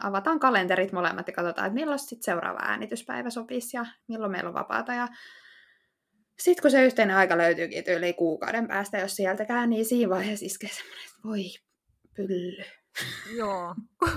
avataan 0.03 0.41
kalenterit 0.41 0.93
molemmat 0.93 1.27
ja 1.27 1.35
katsotaan, 1.35 1.67
että 1.67 1.75
milloin 1.75 1.99
sitten 1.99 2.23
seuraava 2.23 2.59
äänityspäivä 2.63 3.31
sopisi 3.31 3.77
ja 3.77 3.87
milloin 4.09 4.33
meillä 4.33 4.49
on 4.49 4.55
vapaata. 4.55 4.95
Ja 4.95 5.09
sitten 6.39 6.63
kun 6.63 6.71
se 6.71 6.85
yhteinen 6.85 7.17
aika 7.17 7.39
löytyykin 7.39 7.85
yli 7.97 8.13
kuukauden 8.13 8.69
päästä, 8.69 8.99
jos 8.99 9.17
sieltäkään, 9.17 9.71
niin 9.71 9.85
siinä 9.85 10.11
vaiheessa 10.11 10.47
iskee 10.47 10.71
semmoinen, 10.71 11.05
että 11.05 11.29
voi 11.29 11.45
pylly. 12.15 12.65
Joo. 13.37 13.75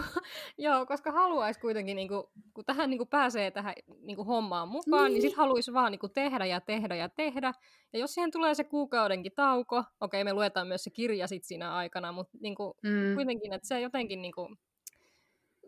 Joo, 0.57 0.85
koska 0.85 1.11
haluaisi 1.11 1.59
kuitenkin, 1.59 1.95
niin 1.95 2.07
kuin, 2.07 2.23
kun 2.53 2.65
tähän 2.65 2.89
niin 2.89 2.97
kuin 2.97 3.07
pääsee 3.09 3.51
tähän 3.51 3.73
niin 4.01 4.15
kuin 4.15 4.25
hommaan 4.25 4.67
mukaan, 4.67 5.03
niin, 5.03 5.13
niin 5.13 5.21
sitten 5.21 5.37
haluaisi 5.37 5.73
vaan 5.73 5.91
niin 5.91 5.99
kuin 5.99 6.13
tehdä 6.13 6.45
ja 6.45 6.61
tehdä 6.61 6.95
ja 6.95 7.09
tehdä. 7.09 7.53
Ja 7.93 7.99
jos 7.99 8.13
siihen 8.13 8.31
tulee 8.31 8.55
se 8.55 8.63
kuukaudenkin 8.63 9.31
tauko, 9.35 9.83
okei, 10.01 10.23
me 10.23 10.33
luetaan 10.33 10.67
myös 10.67 10.83
se 10.83 10.89
kirja 10.89 11.27
sit 11.27 11.43
siinä 11.43 11.73
aikana, 11.75 12.11
mutta 12.11 12.37
niin 12.41 12.55
kuin, 12.55 12.73
Mm. 12.83 13.15
kuitenkin, 13.15 13.53
että 13.53 13.67
se 13.67 13.81
jotenkin, 13.81 14.21
niin 14.21 14.33
kuin, 14.33 14.57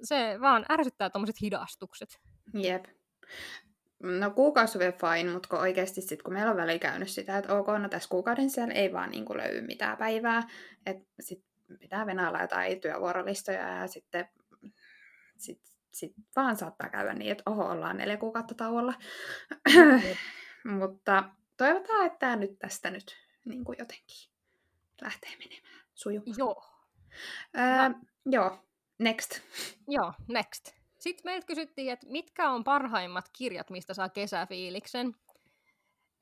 se 0.04 0.38
vaan 0.42 0.66
ärsyttää 0.72 1.10
tuommoiset 1.10 1.42
hidastukset. 1.42 2.10
Jep. 2.54 2.86
No 4.04 4.32
kuukausi 4.32 4.78
on 4.78 4.80
vielä 4.80 4.92
fine, 4.92 5.32
mutta 5.32 5.50
kun 5.50 5.60
oikeasti 5.60 6.02
sit, 6.02 6.24
kun 6.24 6.34
meillä 6.34 6.52
on 6.52 6.58
väliin 6.58 6.80
käynyt 6.80 7.10
sitä, 7.10 7.38
että 7.38 7.54
ok, 7.54 7.68
no 7.68 7.90
tässä 7.90 8.10
kuukauden 8.10 8.50
siellä 8.50 8.74
ei 8.74 8.94
vaan 8.94 9.10
niin 9.10 9.26
löydy 9.38 9.62
mitään 9.62 9.98
päivää, 9.98 10.44
että 10.86 11.06
sit 11.20 11.44
pitää 11.80 12.06
venailla 12.06 12.42
jotain 12.42 12.82
työvuorolistoja 12.82 13.80
ja 13.80 13.88
sitten 13.88 14.30
sit 15.38 15.62
sitten 15.92 16.24
vaan 16.36 16.56
saattaa 16.56 16.90
käydä 16.90 17.14
niin, 17.14 17.32
että 17.32 17.44
oho, 17.46 17.66
ollaan 17.66 17.98
neljä 17.98 18.18
kuukautta 18.18 18.56
tauolla. 18.56 18.94
Mutta 20.80 21.24
toivotaan, 21.58 22.06
että 22.06 22.20
tämä 22.20 22.36
nyt 22.36 22.60
tästä 22.60 22.90
nyt 22.90 23.16
niin 23.46 23.64
kuin 23.64 23.76
jotenkin 23.80 24.32
lähtee 25.02 25.32
menemään 25.38 25.86
sujumaan. 25.94 26.36
Joo. 26.38 26.66
Öö, 27.58 27.90
no. 27.90 27.96
Joo, 28.26 28.66
next. 29.00 29.42
Joo, 29.88 30.14
next. 30.28 30.79
Sitten 31.00 31.32
meiltä 31.32 31.46
kysyttiin, 31.46 31.92
että 31.92 32.08
mitkä 32.10 32.50
on 32.50 32.64
parhaimmat 32.64 33.26
kirjat, 33.38 33.70
mistä 33.70 33.94
saa 33.94 34.10
kesäfiiliksen. 34.10 35.16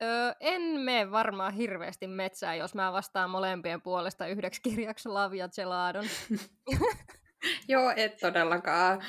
Öö, 0.02 0.32
en 0.40 0.62
mene 0.62 1.10
varmaan 1.10 1.52
hirveästi 1.52 2.06
metsää, 2.06 2.54
jos 2.54 2.74
mä 2.74 2.92
vastaan 2.92 3.30
molempien 3.30 3.82
puolesta 3.82 4.26
yhdeksi 4.26 4.62
kirjaksi 4.62 5.08
Lavia 5.08 5.48
Geladon. 5.48 6.04
Joo, 7.68 7.92
et 7.96 8.16
todellakaan. 8.16 9.02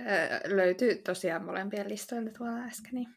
Öö, 0.00 0.56
löytyy 0.56 0.94
tosiaan 0.94 1.44
molempien 1.44 1.88
listoilta 1.88 2.38
tuolla 2.38 2.64
äsken. 2.64 2.94
Niin 2.94 3.08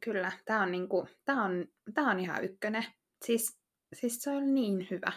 kyllä, 0.00 0.32
tämä 0.44 0.62
on, 0.62 0.72
niinku, 0.72 1.08
tää 1.24 1.42
on, 1.42 1.66
tää 1.94 2.04
on 2.04 2.20
ihan 2.20 2.44
ykkönen. 2.44 2.84
Siis, 3.24 3.58
siis 3.92 4.22
se 4.22 4.30
on 4.30 4.54
niin 4.54 4.86
hyvä. 4.90 5.12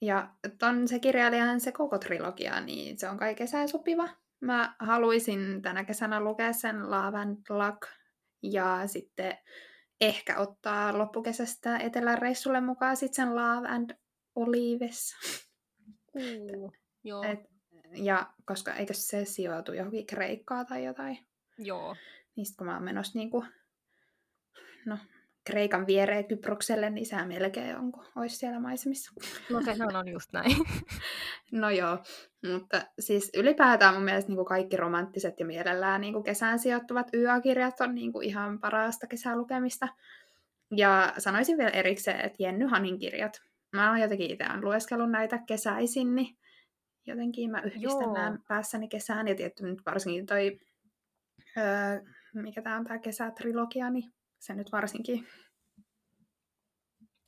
Ja 0.00 0.34
ton 0.58 0.88
se 0.88 0.98
kirjailijan 0.98 1.60
se 1.60 1.72
koko 1.72 1.98
trilogia, 1.98 2.60
niin 2.60 2.98
se 2.98 3.08
on 3.08 3.16
kai 3.16 3.34
kesään 3.34 3.68
sopiva. 3.68 4.08
Mä 4.40 4.74
haluaisin 4.78 5.62
tänä 5.62 5.84
kesänä 5.84 6.20
lukea 6.20 6.52
sen 6.52 6.90
Love 6.90 7.18
and 7.18 7.38
Luck 7.48 7.88
ja 8.42 8.86
sitten 8.86 9.38
ehkä 10.00 10.38
ottaa 10.38 10.98
loppukesästä 10.98 11.78
eteläreissulle 11.78 12.60
mukaan 12.60 12.96
sitten 12.96 13.26
sen 13.26 13.36
Love 13.36 13.68
and 13.68 13.90
Olives. 14.34 15.16
Uh, 16.14 16.72
joo. 17.04 17.22
Et, 17.22 17.40
ja 17.94 18.32
koska 18.44 18.74
eikö 18.74 18.94
se 18.94 19.24
sijoitu 19.24 19.72
johonkin 19.72 20.06
Kreikkaa 20.06 20.64
tai 20.64 20.84
jotain? 20.84 21.26
Joo. 21.58 21.96
Niin 22.36 22.46
kun 22.58 22.66
mä 22.66 22.74
oon 22.74 22.84
menossa 22.84 23.18
niinku, 23.18 23.44
no, 24.86 24.98
Kreikan 25.46 25.86
viereen 25.86 26.28
Kyprokselle, 26.28 26.90
niin 26.90 27.06
sä 27.06 27.26
melkein 27.26 27.76
on, 27.76 27.92
kun 27.92 28.04
olisi 28.16 28.36
siellä 28.36 28.60
maisemissa. 28.60 29.12
No 29.50 29.62
se 29.62 29.98
on 29.98 30.08
just 30.08 30.32
näin. 30.32 30.56
no 31.52 31.70
joo, 31.70 31.98
mutta 32.52 32.82
siis 32.98 33.30
ylipäätään 33.36 33.94
mun 33.94 34.04
mielestä 34.04 34.28
niin 34.28 34.36
kuin 34.36 34.46
kaikki 34.46 34.76
romanttiset 34.76 35.40
ja 35.40 35.46
mielellään 35.46 36.00
niin 36.00 36.12
kuin 36.12 36.24
kesään 36.24 36.58
sijoittuvat 36.58 37.14
YA-kirjat 37.14 37.80
on 37.80 37.94
niin 37.94 38.12
kuin 38.12 38.26
ihan 38.26 38.60
parasta 38.60 39.06
kesälukemista. 39.06 39.88
Ja 40.76 41.12
sanoisin 41.18 41.58
vielä 41.58 41.70
erikseen, 41.70 42.20
että 42.20 42.42
Jenny 42.42 42.66
Hanin 42.66 42.98
kirjat. 42.98 43.42
Mä 43.72 43.90
oon 43.90 44.00
jotenkin 44.00 44.30
itse 44.30 44.44
lueskellut 44.62 45.10
näitä 45.10 45.38
kesäisin, 45.46 46.14
niin 46.14 46.36
jotenkin 47.06 47.50
mä 47.50 47.60
yhdistän 47.60 48.02
Joo. 48.02 48.14
nämä 48.14 48.38
päässäni 48.48 48.88
kesään. 48.88 49.28
Ja 49.28 49.34
tietty 49.34 49.62
nyt 49.62 49.82
varsinkin 49.86 50.26
toi, 50.26 50.58
öö, 51.56 52.00
mikä 52.34 52.62
tää 52.62 52.76
on 52.76 52.84
tää 52.84 52.98
kesätrilogia, 52.98 53.90
niin 53.90 54.12
se 54.38 54.54
nyt 54.54 54.72
varsinkin. 54.72 55.26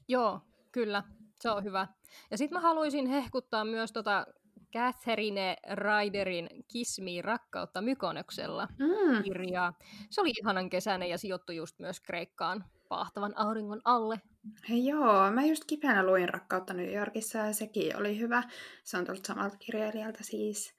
Joo, 0.09 0.41
kyllä. 0.73 1.03
Se 1.41 1.51
on 1.51 1.65
hyvä. 1.65 1.87
Ja 2.31 2.39
sitten 2.39 2.57
mä 2.57 2.61
haluaisin 2.61 3.07
hehkuttaa 3.07 3.65
myös 3.65 3.93
tota 3.93 4.27
Catherine 4.73 5.57
Ryderin 5.75 6.49
Kismi 6.69 7.23
rakkautta 7.23 7.83
Mykonoksella 7.83 8.69
mm. 8.79 9.23
kirjaa. 9.23 9.79
Se 10.11 10.21
oli 10.21 10.33
ihanan 10.41 10.71
kesäinen 10.71 11.11
ja 11.11 11.19
sijoittui 11.19 11.57
just 11.57 11.79
myös 11.79 12.01
Kreikkaan 12.01 12.65
paahtavan 12.89 13.33
auringon 13.37 13.81
alle. 13.85 14.21
Hei 14.69 14.87
joo, 14.87 15.31
mä 15.31 15.45
just 15.45 15.65
kipeänä 15.65 16.07
luin 16.07 16.29
Rakkautta 16.29 16.75
New 16.75 16.95
Yorkissa 16.95 17.39
ja 17.39 17.53
sekin 17.53 17.97
oli 17.97 18.19
hyvä. 18.19 18.43
Se 18.85 18.99
on 18.99 19.05
tullut 19.05 19.25
samalta 19.25 19.57
kirjailijalta 19.57 20.25
siis. 20.25 20.75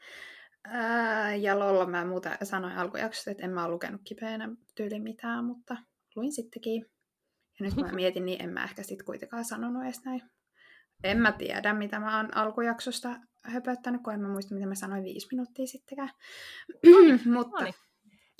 Ää, 0.63 1.36
ja 1.36 1.59
Lolla 1.59 1.86
mä 1.86 2.05
muuta 2.05 2.38
sanoin 2.43 2.77
alkujaksossa, 2.77 3.32
että 3.32 3.43
en 3.43 3.51
mä 3.51 3.65
ole 3.65 3.73
lukenut 3.73 4.01
kipeänä 4.03 4.49
tyyli 4.75 4.99
mitään, 4.99 5.45
mutta 5.45 5.77
luin 6.20 6.32
sittenkin. 6.32 6.86
Ja 7.59 7.65
nyt 7.65 7.74
kun 7.74 7.86
mä 7.86 7.91
mietin, 8.01 8.26
niin 8.26 8.41
en 8.41 8.49
mä 8.49 8.63
ehkä 8.63 8.84
sit 8.84 9.03
kuitenkaan 9.03 9.45
sanonut 9.45 9.84
edes 9.84 10.05
näin. 10.05 10.22
En 11.03 11.17
mä 11.17 11.32
tiedä, 11.32 11.74
mitä 11.74 11.99
mä 11.99 12.17
oon 12.17 12.38
alkujaksosta 12.38 13.15
höpöttänyt, 13.43 14.01
kun 14.03 14.13
en 14.13 14.22
mä 14.22 14.30
muista, 14.30 14.55
mitä 14.55 14.67
mä 14.67 14.76
sanoin 14.76 15.03
viisi 15.03 15.28
minuuttia 15.32 15.67
sittenkään. 15.67 16.09
Mutta... 17.34 17.57
Noniin. 17.57 17.76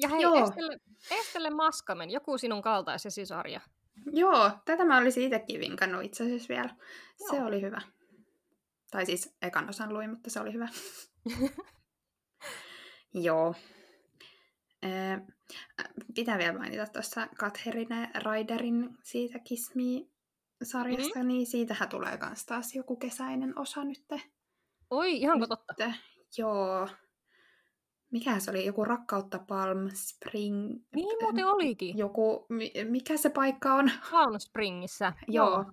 Ja 0.02 0.10
hei, 0.10 0.22
Joo. 0.22 0.44
Estelle, 0.44 0.78
Estelle 1.12 1.50
Maskamen, 1.50 2.12
joku 2.12 2.38
sinun 2.38 2.62
kaltaisesi 2.62 3.26
sarja. 3.26 3.62
Joo, 4.12 4.52
tätä 4.66 4.86
mä 4.86 4.98
olisin 4.98 5.24
itsekin 5.24 5.60
vinkannut 5.60 6.04
itse 6.04 6.24
asiassa 6.24 6.54
vielä. 6.54 6.76
Joo. 7.20 7.30
Se 7.30 7.44
oli 7.44 7.62
hyvä. 7.62 7.82
Tai 8.92 9.06
siis 9.06 9.36
ekan 9.42 9.70
osan 9.70 9.94
luin, 9.94 10.10
mutta 10.10 10.30
se 10.30 10.40
oli 10.40 10.54
hyvä. 10.54 10.68
Joo. 13.14 13.56
Pitää 16.16 16.38
vielä 16.38 16.58
mainita 16.58 16.88
tuossa 16.88 17.28
Katherine 17.38 18.12
Raiderin 18.24 18.98
siitä 19.04 19.40
Kismi-sarjasta, 19.40 21.20
mm-hmm. 21.20 21.28
niin 21.28 21.48
siitähän 21.48 21.90
tulee 21.90 22.18
kans 22.18 22.46
taas 22.46 22.76
joku 22.76 22.96
kesäinen 22.96 23.60
osa 23.60 23.84
nyt. 23.84 24.06
Oi, 24.90 25.18
ihanko 25.18 25.48
totta? 25.48 25.94
Joo. 26.38 26.88
Mikä 28.12 28.40
se 28.40 28.52
oli? 28.52 28.66
Joku 28.66 28.86
Rakkautta 28.86 29.40
Palm 29.40 29.90
Spring? 29.94 30.84
Niin 30.96 31.18
muuten 31.22 31.48
olikin. 31.48 31.98
Joku, 31.98 32.48
mikä 32.90 33.18
se 33.18 33.30
paikka 33.30 33.74
on? 33.74 33.92
Palm 34.12 34.40
Springissä. 34.40 35.14
Joo. 35.28 35.72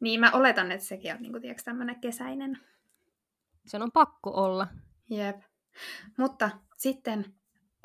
Niin 0.00 0.20
mä 0.20 0.30
oletan, 0.32 0.72
että 0.72 0.86
sekin 0.86 1.14
on 1.14 1.22
niin 1.22 1.40
tiedätkö, 1.40 1.62
tämmöinen 1.64 2.00
kesäinen. 2.00 2.58
Sen 3.66 3.82
on 3.82 3.92
pakko 3.92 4.30
olla. 4.30 4.68
Jep. 5.10 5.36
Mutta 6.18 6.50
sitten 6.76 7.34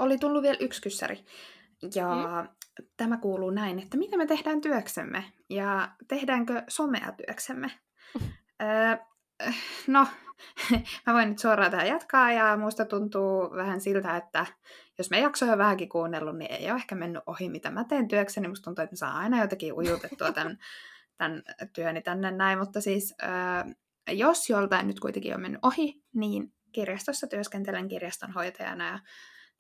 oli 0.02 0.18
tullut 0.18 0.44
vielä 0.44 0.58
yksi 0.60 0.82
kyssäri. 0.82 1.26
Ja 1.96 2.08
mm. 2.16 2.50
tämä 2.98 3.18
kuuluu 3.18 3.50
näin, 3.50 3.80
että 3.80 3.98
mitä 3.98 4.18
me 4.18 4.26
tehdään 4.26 4.62
työksemme? 4.62 5.24
Ja 5.50 5.92
tehdäänkö 6.08 6.64
somea 6.68 7.12
työksemme? 7.12 7.72
öö, 8.64 8.98
no, 9.88 10.08
mä 11.06 11.14
voin 11.14 11.30
nyt 11.30 11.40
suoraan 11.40 11.72
tähän 11.72 11.88
jatkaa 11.88 12.32
ja 12.32 12.58
musta 12.58 12.86
tuntuu 12.86 13.52
vähän 13.56 13.82
siltä, 13.82 14.18
että 14.18 14.46
jos 14.98 15.10
me 15.10 15.20
jaksoja 15.20 15.58
vähänkin 15.58 15.90
kuunnellut, 15.90 16.38
niin 16.38 16.52
ei 16.52 16.72
ole 16.72 16.78
ehkä 16.80 16.96
mennyt 16.96 17.24
ohi, 17.26 17.50
mitä 17.50 17.72
mä 17.72 17.84
teen 17.84 18.08
työkseni. 18.08 18.48
Musta 18.48 18.64
tuntuu, 18.64 18.84
että 18.84 18.94
mä 18.94 18.98
saan 18.98 19.16
aina 19.16 19.42
jotenkin 19.42 19.74
ujutettua 19.74 20.32
tämän, 20.42 20.58
tämän 21.18 21.42
työni 21.74 22.02
tänne 22.02 22.32
näin, 22.32 22.60
mutta 22.60 22.82
siis 22.82 23.16
öö, 23.24 23.74
jos 24.10 24.50
joltain 24.50 24.88
nyt 24.88 25.00
kuitenkin 25.00 25.36
on 25.36 25.42
mennyt 25.42 25.60
ohi, 25.64 26.04
niin 26.14 26.54
kirjastossa 26.72 27.28
työskentelen 27.28 27.88
kirjastonhoitajana 27.88 28.88
ja 28.88 29.00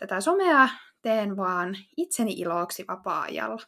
tätä 0.01 0.21
somea 0.21 0.69
teen 1.01 1.37
vaan 1.37 1.77
itseni 1.97 2.33
iloksi 2.33 2.85
vapaa-ajalla. 2.87 3.61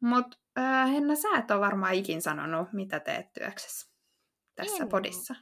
Mutta 0.00 0.36
äh, 0.58 0.90
Henna, 0.90 1.14
sä 1.14 1.28
et 1.38 1.50
ole 1.50 1.60
varmaan 1.60 1.94
ikin 1.94 2.22
sanonut, 2.22 2.72
mitä 2.72 3.00
teet 3.00 3.32
työksessä 3.32 3.96
tässä 4.54 4.82
en, 4.82 4.88
podissa. 4.88 5.34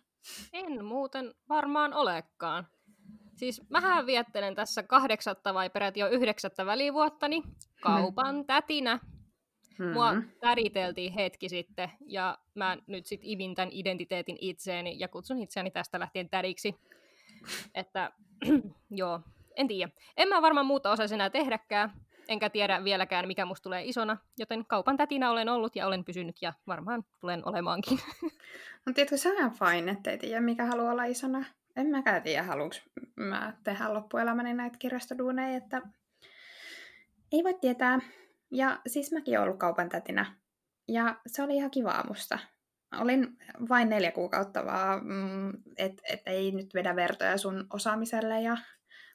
En 0.52 0.84
muuten 0.84 1.34
varmaan 1.48 1.94
olekaan. 1.94 2.66
Siis 3.36 3.62
mähän 3.70 4.06
viettelen 4.06 4.54
tässä 4.54 4.82
kahdeksatta 4.82 5.54
vai 5.54 5.70
peräti 5.70 6.00
jo 6.00 6.08
yhdeksättä 6.08 6.66
välivuottani 6.66 7.42
kaupan 7.82 8.34
hmm. 8.34 8.44
tätinä. 8.44 9.00
Hmm. 9.78 9.92
Mua 9.92 10.14
täriteltiin 10.40 11.12
hetki 11.12 11.48
sitten 11.48 11.90
ja 12.06 12.38
mä 12.54 12.78
nyt 12.86 13.06
sit 13.06 13.20
ivin 13.24 13.54
tämän 13.54 13.68
identiteetin 13.72 14.38
itseeni 14.40 14.96
ja 14.98 15.08
kutsun 15.08 15.38
itseäni 15.38 15.70
tästä 15.70 16.00
lähtien 16.00 16.28
tädiksi. 16.28 16.74
Että 17.74 18.12
joo, 18.90 19.20
en 19.56 19.68
tiedä. 19.68 19.92
En 20.16 20.28
mä 20.28 20.42
varmaan 20.42 20.66
muuta 20.66 20.90
osaisi 20.90 21.14
enää 21.14 21.30
tehdäkään, 21.30 21.92
enkä 22.28 22.50
tiedä 22.50 22.84
vieläkään, 22.84 23.26
mikä 23.26 23.44
musta 23.44 23.62
tulee 23.62 23.84
isona, 23.84 24.16
joten 24.38 24.66
kaupan 24.66 24.96
tätinä 24.96 25.30
olen 25.30 25.48
ollut 25.48 25.76
ja 25.76 25.86
olen 25.86 26.04
pysynyt 26.04 26.36
ja 26.42 26.52
varmaan 26.66 27.04
tulen 27.20 27.48
olemaankin. 27.48 27.98
No 28.86 28.92
tiedätkö, 28.92 29.16
se 29.16 29.28
on 29.28 29.50
fine, 29.50 29.92
ettei 29.92 30.18
tiedä, 30.18 30.40
mikä 30.40 30.66
haluaa 30.66 30.92
olla 30.92 31.04
isona. 31.04 31.44
En 31.76 31.86
mäkään 31.86 32.22
tiedä, 32.22 32.42
haluanko 32.42 32.76
mä 33.16 33.52
tehdä 33.64 33.94
loppuelämäni 33.94 34.54
näitä 34.54 34.78
kirjastoduuneja, 34.78 35.56
että 35.56 35.82
ei 37.32 37.44
voi 37.44 37.54
tietää. 37.54 37.98
Ja 38.50 38.80
siis 38.86 39.12
mäkin 39.12 39.38
olen 39.38 39.48
ollut 39.48 39.58
kaupan 39.58 39.88
tätinä. 39.88 40.34
Ja 40.88 41.16
se 41.26 41.42
oli 41.42 41.56
ihan 41.56 41.70
kivaa 41.70 42.06
musta. 42.08 42.38
Olin 43.00 43.38
vain 43.68 43.88
neljä 43.88 44.12
kuukautta 44.12 44.66
vaan, 44.66 45.06
mm, 45.06 45.52
että 45.76 46.02
et 46.08 46.22
ei 46.26 46.52
nyt 46.52 46.74
vedä 46.74 46.96
vertoja 46.96 47.38
sun 47.38 47.66
osaamiselle 47.72 48.40
ja 48.40 48.56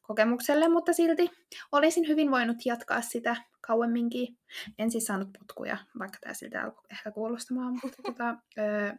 kokemukselle, 0.10 0.68
mutta 0.68 0.93
silti 0.93 1.32
olisin 1.72 2.07
hyvin 2.07 2.32
voinut 2.32 2.57
jatkaa 2.66 3.01
sitä 3.01 3.36
kauemminkin. 3.62 4.38
En 4.80 4.91
siis 4.91 5.05
saanut 5.05 5.30
putkuja, 5.39 5.78
vaikka 5.99 6.18
tämä 6.22 6.34
siltä 6.34 6.64
alkoi 6.64 6.84
ehkä 6.91 7.12
kuulostamaan, 7.12 7.80
mutta 7.84 8.01
tota, 8.07 8.36
ö, 8.57 8.93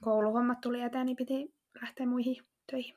kouluhommat 0.00 0.60
tuli 0.60 0.80
eteen, 0.80 1.06
niin 1.06 1.16
piti 1.16 1.54
lähteä 1.82 2.06
muihin 2.06 2.36
töihin. 2.70 2.94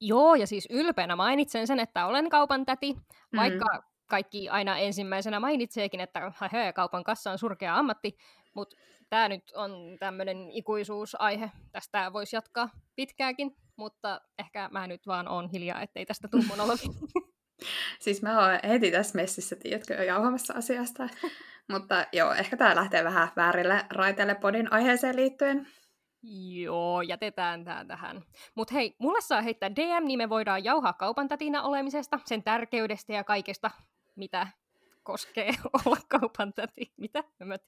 Joo, 0.00 0.34
ja 0.34 0.46
siis 0.46 0.68
ylpeänä 0.70 1.16
mainitsen 1.16 1.66
sen, 1.66 1.80
että 1.80 2.06
olen 2.06 2.28
kaupan 2.28 2.66
täti, 2.66 2.96
vaikka 3.36 3.74
mm. 3.74 3.82
kaikki 4.10 4.48
aina 4.48 4.78
ensimmäisenä 4.78 5.40
mainitseekin, 5.40 6.00
että 6.00 6.32
he, 6.52 6.72
kaupan 6.72 7.04
kassa 7.04 7.30
on 7.30 7.38
surkea 7.38 7.76
ammatti, 7.76 8.16
mutta 8.54 8.76
tämä 9.10 9.28
nyt 9.28 9.52
on 9.54 9.72
tämmöinen 9.98 10.50
ikuisuusaihe, 10.50 11.50
tästä 11.72 12.12
voisi 12.12 12.36
jatkaa 12.36 12.70
pitkääkin. 12.96 13.56
Mutta 13.76 14.20
ehkä 14.38 14.68
mä 14.72 14.86
nyt 14.86 15.06
vaan 15.06 15.28
on 15.28 15.48
hiljaa, 15.48 15.80
ettei 15.80 16.06
tästä 16.06 16.28
tule 16.28 16.44
monologi. 16.48 16.86
siis 18.04 18.22
mä 18.22 18.38
oon 18.38 18.58
heti 18.68 18.90
tässä 18.90 19.16
messissä, 19.16 19.56
tiedätkö, 19.56 19.94
jauhamassa 19.94 20.54
asiasta. 20.54 21.08
mutta 21.72 22.06
joo, 22.12 22.32
ehkä 22.32 22.56
tää 22.56 22.76
lähtee 22.76 23.04
vähän 23.04 23.28
väärille 23.36 23.84
raiteille 23.90 24.34
podin 24.34 24.72
aiheeseen 24.72 25.16
liittyen. 25.16 25.66
Joo, 26.62 27.02
jätetään 27.02 27.64
tää 27.64 27.84
tähän. 27.84 28.22
Mut 28.54 28.72
hei, 28.72 28.96
mulle 28.98 29.20
saa 29.20 29.42
heittää 29.42 29.70
DM, 29.70 30.04
niin 30.04 30.18
me 30.18 30.28
voidaan 30.28 30.64
jauhaa 30.64 30.92
kaupantätinä 30.92 31.62
olemisesta, 31.62 32.18
sen 32.24 32.42
tärkeydestä 32.42 33.12
ja 33.12 33.24
kaikesta, 33.24 33.70
mitä 34.16 34.46
koskee 35.02 35.50
olla 35.86 35.98
kaupantäti. 36.08 36.92
Mitä? 36.96 37.24
Mä 37.44 37.58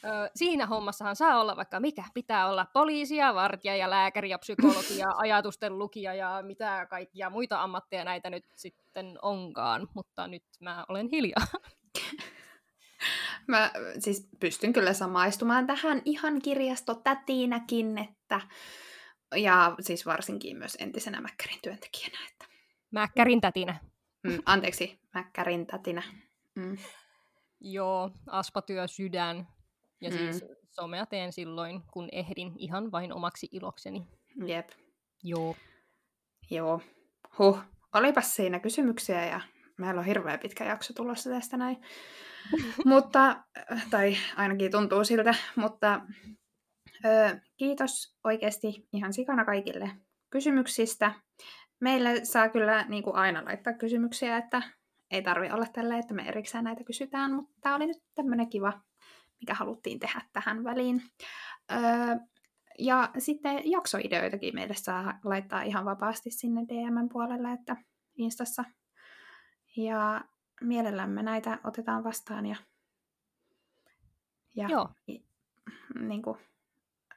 tiedän. 0.00 0.30
Siinä 0.34 0.66
hommassahan 0.66 1.16
saa 1.16 1.40
olla 1.40 1.56
vaikka 1.56 1.80
mikä. 1.80 2.04
Pitää 2.14 2.48
olla 2.48 2.66
poliisia, 2.72 3.34
vartija 3.34 3.76
ja 3.76 3.90
lääkäri 3.90 4.30
ja 4.30 4.38
psykologia, 4.38 5.08
ajatusten 5.16 5.78
lukija 5.78 6.14
ja 6.14 6.42
mitä 6.42 6.86
kaikkia 6.90 7.30
muita 7.30 7.62
ammatteja 7.62 8.04
näitä 8.04 8.30
nyt 8.30 8.44
sitten 8.56 9.18
onkaan. 9.22 9.88
Mutta 9.94 10.28
nyt 10.28 10.44
mä 10.60 10.84
olen 10.88 11.08
hiljaa. 11.12 11.46
Mä 13.46 13.70
siis 13.98 14.28
pystyn 14.40 14.72
kyllä 14.72 14.92
samaistumaan 14.92 15.66
tähän 15.66 16.02
ihan 16.04 16.42
kirjastotätiinäkin, 16.42 17.98
että 17.98 18.40
ja 19.36 19.74
siis 19.80 20.06
varsinkin 20.06 20.56
myös 20.56 20.76
entisenä 20.80 21.20
Mäkkärin 21.20 21.58
työntekijänä. 21.62 22.18
Että... 22.32 22.44
Mäkkärin 22.90 23.40
tätinä. 23.40 23.80
Mm, 24.22 24.42
anteeksi, 24.46 25.00
Mäkkärin 25.14 25.66
tätinä. 25.66 26.02
Mm. 26.54 26.78
Joo, 27.60 28.10
aspatyö 28.26 28.88
sydän. 28.88 29.48
Ja 30.00 30.10
mm. 30.10 30.16
siis 30.16 30.44
somea 30.70 31.06
teen 31.06 31.32
silloin, 31.32 31.82
kun 31.92 32.08
ehdin 32.12 32.52
ihan 32.58 32.92
vain 32.92 33.12
omaksi 33.12 33.48
ilokseni. 33.52 34.06
Jep. 34.46 34.68
Joo. 35.22 35.56
Joo. 36.50 36.80
Huh. 37.38 37.58
Olipas 37.94 38.36
siinä 38.36 38.60
kysymyksiä 38.60 39.26
ja 39.26 39.40
meillä 39.78 39.98
on 39.98 40.04
hirveän 40.04 40.38
pitkä 40.38 40.64
jakso 40.64 40.92
tulossa 40.92 41.30
tästä 41.30 41.56
näin. 41.56 41.76
mutta, 42.84 43.44
tai 43.90 44.16
ainakin 44.36 44.70
tuntuu 44.70 45.04
siltä, 45.04 45.34
mutta 45.56 46.00
ö, 47.04 47.40
kiitos 47.56 48.16
oikeasti 48.24 48.88
ihan 48.92 49.12
sikana 49.12 49.44
kaikille 49.44 49.90
kysymyksistä. 50.30 51.12
Meille 51.80 52.24
saa 52.24 52.48
kyllä 52.48 52.84
niin 52.88 53.02
kuin 53.02 53.16
aina 53.16 53.44
laittaa 53.44 53.72
kysymyksiä, 53.72 54.36
että 54.36 54.62
ei 55.10 55.22
tarvi 55.22 55.50
olla 55.50 55.66
tällä, 55.72 55.98
että 55.98 56.14
me 56.14 56.22
erikseen 56.22 56.64
näitä 56.64 56.84
kysytään, 56.84 57.32
mutta 57.34 57.52
tämä 57.60 57.76
oli 57.76 57.86
nyt 57.86 58.02
tämmöinen 58.14 58.50
kiva, 58.50 58.80
mikä 59.40 59.54
haluttiin 59.54 60.00
tehdä 60.00 60.22
tähän 60.32 60.64
väliin. 60.64 61.02
Öö, 61.72 62.16
ja 62.78 63.10
sitten 63.18 63.70
jaksoideoitakin 63.70 64.54
meille 64.54 64.74
saa 64.74 65.18
laittaa 65.24 65.62
ihan 65.62 65.84
vapaasti 65.84 66.30
sinne 66.30 66.60
DM-puolelle, 66.60 67.52
että 67.52 67.76
Instassa. 68.16 68.64
Ja 69.76 70.24
mielellämme 70.60 71.22
näitä 71.22 71.58
otetaan 71.64 72.04
vastaan 72.04 72.46
ja, 72.46 72.56
ja 74.56 74.68
Joo. 74.68 74.88
Niin 76.00 76.22
kuin, 76.22 76.38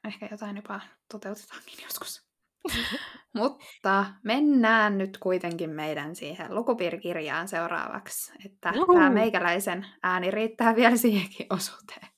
ehkä 0.03 0.27
jotain 0.31 0.55
jopa 0.55 0.81
toteutetaankin 1.11 1.83
joskus. 1.83 2.27
Mutta 3.33 4.05
mennään 4.23 4.97
nyt 4.97 5.17
kuitenkin 5.17 5.69
meidän 5.69 6.15
siihen 6.15 6.55
lukupiirikirjaan 6.55 7.47
seuraavaksi, 7.47 8.33
että 8.45 8.71
Juhu. 8.75 8.93
tämä 8.93 9.09
meikäläisen 9.09 9.87
ääni 10.03 10.31
riittää 10.31 10.75
vielä 10.75 10.97
siihenkin 10.97 11.47
osuuteen. 11.49 12.12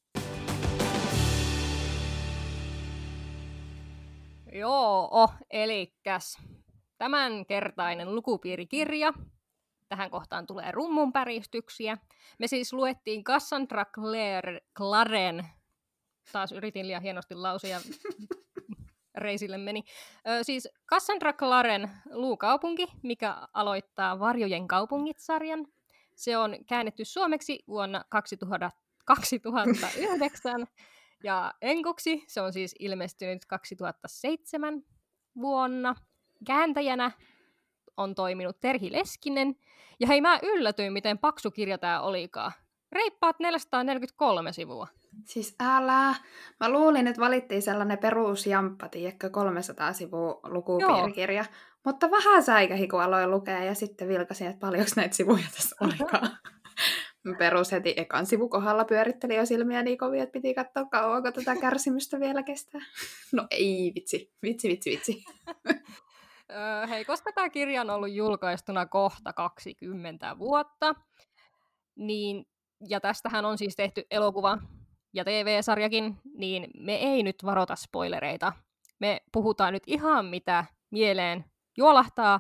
Joo, 4.56 5.30
elikäs 5.52 6.38
tämänkertainen 6.98 8.16
lukupiirikirja. 8.16 9.14
Tähän 9.90 10.12
kohtaan 10.12 10.48
tulee 10.48 10.72
rummun 10.72 11.14
päristyksiä. 11.14 11.98
Me 12.40 12.48
siis 12.48 12.74
luettiin 12.74 13.24
Cassandra 13.24 13.86
Clare, 13.86 14.62
Claren, 14.78 15.46
taas 16.32 16.52
yritin 16.52 16.88
liian 16.88 17.02
hienosti 17.02 17.36
lausuja 17.36 17.80
reisille 19.18 19.58
meni. 19.58 19.84
Ö, 20.28 20.44
siis 20.44 20.68
Cassandra 20.90 21.34
Claren 21.34 21.92
luukaupunki, 22.12 22.88
mikä 23.04 23.38
aloittaa 23.54 24.20
Varjojen 24.20 24.68
kaupungit-sarjan. 24.68 25.68
Se 26.16 26.38
on 26.38 26.58
käännetty 26.68 27.06
suomeksi 27.06 27.64
vuonna 27.68 28.04
2000, 28.10 28.72
2009 29.06 30.68
ja 31.26 31.54
enkuksi 31.62 32.24
se 32.28 32.42
on 32.42 32.54
siis 32.54 32.76
ilmestynyt 32.80 33.46
2007 33.46 34.84
vuonna. 35.42 35.96
Kääntäjänä 36.48 37.12
on 37.98 38.16
toiminut 38.16 38.60
Terhi 38.60 38.92
Leskinen. 38.92 39.56
Ja 40.00 40.08
hei, 40.08 40.22
mä 40.22 40.40
yllätyin, 40.44 40.94
miten 40.94 41.18
paksu 41.18 41.52
kirja 41.52 41.78
tää 41.78 42.02
olikaan. 42.02 42.52
Reippaat 42.92 43.40
443 43.40 44.54
sivua. 44.54 44.88
Siis 45.24 45.56
älä. 45.64 46.16
Mä 46.60 46.70
luulin, 46.70 47.08
että 47.08 47.22
valittiin 47.22 47.62
sellainen 47.62 47.98
perusjamppa, 47.98 48.88
tiedätkö, 48.88 49.30
300 49.30 49.94
sivua 49.94 50.40
lukupiirikirja. 50.44 51.42
Joo. 51.42 51.54
Mutta 51.86 52.12
vähän 52.12 52.44
säikähi, 52.44 52.88
kun 52.88 53.02
aloin 53.02 53.32
lukea 53.32 53.64
ja 53.64 53.76
sitten 53.76 54.08
vilkasin, 54.08 54.48
että 54.48 54.60
paljonko 54.60 54.92
näitä 54.96 55.16
sivuja 55.16 55.46
tässä 55.56 55.76
olikaan. 55.82 56.30
Perus 57.38 57.72
heti 57.72 57.94
ekan 57.98 58.26
sivukohdalla 58.26 58.86
pyöritteli 58.86 59.36
jo 59.36 59.46
silmiä 59.46 59.84
niin 59.84 59.98
kovin, 59.98 60.22
että 60.22 60.34
piti 60.34 60.54
katsoa 60.54 60.86
kauanko 60.86 61.32
tätä 61.32 61.56
kärsimystä 61.56 62.20
vielä 62.20 62.44
kestää. 62.44 62.82
No 63.34 63.48
ei, 63.52 63.92
vitsi, 63.96 64.34
vitsi, 64.44 64.68
vitsi, 64.68 64.90
vitsi. 64.90 65.24
Hei, 66.90 67.06
koska 67.06 67.32
tämä 67.32 67.50
kirja 67.50 67.82
on 67.82 67.90
ollut 67.90 68.12
julkaistuna 68.12 68.86
kohta 68.86 69.34
20 69.34 70.40
vuotta, 70.40 70.96
niin, 71.96 72.46
ja 72.90 73.00
tästähän 73.00 73.46
on 73.46 73.58
siis 73.58 73.76
tehty 73.76 74.04
elokuva 74.12 74.58
ja 75.14 75.24
TV-sarjakin, 75.24 76.18
niin 76.38 76.68
me 76.80 76.96
ei 76.96 77.24
nyt 77.24 77.36
varota 77.46 77.76
spoilereita. 77.76 78.54
Me 79.00 79.22
puhutaan 79.32 79.74
nyt 79.74 79.84
ihan 79.88 80.26
mitä 80.26 80.66
mieleen 80.92 81.46
juolahtaa, 81.78 82.40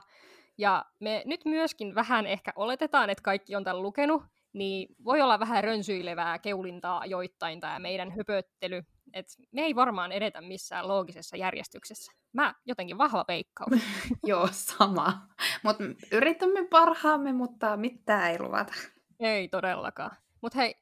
ja 0.58 0.86
me 1.00 1.24
nyt 1.26 1.46
myöskin 1.46 1.96
vähän 1.96 2.26
ehkä 2.26 2.54
oletetaan, 2.56 3.10
että 3.10 3.22
kaikki 3.22 3.56
on 3.56 3.64
tämän 3.64 3.82
lukenut, 3.82 4.24
niin 4.56 4.96
voi 5.06 5.22
olla 5.22 5.40
vähän 5.40 5.64
rönsyilevää 5.64 6.40
keulintaa 6.40 7.00
ajoittain 7.00 7.60
tämä 7.60 7.80
meidän 7.80 8.12
höpöttely. 8.12 8.84
Et 9.14 9.26
me 9.52 9.62
ei 9.62 9.76
varmaan 9.76 10.12
edetä 10.12 10.42
missään 10.42 10.88
loogisessa 10.88 11.38
järjestyksessä. 11.38 12.12
Mä 12.34 12.56
jotenkin 12.66 12.98
vahva 12.98 13.26
veikkaus. 13.28 13.72
Joo, 14.24 14.48
sama. 14.52 15.28
Mutta 15.64 15.84
yritämme 16.12 16.68
parhaamme, 16.68 17.34
mutta 17.34 17.78
mitään 17.78 18.32
ei 18.32 18.40
luvata. 18.40 18.74
Ei 19.20 19.48
todellakaan. 19.48 20.18
Mutta 20.42 20.60
hei, 20.60 20.76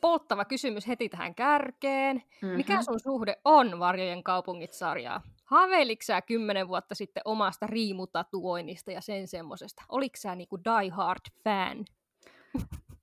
polttava 0.00 0.44
kysymys 0.44 0.88
heti 0.88 1.08
tähän 1.08 1.34
kärkeen. 1.34 2.16
Mm-hmm. 2.16 2.56
Mikä 2.56 2.82
sun 2.82 3.00
suhde 3.00 3.36
on 3.44 3.78
Varjojen 3.78 4.22
kaupungit-sarjaa? 4.22 5.22
Haaveiliko 5.44 6.02
sä 6.02 6.22
kymmenen 6.22 6.68
vuotta 6.68 6.94
sitten 6.94 7.22
omasta 7.24 7.66
riimutatuoinnista 7.66 8.92
ja 8.92 9.00
sen 9.00 9.28
semmosesta? 9.28 9.82
Oliko 9.88 10.16
sä 10.16 10.34
niinku 10.34 10.58
die 10.64 10.90
hard 10.90 11.20
fan? 11.44 11.84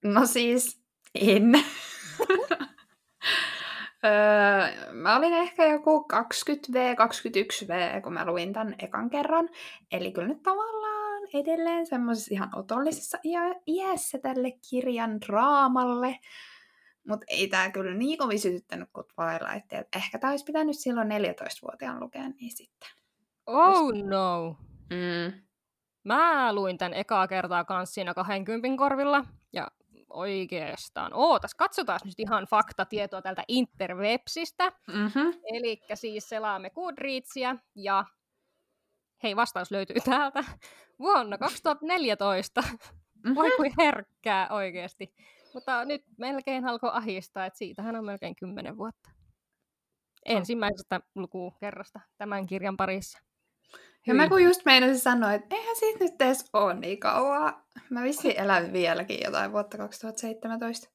No 0.06 0.26
siis, 0.26 0.82
en. 1.16 1.51
öö, 4.06 4.93
mä 4.93 5.16
olin 5.16 5.34
ehkä 5.34 5.66
joku 5.68 6.08
20V, 6.14 6.76
21V, 6.76 8.01
kun 8.01 8.14
mä 8.14 8.26
luin 8.26 8.53
tämän 8.53 8.76
ekan 8.80 9.10
kerran. 9.10 9.49
Eli 9.91 10.12
kyllä 10.12 10.28
nyt 10.28 10.43
tavallaan 10.43 11.22
edelleen 11.34 11.88
semmoisessa 11.88 12.34
ihan 12.34 12.49
otollisessa 12.56 13.18
iässä 13.68 14.18
tälle 14.18 14.51
kirjan 14.70 15.22
draamalle. 15.22 16.20
Mutta 17.08 17.26
ei 17.30 17.47
tämä 17.47 17.72
kyllä 17.72 17.93
niin 17.93 18.18
kovin 18.18 18.39
sytyttänyt 18.39 18.89
kuin 18.93 19.06
Twilight. 19.16 19.74
Et 19.74 19.88
ehkä 19.95 20.20
tämä 20.20 20.32
olisi 20.32 20.45
pitänyt 20.45 20.80
silloin 20.80 21.08
14-vuotiaan 21.08 21.99
lukea, 21.99 22.30
niin 22.30 22.51
sitten. 22.51 22.89
Oh 23.45 23.93
no! 23.93 24.58
Mm. 24.89 25.45
Mä 26.03 26.53
luin 26.53 26.78
tämän 26.78 26.93
ekaa 26.93 27.28
kertaa 27.28 27.64
kanssa 27.64 27.93
siinä 27.93 28.14
20 28.14 28.78
korvilla. 28.78 29.26
Ja 29.53 29.72
oikeastaan. 30.16 31.11
Ootas, 31.13 31.55
katsotaan 31.55 31.99
nyt 32.05 32.20
ihan 32.20 32.47
faktatietoa 32.49 33.22
tältä 33.22 33.43
interwebsistä. 33.47 34.72
Mm-hmm. 34.88 35.34
Eli 35.53 35.82
siis 35.93 36.30
selaamme 36.30 36.70
Goodreadsia 36.70 37.55
ja 37.76 38.05
hei, 39.24 39.36
vastaus 39.36 39.72
löytyy 39.72 39.95
täältä. 40.05 40.43
Vuonna 40.99 41.38
2014. 41.38 42.61
Mm-hmm. 42.61 43.36
Voi 43.36 43.51
kuin 43.57 43.74
herkkää 43.78 44.47
oikeasti. 44.49 45.13
Mutta 45.53 45.86
nyt 45.86 46.03
melkein 46.18 46.66
alkoi 46.68 46.89
ahistaa, 46.93 47.45
että 47.45 47.57
siitähän 47.57 47.95
on 47.95 48.05
melkein 48.05 48.36
kymmenen 48.36 48.78
vuotta. 48.78 49.09
Ensimmäisestä 50.26 50.99
lukukerrasta 51.16 51.99
tämän 52.18 52.47
kirjan 52.47 52.78
parissa. 52.78 53.20
Ja 54.08 54.14
mä 54.14 54.30
kun 54.30 54.43
just 54.43 54.66
meinasin 54.66 54.99
sanoa, 54.99 55.34
että 55.34 55.56
eihän 55.56 55.76
siitä 55.76 56.03
nyt 56.03 56.22
edes 56.22 56.49
ole 56.53 56.74
niin 56.74 56.99
kauan. 56.99 57.64
Mä 57.89 58.03
vissi 58.03 58.38
elän 58.38 58.74
vieläkin 58.74 59.20
jotain 59.24 59.51
vuotta 59.51 59.78
2017. 59.78 60.89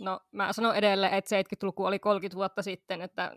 No 0.00 0.20
mä 0.32 0.52
sanon 0.52 0.76
edelleen, 0.76 1.14
että 1.14 1.36
70-luku 1.42 1.84
oli 1.84 1.98
30 1.98 2.36
vuotta 2.36 2.62
sitten, 2.62 3.02
että 3.02 3.32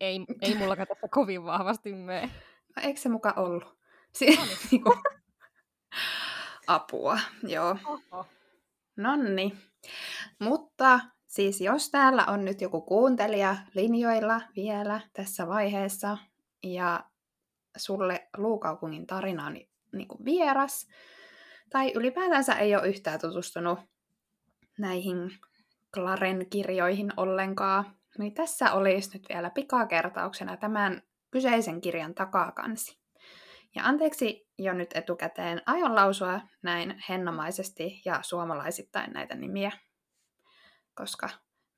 ei, 0.00 0.20
ei 0.42 0.54
mullakaan 0.54 0.86
tässä 0.88 1.08
kovin 1.14 1.44
vahvasti 1.44 1.92
mene. 1.94 2.30
No, 2.76 2.82
eikö 2.82 3.00
se 3.00 3.08
muka 3.08 3.32
ollut? 3.36 3.78
Si- 4.14 4.36
No 4.36 4.44
niin. 4.44 4.58
niinku, 4.70 4.94
Apua, 6.66 7.18
joo. 7.42 7.76
Oho. 7.84 8.26
Nonni. 8.96 9.56
Mutta 10.40 11.00
siis 11.26 11.60
jos 11.60 11.90
täällä 11.90 12.24
on 12.26 12.44
nyt 12.44 12.60
joku 12.60 12.80
kuuntelija 12.80 13.56
linjoilla 13.74 14.40
vielä 14.56 15.00
tässä 15.12 15.48
vaiheessa 15.48 16.18
ja 16.62 17.04
sulle 17.76 18.28
Luukaupungin 18.36 19.06
tarina 19.06 19.46
on 19.46 19.52
niin 19.92 20.08
kuin 20.08 20.24
vieras, 20.24 20.88
tai 21.70 21.92
ylipäätänsä 21.94 22.54
ei 22.54 22.76
ole 22.76 22.88
yhtään 22.88 23.20
tutustunut 23.20 23.78
näihin 24.78 25.30
Claren 25.94 26.46
kirjoihin 26.50 27.12
ollenkaan, 27.16 27.96
niin 28.18 28.34
tässä 28.34 28.72
olisi 28.72 29.10
nyt 29.12 29.26
vielä 29.28 29.50
pikakertauksena 29.50 30.56
tämän 30.56 31.02
kyseisen 31.30 31.80
kirjan 31.80 32.14
takakansi. 32.14 33.02
Ja 33.74 33.84
anteeksi 33.84 34.48
jo 34.58 34.72
nyt 34.72 34.90
etukäteen, 34.94 35.62
aion 35.66 35.94
lausua 35.94 36.40
näin 36.62 37.02
hennamaisesti 37.08 38.02
ja 38.04 38.18
suomalaisittain 38.22 39.12
näitä 39.12 39.34
nimiä, 39.34 39.72
koska 40.94 41.28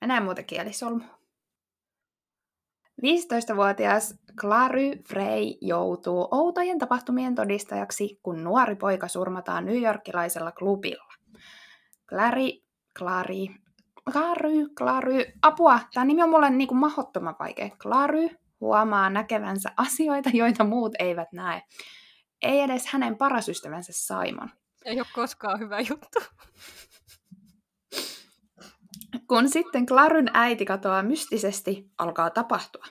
menee 0.01 0.21
muuten 0.21 0.45
kielisolmu. 0.45 1.05
15-vuotias 3.03 4.15
Clary 4.41 5.03
Frey 5.09 5.55
joutuu 5.61 6.29
outojen 6.31 6.79
tapahtumien 6.79 7.35
todistajaksi, 7.35 8.21
kun 8.23 8.45
nuori 8.45 8.77
poika 8.77 9.09
surmataan 9.09 9.67
newyorkilaisella 9.67 10.53
klubilla. 10.53 11.15
Clary, 12.09 12.49
Clary, 12.99 13.47
Clary, 14.13 14.69
Clary, 14.79 15.25
apua, 15.43 15.81
tämä 15.95 16.05
nimi 16.05 16.23
on 16.23 16.31
mulle 16.31 16.51
niinku 16.51 16.75
mahottoman 16.75 17.37
vaikea. 17.39 17.71
Clary 17.79 18.29
huomaa 18.61 19.11
näkevänsä 19.11 19.71
asioita, 19.77 20.31
joita 20.33 20.65
muut 20.65 20.93
eivät 20.99 21.33
näe. 21.33 21.63
Ei 22.43 22.61
edes 22.61 22.87
hänen 22.87 23.17
paras 23.17 23.49
ystävänsä 23.49 23.93
Simon. 23.93 24.51
Ei 24.85 25.01
ole 25.01 25.07
koskaan 25.15 25.59
hyvä 25.59 25.81
juttu. 25.81 26.19
Kun 29.29 29.49
sitten 29.49 29.87
Claryn 29.87 30.31
äiti 30.35 30.65
katoaa 30.65 31.03
mystisesti, 31.03 31.91
alkaa 31.99 32.31
tapahtua. 32.31 32.85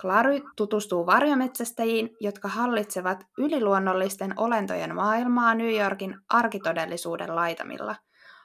Clary 0.00 0.40
tutustuu 0.56 1.06
varjometsästäjiin, 1.06 2.10
jotka 2.20 2.48
hallitsevat 2.48 3.26
yliluonnollisten 3.38 4.34
olentojen 4.36 4.94
maailmaa 4.94 5.54
New 5.54 5.74
Yorkin 5.76 6.16
arkitodellisuuden 6.28 7.36
laitamilla. 7.36 7.96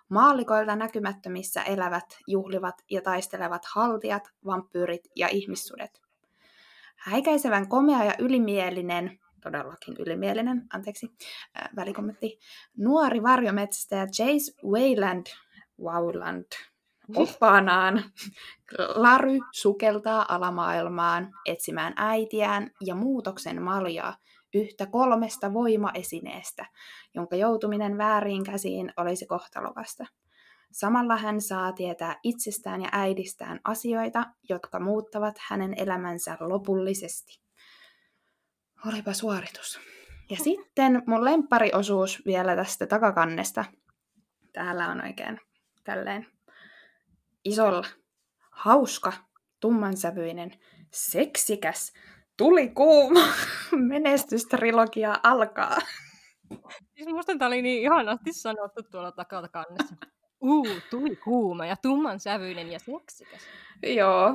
Maallikoilta 0.10 0.76
näkymättömissä 0.76 1.64
elävät, 1.64 2.06
juhlivat 2.28 2.76
ja 2.92 3.02
taistelevat 3.02 3.66
haltijat, 3.66 4.24
vampyyrit 4.46 5.08
ja 5.16 5.28
ihmissudet. 5.28 6.02
Häikäisevän 6.96 7.70
komea 7.70 8.04
ja 8.04 8.14
ylimielinen, 8.20 9.20
todellakin 9.42 9.96
ylimielinen, 10.00 10.68
anteeksi, 10.74 11.12
äh, 11.58 11.70
välikommentti, 11.76 12.40
nuori 12.78 13.24
varjometsästäjä 13.24 14.08
Chase 14.08 14.68
Wayland, 14.68 15.26
Wowland, 15.82 16.46
oppaanaan. 17.16 18.04
Lary 18.96 19.40
sukeltaa 19.62 20.26
alamaailmaan 20.30 21.32
etsimään 21.46 21.94
äitiään 21.96 22.72
ja 22.86 22.96
muutoksen 22.96 23.62
maljaa 23.62 24.16
yhtä 24.54 24.86
kolmesta 24.86 25.54
voimaesineestä, 25.54 26.66
jonka 27.16 27.36
joutuminen 27.36 27.98
väärin 27.98 28.44
käsiin 28.44 28.94
olisi 28.98 29.26
kohtalokasta. 29.26 30.06
Samalla 30.72 31.18
hän 31.18 31.42
saa 31.42 31.74
tietää 31.74 32.20
itsestään 32.24 32.82
ja 32.82 32.90
äidistään 32.92 33.60
asioita, 33.64 34.26
jotka 34.50 34.80
muuttavat 34.80 35.36
hänen 35.50 35.74
elämänsä 35.78 36.38
lopullisesti. 36.40 37.42
Olipa 38.88 39.14
suoritus. 39.14 39.80
Ja 40.30 40.38
sitten 40.48 41.04
mun 41.08 41.26
lemppariosuus 41.26 42.22
vielä 42.26 42.56
tästä 42.56 42.88
takakannesta. 42.88 43.66
Täällä 44.54 44.88
on 44.88 45.02
oikein 45.06 45.40
tälleen 45.84 46.28
isolla, 47.46 47.88
hauska, 48.52 49.14
tummansävyinen, 49.60 50.52
seksikäs, 50.94 51.94
tuli 52.38 52.70
kuuma 52.70 53.20
menestystrilogia 53.90 55.20
alkaa. 55.24 55.78
Siis 56.96 57.08
musta 57.08 57.38
tää 57.38 57.48
oli 57.48 57.62
niin 57.62 57.84
ihanasti 57.84 58.34
sanottu 58.34 58.84
tuolla 58.92 59.12
takakannessa. 59.12 59.96
Uu, 60.42 60.68
tuli 60.90 61.16
kuuma 61.16 61.66
ja 61.66 61.76
tumman 61.82 62.20
sävyinen 62.20 62.72
ja 62.72 62.80
seksikäs. 62.80 63.42
Joo. 63.84 64.34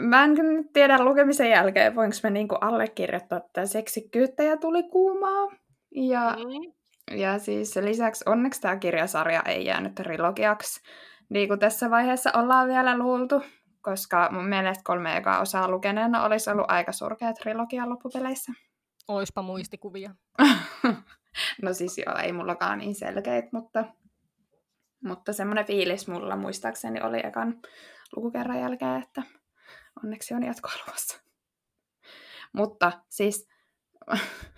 Mä 0.00 0.24
en 0.24 0.34
nyt 0.34 0.72
tiedä 0.72 1.04
lukemisen 1.04 1.50
jälkeen, 1.50 1.94
voinko 1.94 2.16
mä 2.22 2.30
niinku 2.30 2.54
allekirjoittaa 2.54 3.40
tätä 3.40 3.66
seksikkyyttä 3.66 4.42
ja 4.42 4.56
tuli 4.56 4.82
kuumaa. 4.82 5.48
Ja, 5.94 6.36
Mm. 6.36 6.72
ja 7.18 7.38
siis 7.38 7.76
lisäksi 7.76 8.24
onneksi 8.26 8.60
tämä 8.60 8.76
kirjasarja 8.76 9.42
ei 9.46 9.64
jäänyt 9.64 9.94
trilogiaksi, 9.94 10.80
niin 11.28 11.48
kuin 11.48 11.60
tässä 11.60 11.90
vaiheessa 11.90 12.30
ollaan 12.34 12.68
vielä 12.68 12.98
luultu, 12.98 13.42
koska 13.80 14.28
mun 14.32 14.48
mielestä 14.48 14.84
kolme 14.84 15.16
ekaa 15.16 15.40
osaa 15.40 15.70
lukeneena 15.70 16.24
olisi 16.24 16.50
ollut 16.50 16.70
aika 16.70 16.92
surkea 16.92 17.32
trilogia 17.32 17.88
loppupeleissä. 17.88 18.52
Oispa 19.08 19.42
muistikuvia. 19.42 20.14
no 21.62 21.72
siis 21.72 21.98
joo, 21.98 22.16
ei 22.18 22.32
mullakaan 22.32 22.78
niin 22.78 22.94
selkeitä, 22.94 23.48
mutta, 23.52 23.84
mutta 25.04 25.32
semmoinen 25.32 25.66
fiilis 25.66 26.08
mulla 26.08 26.36
muistaakseni 26.36 27.00
oli 27.02 27.26
ekan 27.26 27.60
lukukerran 28.16 28.60
jälkeen, 28.60 29.02
että 29.02 29.22
onneksi 30.04 30.34
on 30.34 30.42
jatkoa 30.42 30.72
luvassa. 30.86 31.22
Mutta 32.52 32.92
siis 33.08 33.48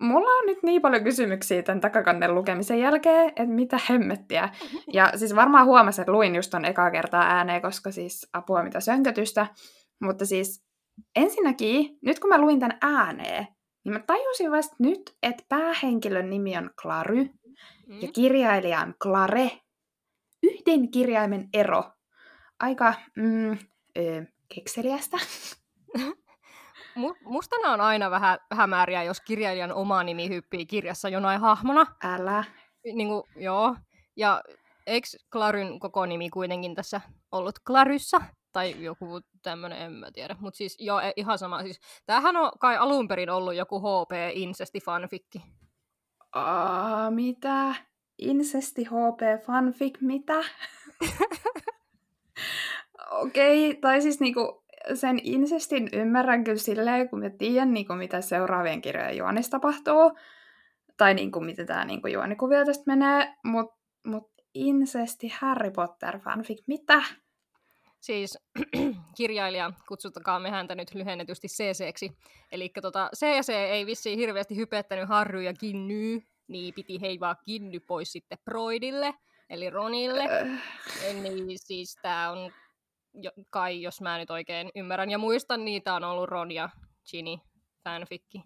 mulla 0.00 0.30
on 0.30 0.46
nyt 0.46 0.58
niin 0.62 0.82
paljon 0.82 1.04
kysymyksiä 1.04 1.62
tämän 1.62 1.80
takakannen 1.80 2.34
lukemisen 2.34 2.80
jälkeen, 2.80 3.28
että 3.28 3.46
mitä 3.46 3.80
hemmettiä. 3.88 4.48
Ja 4.92 5.12
siis 5.16 5.34
varmaan 5.34 5.66
huomasin, 5.66 6.02
että 6.02 6.12
luin 6.12 6.34
just 6.34 6.50
ton 6.50 6.64
ekaa 6.64 6.90
kertaa 6.90 7.22
ääneen, 7.22 7.62
koska 7.62 7.90
siis 7.90 8.28
apua 8.32 8.62
mitä 8.62 8.80
sönkötystä. 8.80 9.46
Mutta 10.02 10.26
siis 10.26 10.64
ensinnäkin, 11.16 11.98
nyt 12.04 12.18
kun 12.18 12.28
mä 12.28 12.40
luin 12.40 12.60
tämän 12.60 12.78
ääneen, 12.82 13.46
niin 13.84 13.92
mä 13.92 14.00
tajusin 14.06 14.50
vasta 14.50 14.76
nyt, 14.78 15.16
että 15.22 15.44
päähenkilön 15.48 16.30
nimi 16.30 16.56
on 16.56 16.70
Clary 16.82 17.28
Mm. 17.88 18.00
ja 18.02 18.08
kirjailija 18.12 18.80
on 18.80 18.94
Clare. 19.02 19.50
Yhden 20.42 20.90
kirjaimen 20.90 21.48
ero. 21.54 21.84
Aika 22.60 22.94
mm, 23.16 23.52
ö, 23.98 24.24
kekseliästä. 24.54 25.16
Mu- 26.98 27.16
musta 27.24 27.56
nämä 27.62 27.74
on 27.74 27.80
aina 27.80 28.10
vähän 28.10 28.38
hämääriä, 28.54 29.02
jos 29.02 29.20
kirjailijan 29.20 29.72
oma 29.72 30.02
nimi 30.02 30.28
hyppii 30.28 30.66
kirjassa 30.66 31.08
jonain 31.08 31.40
hahmona. 31.40 31.86
Älä. 32.04 32.44
Niin 32.84 33.08
kuin, 33.08 33.22
joo. 33.36 33.76
Ja 34.16 34.42
eikö 34.86 35.08
Claryn 35.32 35.78
koko 35.80 36.06
nimi 36.06 36.30
kuitenkin 36.30 36.74
tässä 36.74 37.00
ollut 37.32 37.58
Claryssa? 37.66 38.20
Tai 38.52 38.84
joku 38.84 39.20
tämmönen, 39.42 39.82
en 39.82 39.92
mä 39.92 40.10
tiedä. 40.12 40.36
Mutta 40.40 40.58
siis 40.58 40.76
joo, 40.80 41.00
e- 41.00 41.12
ihan 41.16 41.38
sama. 41.38 41.62
Siis, 41.62 41.80
tämähän 42.06 42.36
on 42.36 42.50
kai 42.60 42.76
alun 42.76 43.08
perin 43.08 43.30
ollut 43.30 43.54
joku 43.54 43.80
HP 43.80 44.10
incesti 44.32 44.80
fanfikki. 44.80 45.42
Aa, 46.32 47.10
mitä? 47.10 47.74
Incesti 48.18 48.84
HP 48.84 49.44
fanfic, 49.46 50.00
mitä? 50.00 50.34
Okei, 53.10 53.70
okay, 53.70 53.80
tai 53.80 54.02
siis 54.02 54.20
niinku 54.20 54.64
sen 54.94 55.20
incestin 55.22 55.88
ymmärrän 55.92 56.44
kyllä 56.44 56.58
silleen, 56.58 57.08
kun 57.08 57.18
mä 57.18 57.30
tiedän, 57.30 57.74
niinku, 57.74 57.94
mitä 57.94 58.20
seuraavien 58.20 58.80
kirjojen 58.80 59.16
juonissa 59.16 59.50
tapahtuu. 59.50 60.18
Tai 60.96 61.14
niinku, 61.14 61.40
miten 61.40 61.66
tämä 61.66 61.84
niinku, 61.84 62.08
juonikuvio 62.08 62.64
tästä 62.64 62.84
menee. 62.86 63.34
Mutta 63.44 63.78
mut 64.06 64.32
incesti 64.54 65.28
Harry 65.28 65.70
Potter 65.70 66.18
fanfic, 66.18 66.58
mitä? 66.66 67.02
Siis 68.00 68.38
kirjailija, 69.18 69.72
kutsutakaamme 69.88 70.50
häntä 70.50 70.74
nyt 70.74 70.94
lyhennetysti 70.94 71.48
CCksi. 71.48 72.12
Eli 72.52 72.70
tota, 72.82 73.10
CC 73.16 73.48
ei 73.48 73.86
vissiin 73.86 74.18
hirveästi 74.18 74.56
hypettänyt 74.56 75.08
Harry 75.08 75.42
ja 75.42 75.52
Ginny, 75.52 76.22
niin 76.48 76.74
piti 76.74 77.00
heivaa 77.00 77.36
Ginny 77.44 77.80
pois 77.80 78.12
sitten 78.12 78.38
Broidille, 78.44 79.14
eli 79.50 79.70
Ronille. 79.70 80.24
Öh, 80.24 80.60
Niin 81.22 81.58
siis 81.58 81.98
tää 82.02 82.30
on 82.30 82.52
jo, 83.14 83.30
kai, 83.50 83.82
jos 83.82 84.00
mä 84.00 84.18
nyt 84.18 84.30
oikein 84.30 84.70
ymmärrän 84.74 85.10
ja 85.10 85.18
muistan, 85.18 85.60
tää 85.84 85.94
on 85.94 86.04
ollut 86.04 86.28
Ron 86.28 86.50
ja 86.50 86.68
Ginny 87.10 87.36
fanfikki. 87.84 88.42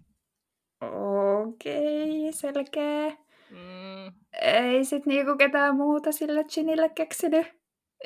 Okei, 0.80 2.20
okay, 2.20 2.32
selkeä. 2.32 3.08
Mm, 3.50 4.12
Ei 4.42 4.84
sit 4.84 5.06
niinku 5.06 5.36
ketään 5.36 5.76
muuta 5.76 6.12
sille 6.12 6.44
Ginille 6.44 6.88
keksinyt. 6.88 7.46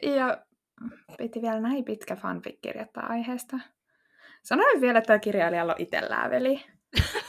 Ja 0.03 0.45
piti 1.19 1.43
vielä 1.43 1.61
näin 1.61 1.85
pitkä 1.85 2.17
fanfic 2.17 2.59
kirjoittaa 2.63 3.07
aiheesta. 3.07 3.57
Sanoin 4.43 4.81
vielä, 4.81 4.99
että 4.99 5.19
kirjailijalla 5.19 5.73
on 5.73 5.81
itsellään 5.81 6.31
veli. 6.31 6.65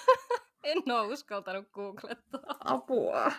en 0.63 0.91
oo 0.91 1.07
uskaltanut 1.07 1.69
googlettaa. 1.71 2.41
Apua. 2.65 3.31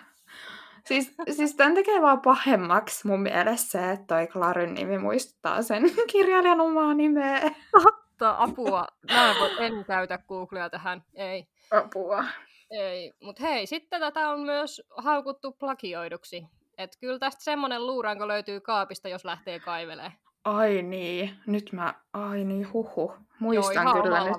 Siis, 0.88 1.14
siis 1.30 1.54
tämän 1.54 1.74
tekee 1.74 2.02
vaan 2.02 2.20
pahemmaksi 2.20 3.06
mun 3.06 3.22
mielestä 3.22 3.70
se, 3.70 3.90
että 3.90 4.06
toi 4.06 4.26
Claryn 4.26 4.74
nimi 4.74 4.98
muistuttaa 4.98 5.62
sen 5.62 5.82
kirjailijan 6.12 6.60
omaa 6.60 6.94
nimeä. 6.94 7.50
Mutta 7.72 8.34
apua, 8.38 8.86
mä 9.12 9.30
en, 9.30 9.36
voi, 9.40 9.50
en 9.66 9.84
käytä 9.84 10.18
Googlea 10.28 10.70
tähän, 10.70 11.02
ei. 11.14 11.48
Apua. 11.70 12.24
Ei, 12.70 13.12
mutta 13.22 13.42
hei, 13.42 13.66
sitten 13.66 14.00
tätä 14.00 14.28
on 14.28 14.40
myös 14.40 14.82
haukuttu 14.96 15.52
plagioiduksi. 15.52 16.46
Että 16.78 16.98
kyllä 17.00 17.18
tästä 17.18 17.44
semmonen 17.44 17.86
luuranko 17.86 18.28
löytyy 18.28 18.60
kaapista, 18.60 19.08
jos 19.08 19.24
lähtee 19.24 19.60
kaivelee. 19.60 20.12
Ai 20.44 20.82
niin, 20.82 21.36
nyt 21.46 21.72
mä, 21.72 21.94
ai 22.12 22.44
niin, 22.44 22.72
huhu. 22.72 23.12
Muistan 23.40 23.84
Joo, 23.84 24.02
kyllä 24.02 24.24
nyt. 24.24 24.36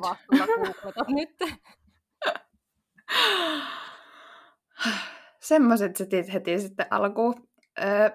nyt. 1.08 1.60
Semmoiset 5.50 5.96
setit 5.96 6.34
heti 6.34 6.60
sitten 6.60 6.86
alkuun. 6.90 7.50
Öö, 7.84 8.10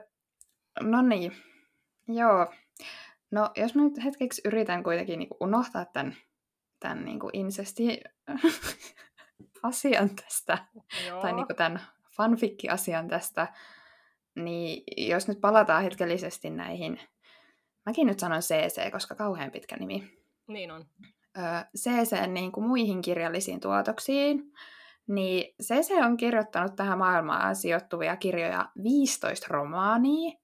no 0.80 1.02
niin, 1.02 1.36
joo. 2.08 2.52
No, 3.30 3.50
jos 3.56 3.74
mä 3.74 3.82
nyt 3.82 4.04
hetkeksi 4.04 4.42
yritän 4.44 4.82
kuitenkin 4.82 5.18
niin 5.18 5.28
unohtaa 5.40 5.84
tämän, 5.84 6.16
tämän 6.80 7.04
niin 7.04 7.18
insesti 7.32 8.00
asian 9.62 10.10
tästä, 10.10 10.58
Joo. 11.06 11.22
tai 11.22 11.32
niin 11.32 11.46
tämän 11.56 11.80
fanfikki-asian 12.16 13.08
tästä, 13.08 13.52
niin 14.34 14.82
jos 15.08 15.28
nyt 15.28 15.40
palataan 15.40 15.82
hetkellisesti 15.82 16.50
näihin, 16.50 17.00
mäkin 17.86 18.06
nyt 18.06 18.18
sanon 18.18 18.40
CC, 18.40 18.90
koska 18.92 19.14
kauhean 19.14 19.50
pitkä 19.50 19.76
nimi. 19.76 20.18
Niin 20.48 20.70
on. 20.70 20.84
CC 21.76 22.26
niin 22.26 22.52
kuin 22.52 22.66
muihin 22.66 23.02
kirjallisiin 23.02 23.60
tuotoksiin, 23.60 24.52
niin 25.08 25.54
CC 25.62 26.04
on 26.04 26.16
kirjoittanut 26.16 26.76
tähän 26.76 26.98
maailmaan 26.98 27.56
sijoittuvia 27.56 28.16
kirjoja 28.16 28.68
15 28.82 29.46
romaania, 29.50 30.38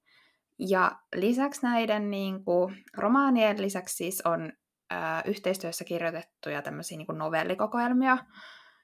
ja 0.69 0.93
lisäksi 1.15 1.63
näiden 1.63 2.11
niin 2.11 2.45
kuin, 2.45 2.77
romaanien 2.97 3.63
lisäksi 3.63 3.97
siis 3.97 4.23
on 4.25 4.53
ää, 4.91 5.23
yhteistyössä 5.27 5.85
kirjoitettuja 5.85 6.63
tämmöisiä 6.63 6.99
niin 6.99 7.19
novellikokoelmia 7.19 8.19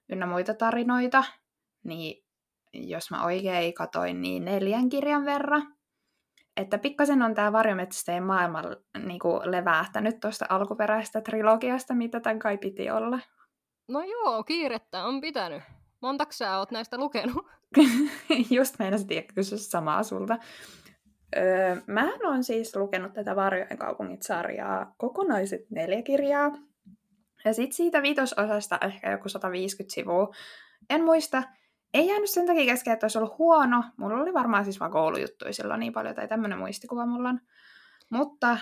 ynnä 0.09 0.27
muita 0.27 0.55
tarinoita, 0.55 1.25
niin 1.85 2.25
jos 2.75 3.11
mä 3.11 3.25
oikein 3.25 3.75
katoin, 3.75 4.21
niin 4.21 4.45
neljän 4.45 4.89
kirjan 4.89 5.25
verran. 5.25 5.77
Että 6.57 6.79
pikkasen 6.79 7.23
on 7.23 7.35
tämä 7.35 7.53
varjometsästäjien 7.53 8.25
maailma 8.25 8.63
niin 9.07 9.19
kuin 9.19 9.51
levähtänyt 9.51 10.21
tuosta 10.21 10.47
alkuperäisestä 10.49 11.21
trilogiasta, 11.21 11.95
mitä 11.95 12.21
tämän 12.21 12.39
kai 12.39 12.59
piti 12.59 12.91
olla. 12.91 13.19
No 13.89 14.03
joo, 14.03 14.45
kiirettä 14.45 15.05
on 15.05 15.21
pitänyt. 15.21 15.63
Montaks 16.01 16.39
sä 16.39 16.59
oot 16.59 16.71
näistä 16.71 16.99
lukenut? 16.99 17.47
Just 18.57 18.79
meinasin 18.79 19.27
kysyä 19.35 19.59
samaa 19.59 20.03
sulta. 20.03 20.39
Öö, 21.37 21.77
mä 21.87 22.13
oon 22.25 22.45
siis 22.45 22.77
lukenut 22.77 23.13
tätä 23.13 23.37
Varjojen 23.37 23.79
kaupungit-sarjaa 23.79 24.95
kokonaiset 24.97 25.71
neljä 25.71 26.03
kirjaa. 26.03 26.53
Ja 27.45 27.55
sit 27.55 27.73
siitä 27.73 28.03
viitososasta 28.03 28.79
ehkä 28.85 29.11
joku 29.11 29.29
150 29.29 29.95
sivua. 29.95 30.35
En 30.91 31.05
muista, 31.05 31.43
ei 31.95 32.07
jäänyt 32.07 32.31
sen 32.31 32.47
takia 32.47 32.65
kesken, 32.65 32.93
että 32.93 33.05
olisi 33.05 33.19
ollut 33.19 33.39
huono. 33.39 33.85
Mulla 33.97 34.17
oli 34.23 34.35
varmaan 34.35 34.65
siis 34.65 34.81
vaan 34.81 34.91
koulujuttuja 34.91 35.53
silloin 35.53 35.81
niin 35.81 35.93
paljon, 35.93 36.15
tai 36.15 36.29
tämmöinen 36.29 36.59
muistikuva 36.59 37.07
mulla 37.07 37.29
on. 37.29 37.41
Mutta 38.11 38.59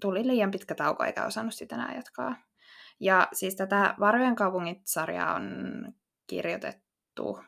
tuli 0.00 0.26
liian 0.26 0.50
pitkä 0.50 0.74
tauko, 0.74 1.04
eikä 1.04 1.26
osannut 1.26 1.54
sitä 1.54 1.74
enää 1.74 1.94
jatkaa. 1.94 2.36
Ja 3.02 3.28
siis 3.32 3.56
tätä 3.56 3.94
Varjojen 4.00 4.36
kaupungit-sarjaa 4.36 5.34
on 5.34 5.44
kirjoitettu 6.26 7.38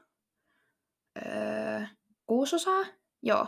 öö, 1.27 1.81
kuusosaa. 2.27 2.85
Joo, 3.23 3.47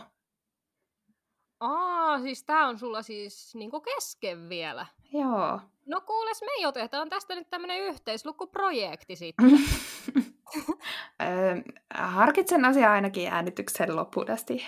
Aa, 1.59 2.19
siis 2.19 2.43
tää 2.43 2.67
on 2.67 2.79
sulla 2.79 3.01
siis 3.01 3.55
niinku 3.55 3.81
kesken 3.81 4.49
vielä. 4.49 4.85
Joo. 5.13 5.61
No 5.85 6.01
kuules, 6.01 6.41
me 6.41 6.67
otetaan 6.67 7.09
tästä 7.09 7.35
nyt 7.35 7.49
tämmönen 7.49 7.81
yhteislukuprojekti 7.81 9.15
sitten. 9.15 9.49
harkitsen 11.93 12.65
asiaa 12.65 12.93
ainakin 12.93 13.27
äänityksen 13.27 13.95
loppuun 13.95 14.31
asti. 14.31 14.67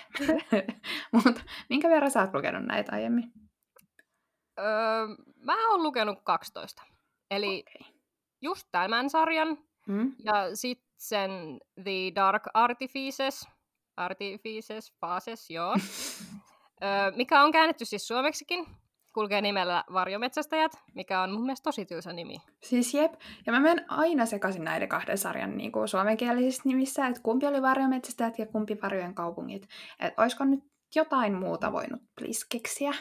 Mutta 1.24 1.40
minkä 1.68 1.88
verran 1.88 2.10
sä 2.10 2.20
oot 2.20 2.34
lukenut 2.34 2.64
näitä 2.64 2.92
aiemmin? 2.92 3.32
Öö, 4.58 5.06
mä 5.44 5.70
oon 5.70 5.82
lukenut 5.82 6.18
12. 6.24 6.82
Eli 7.30 7.64
okay. 7.68 7.92
just 8.42 8.68
tämän 8.72 9.10
sarjan. 9.10 9.58
Hmm? 9.86 10.12
Ja 10.24 10.56
sitten 10.56 10.86
sen 10.96 11.30
The 11.84 12.12
Dark 12.14 12.42
Artifices. 12.54 13.48
Artifices, 13.96 14.92
Fases, 15.00 15.50
joo. 15.50 15.76
mikä 17.16 17.42
on 17.42 17.52
käännetty 17.52 17.84
siis 17.84 18.08
suomeksikin 18.08 18.66
kulkee 19.14 19.40
nimellä 19.40 19.84
Varjometsästäjät, 19.92 20.72
mikä 20.94 21.22
on 21.22 21.32
mun 21.32 21.42
mielestä 21.42 21.64
tosi 21.64 21.84
tylsä 21.84 22.12
nimi. 22.12 22.36
Siis 22.62 22.94
jep, 22.94 23.12
ja 23.46 23.52
mä 23.52 23.60
menen 23.60 23.84
aina 23.88 24.26
sekaisin 24.26 24.64
näiden 24.64 24.88
kahden 24.88 25.18
sarjan 25.18 25.56
niin 25.56 25.72
kuin 25.72 25.88
suomenkielisistä 25.88 26.68
nimissä, 26.68 27.06
että 27.06 27.22
kumpi 27.22 27.46
oli 27.46 27.62
Varjometsästäjät 27.62 28.38
ja 28.38 28.46
kumpi 28.46 28.78
Varjojen 28.82 29.14
kaupungit. 29.14 29.68
Että 30.00 30.22
olisiko 30.22 30.44
nyt 30.44 30.60
jotain 30.94 31.34
muuta 31.34 31.72
voinut 31.72 32.00
please 32.20 32.46
keksiä? 32.48 32.94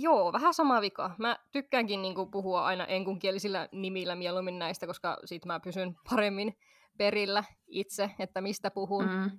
Joo, 0.00 0.32
vähän 0.32 0.54
sama 0.54 0.80
vika. 0.80 1.10
Mä 1.18 1.38
tykkäänkin 1.52 2.02
niin 2.02 2.14
kuin, 2.14 2.30
puhua 2.30 2.64
aina 2.64 2.86
enkunkielisillä 2.86 3.68
nimillä 3.72 4.14
mieluummin 4.14 4.58
näistä, 4.58 4.86
koska 4.86 5.18
sit 5.24 5.44
mä 5.44 5.60
pysyn 5.60 5.96
paremmin 6.10 6.58
perillä 6.98 7.44
itse, 7.66 8.10
että 8.18 8.40
mistä 8.40 8.70
puhun. 8.70 9.04
Mm. 9.04 9.30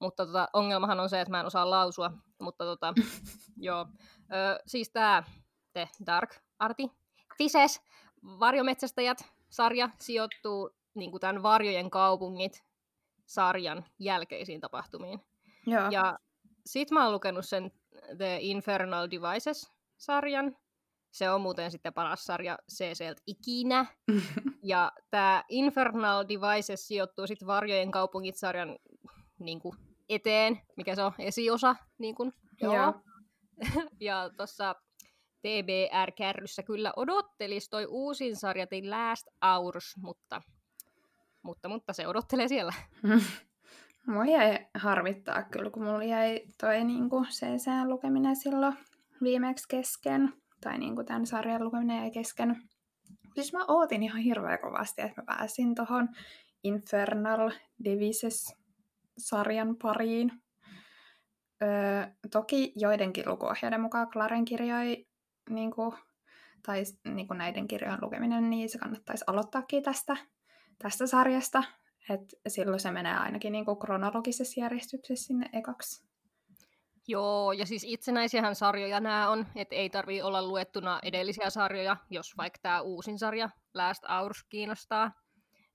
Mutta 0.00 0.26
tota, 0.26 0.48
ongelmahan 0.52 1.00
on 1.00 1.08
se, 1.08 1.20
että 1.20 1.30
mä 1.30 1.40
en 1.40 1.46
osaa 1.46 1.70
lausua. 1.70 2.12
Mutta 2.40 2.64
tota, 2.64 2.94
joo. 3.56 3.86
Ö, 4.32 4.62
siis 4.66 4.90
tää 4.90 5.24
The 5.72 5.88
Dark 6.06 6.36
Arti. 6.58 6.90
Fises, 7.38 7.80
Varjometsästäjät, 8.40 9.18
sarja 9.50 9.88
sijoittuu 10.00 10.70
niin 10.94 11.20
tämän 11.20 11.42
Varjojen 11.42 11.90
kaupungit 11.90 12.64
sarjan 13.26 13.84
jälkeisiin 13.98 14.60
tapahtumiin. 14.60 15.20
Joo. 15.66 15.90
Ja 15.90 16.18
sit 16.66 16.90
mä 16.90 17.04
oon 17.04 17.12
lukenut 17.12 17.44
sen 17.44 17.72
The 18.16 18.38
Infernal 18.40 19.08
Devices-sarjan. 19.94 20.56
Se 21.10 21.30
on 21.30 21.40
muuten 21.40 21.70
sitten 21.70 21.94
paras 21.94 22.24
sarja 22.24 22.58
CCltä 22.72 23.22
ikinä. 23.26 23.86
ja 24.62 24.92
tämä 25.10 25.44
Infernal 25.48 26.24
Devices 26.28 26.86
sijoittuu 26.86 27.26
sitten 27.26 27.46
Varjojen 27.46 27.90
kaupungit-sarjan 27.90 28.76
niin 29.38 29.60
kuin, 29.60 29.76
eteen, 30.08 30.60
mikä 30.76 30.94
se 30.94 31.02
on, 31.02 31.12
esiosa. 31.18 31.76
Niin 31.98 32.14
kuin, 32.14 32.32
joo. 32.60 32.94
ja 34.00 34.30
tuossa 34.36 34.74
TBR-kärryssä 35.42 36.62
kyllä 36.62 36.92
odottelisi 36.96 37.70
toi 37.70 37.86
uusin 37.86 38.36
sarja 38.36 38.66
The 38.66 38.82
Last 38.88 39.26
Hours, 39.44 39.96
mutta, 39.96 40.42
mutta, 41.42 41.68
mutta 41.68 41.92
se 41.92 42.08
odottelee 42.08 42.48
siellä. 42.48 42.72
Mua 44.06 44.24
jäi 44.24 44.66
harvittaa 44.74 45.42
kyllä, 45.42 45.70
kun 45.70 45.84
mulla 45.84 46.04
jäi 46.04 46.40
toi 46.60 46.84
niinku 46.84 47.24
CC-lukeminen 47.24 48.36
silloin 48.36 48.76
viimeksi 49.24 49.68
kesken. 49.68 50.32
Tai 50.60 50.78
niinku 50.78 51.04
tämän 51.04 51.26
sarjan 51.26 51.64
lukeminen 51.64 51.96
jäi 51.96 52.10
kesken. 52.10 52.56
Siis 53.34 53.52
mä 53.52 53.64
ootin 53.68 54.02
ihan 54.02 54.20
hirveän 54.20 54.58
kovasti, 54.58 55.02
että 55.02 55.22
mä 55.22 55.24
pääsin 55.26 55.74
tohon 55.74 56.08
Infernal 56.64 57.50
Devices-sarjan 57.84 59.76
pariin. 59.82 60.32
Öö, 61.62 62.06
toki 62.30 62.72
joidenkin 62.76 63.28
lukuohjeiden 63.28 63.80
mukaan 63.80 64.08
Claren 64.08 64.44
kirjoi 64.44 65.06
niin 65.50 65.70
kuin, 65.70 65.94
tai 66.66 66.82
niin 67.04 67.28
kuin 67.28 67.38
näiden 67.38 67.66
kirjojen 67.66 67.98
lukeminen, 68.02 68.50
niin 68.50 68.68
se 68.68 68.78
kannattaisi 68.78 69.24
aloittaakin 69.26 69.82
tästä, 69.82 70.16
tästä 70.78 71.06
sarjasta. 71.06 71.64
Et 72.10 72.34
silloin 72.48 72.80
se 72.80 72.90
menee 72.90 73.16
ainakin 73.16 73.52
niin 73.52 73.64
kuin 73.64 73.78
kronologisessa 73.78 74.60
järjestyksessä 74.60 75.26
sinne 75.26 75.48
ekaksi. 75.52 76.13
Joo, 77.08 77.52
ja 77.52 77.66
siis 77.66 77.84
itsenäisiähän 77.88 78.54
sarjoja 78.54 79.00
nämä 79.00 79.28
on, 79.30 79.46
että 79.56 79.74
ei 79.74 79.90
tarvii 79.90 80.22
olla 80.22 80.42
luettuna 80.42 80.98
edellisiä 81.02 81.50
sarjoja, 81.50 81.96
jos 82.10 82.36
vaikka 82.36 82.58
tämä 82.62 82.80
uusin 82.80 83.18
sarja 83.18 83.50
Last 83.74 84.04
Hours 84.08 84.44
kiinnostaa. 84.48 85.12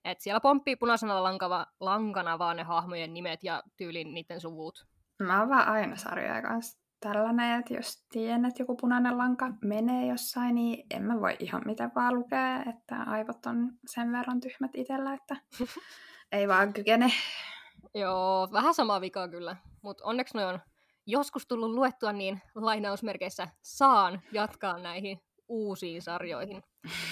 Et 0.04 0.20
siellä 0.20 0.40
pomppii 0.40 0.76
punaisena 0.76 1.22
lankava, 1.22 1.66
lankana 1.80 2.38
vaan 2.38 2.56
ne 2.56 2.62
hahmojen 2.62 3.14
nimet 3.14 3.44
ja 3.44 3.62
tyylin 3.76 4.14
niiden 4.14 4.40
suvut. 4.40 4.86
Mä 5.22 5.40
oon 5.40 5.48
vaan 5.48 5.68
aina 5.68 5.96
sarjoja 5.96 6.42
kanssa 6.42 6.80
tällainen, 7.00 7.60
että 7.60 7.74
jos 7.74 8.06
tiedän, 8.12 8.44
että 8.44 8.62
joku 8.62 8.76
punainen 8.76 9.18
lanka 9.18 9.50
menee 9.64 10.06
jossain, 10.06 10.54
niin 10.54 10.86
en 10.90 11.02
mä 11.02 11.20
voi 11.20 11.36
ihan 11.38 11.62
mitä 11.64 11.90
vaan 11.94 12.14
lukea, 12.14 12.56
että 12.56 13.02
aivot 13.06 13.46
on 13.46 13.72
sen 13.86 14.12
verran 14.12 14.40
tyhmät 14.40 14.70
itsellä, 14.74 15.14
että 15.14 15.36
ei 16.32 16.48
vaan 16.48 16.72
kykene. 16.72 17.12
Joo, 17.94 18.48
vähän 18.52 18.74
sama 18.74 19.00
vika 19.00 19.28
kyllä, 19.28 19.56
mutta 19.82 20.04
onneksi 20.04 20.36
ne 20.36 20.46
on 20.46 20.60
joskus 21.10 21.46
tullut 21.46 21.70
luettua, 21.70 22.12
niin 22.12 22.42
lainausmerkeissä 22.54 23.48
saan 23.62 24.20
jatkaa 24.32 24.78
näihin 24.78 25.20
uusiin 25.48 26.02
sarjoihin. 26.02 26.62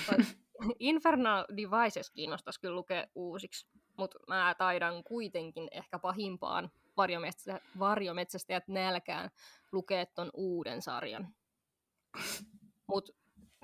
Infernal 0.78 1.44
Devices 1.56 2.10
kiinnostaisi 2.10 2.60
kyllä 2.60 2.74
lukea 2.74 3.06
uusiksi, 3.14 3.66
mutta 3.96 4.18
mä 4.28 4.54
taidan 4.58 5.04
kuitenkin 5.04 5.68
ehkä 5.70 5.98
pahimpaan 5.98 6.70
varjometsä, 6.96 7.60
varjometsästäjät 7.78 8.68
nälkään 8.68 9.30
lukea 9.72 10.06
ton 10.06 10.30
uuden 10.34 10.82
sarjan. 10.82 11.28
Mut 12.86 13.10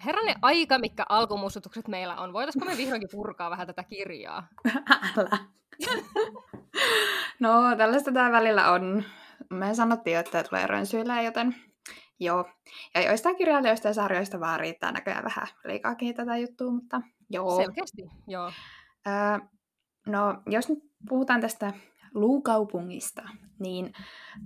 herranen 0.05 0.37
aika, 0.43 0.79
mikä 0.79 1.07
alkumuistutukset 1.09 1.89
meillä 1.89 2.17
on. 2.17 2.33
Voitaisiko 2.33 2.65
me 2.65 2.77
vihdoinkin 2.77 3.09
purkaa 3.13 3.51
vähän 3.51 3.67
tätä 3.67 3.85
kirjaa? 3.85 4.47
Älä. 5.19 5.39
no, 7.41 7.77
tällaista 7.77 8.13
tämä 8.13 8.33
välillä 8.33 8.71
on. 8.71 9.05
Me 9.51 9.75
sanottiin, 9.75 10.17
että 10.17 10.43
tulee 10.43 10.67
rönsyillä, 10.67 11.23
joten 11.23 11.55
joo. 12.21 12.45
Ja 12.95 13.03
joista 13.03 13.35
kirjailijoista 13.35 13.89
ja 13.89 13.95
sarjoista 13.95 14.41
vaan 14.41 14.61
riittää 14.61 14.93
näköjään 14.93 15.25
vähän 15.25 15.47
liikaakin 15.65 16.15
tätä 16.15 16.37
juttua, 16.37 16.71
mutta 16.71 17.03
joo. 17.31 17.57
Selkeästi, 17.57 18.03
joo. 18.29 18.53
Öö, 19.07 19.39
no, 20.07 20.43
jos 20.47 20.69
nyt 20.69 20.79
puhutaan 21.09 21.41
tästä 21.41 21.73
luukaupungista, 22.15 23.23
niin 23.61 23.93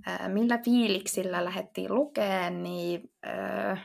öö, 0.07 0.27
millä 0.27 0.57
fiiliksillä 0.57 1.45
lähdettiin 1.45 1.95
lukeen, 1.95 2.63
niin 2.63 3.11
öö, 3.27 3.75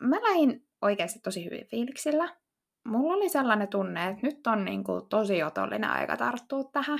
mä 0.00 0.16
lähdin 0.16 0.66
oikeasti 0.82 1.20
tosi 1.20 1.44
hyvin 1.44 1.66
fiiliksillä. 1.70 2.36
Mulla 2.84 3.14
oli 3.14 3.28
sellainen 3.28 3.68
tunne, 3.68 4.08
että 4.08 4.26
nyt 4.26 4.46
on 4.46 4.64
niin 4.64 4.84
kuin 4.84 5.08
tosi 5.08 5.42
otollinen 5.42 5.90
aika 5.90 6.16
tarttua 6.16 6.64
tähän. 6.72 6.98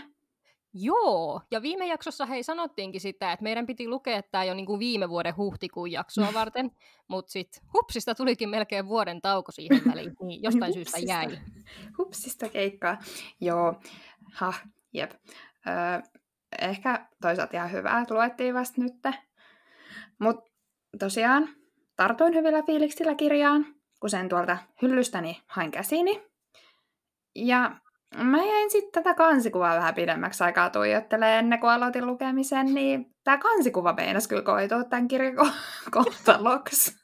Joo, 0.75 1.41
ja 1.51 1.63
viime 1.63 1.87
jaksossa 1.87 2.27
hei 2.27 2.43
sanottiinkin 2.43 3.01
sitä, 3.01 3.33
että 3.33 3.43
meidän 3.43 3.67
piti 3.67 3.89
lukea 3.89 4.23
tämä 4.23 4.45
jo 4.45 4.55
niin 4.55 4.67
kuin 4.67 4.79
viime 4.79 5.09
vuoden 5.09 5.37
huhtikuun 5.37 5.93
jaksoa 5.93 6.35
varten, 6.41 6.71
mutta 7.09 7.33
sitten 7.33 7.63
hupsista 7.73 8.15
tulikin 8.15 8.49
melkein 8.49 8.87
vuoden 8.89 9.21
tauko 9.21 9.53
siihen 9.53 9.83
väliin, 9.87 10.13
niin 10.23 10.43
jostain 10.47 10.73
syystä 10.73 10.99
jäi. 10.99 11.39
Hupsista 11.99 12.49
keikkaa. 12.49 12.99
Joo, 13.41 13.81
ha, 14.33 14.53
jep. 14.93 15.11
Öö, 15.67 16.01
ehkä 16.61 17.07
toisaalta 17.23 17.57
ihan 17.57 17.73
hyvää, 17.73 18.01
että 18.01 18.15
luettiin 18.15 18.55
vasta 18.55 18.81
nyt. 18.81 18.95
Mutta 20.19 20.51
tosiaan, 20.99 21.49
tartuin 21.97 22.35
hyvillä 22.35 22.63
fiiliksillä 22.63 23.15
kirjaan, 23.15 23.67
kun 24.01 24.11
sen 24.11 24.29
tuolta 24.29 24.59
hyllystäni 24.83 25.43
hain 25.47 25.71
käsini. 25.71 26.23
Ja 27.35 27.81
mä 28.17 28.45
jäin 28.45 28.71
sitten 28.71 29.03
tätä 29.03 29.15
kansikuvaa 29.15 29.77
vähän 29.77 29.95
pidemmäksi 29.95 30.45
aikaa 30.45 30.71
tuijottelemaan 30.71 31.39
ennen 31.39 31.61
kuin 31.61 31.71
aloitin 31.71 32.07
lukemisen, 32.07 32.75
niin 32.75 33.15
tämä 33.25 33.39
kansikuva 33.39 33.93
meinasi 33.93 34.29
kyllä 34.29 34.43
koitua 34.43 34.85
tämän 34.85 35.09
kirjan 35.09 35.35
kohtaloksi. 35.91 37.01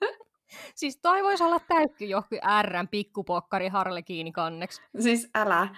Siis 0.74 0.98
toi 1.02 1.22
voisi 1.22 1.44
olla 1.44 1.60
täykky 1.68 2.04
johonkin 2.04 2.40
R 2.62 2.86
pikkupokkari 2.90 3.68
harlekiini 3.68 4.32
kanneksi. 4.32 4.82
Siis 4.98 5.30
älä. 5.34 5.68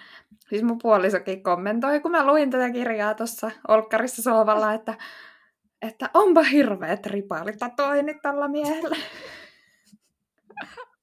Siis 0.49 0.63
mun 0.63 0.77
puolisokin 0.81 1.43
kommentoi, 1.43 1.99
kun 1.99 2.11
mä 2.11 2.27
luin 2.27 2.49
tätä 2.49 2.71
kirjaa 2.71 3.13
tuossa 3.13 3.51
Olkkarissa 3.67 4.21
sohvalla, 4.21 4.73
että, 4.73 4.93
että 5.81 6.09
onpa 6.13 6.43
hirveet 6.43 7.05
ripalitatoinnit 7.05 8.17
tällä 8.21 8.47
miehellä. 8.47 8.95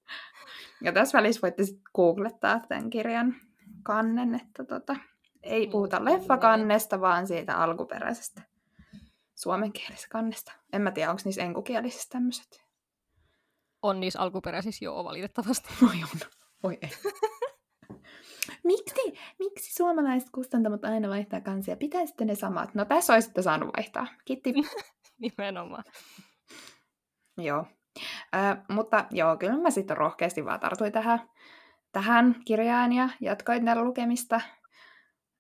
Ja 0.85 0.93
tässä 0.93 1.19
välissä 1.19 1.43
voitte 1.43 1.65
sitten 1.65 1.83
googlettaa 1.95 2.61
tämän 2.69 2.91
kirjan 2.91 3.35
kannen, 3.83 4.35
että 4.35 4.65
tota, 4.65 4.97
ei 5.43 5.67
puhuta 5.67 6.05
leffakannesta, 6.05 7.01
vaan 7.01 7.27
siitä 7.27 7.57
alkuperäisestä 7.57 8.43
suomenkielisestä 9.35 10.09
kannesta. 10.11 10.53
En 10.73 10.83
mä 10.83 10.91
tiedä, 10.91 11.11
onko 11.11 11.23
niissä 11.25 11.43
enkukielisistä 11.43 12.13
tämmöiset. 12.13 12.65
On 13.83 14.01
niissä 14.01 14.21
alkuperäisissä 14.21 14.85
joo, 14.85 15.05
valitettavasti. 15.05 15.69
Oi 15.91 16.03
on. 16.03 16.21
Oi 16.63 16.79
ei. 16.83 16.91
miksi, 18.65 19.13
miksi 19.39 19.75
suomalaiset 19.75 20.31
kustantamot 20.31 20.85
aina 20.85 21.09
vaihtaa 21.09 21.41
kansia? 21.41 21.77
Pitäisitte 21.77 22.25
ne 22.25 22.35
samat? 22.35 22.75
No 22.75 22.85
tässä 22.85 23.13
olisitte 23.13 23.43
saanut 23.43 23.71
vaihtaa. 23.77 24.07
Kiitti. 24.25 24.55
Nimenomaan. 25.21 25.85
Joo. 27.39 27.67
Äh, 28.35 28.59
mutta 28.69 29.05
joo, 29.11 29.37
kyllä 29.37 29.59
mä 29.59 29.71
sitten 29.71 29.97
rohkeasti 29.97 30.45
vaan 30.45 30.61
tartuin 30.61 30.93
tähän, 30.93 31.31
tähän 31.93 32.37
kirjaan 32.45 32.93
ja 32.93 33.09
jatkoin 33.21 33.65
tällä 33.65 33.85
lukemista. 33.85 34.41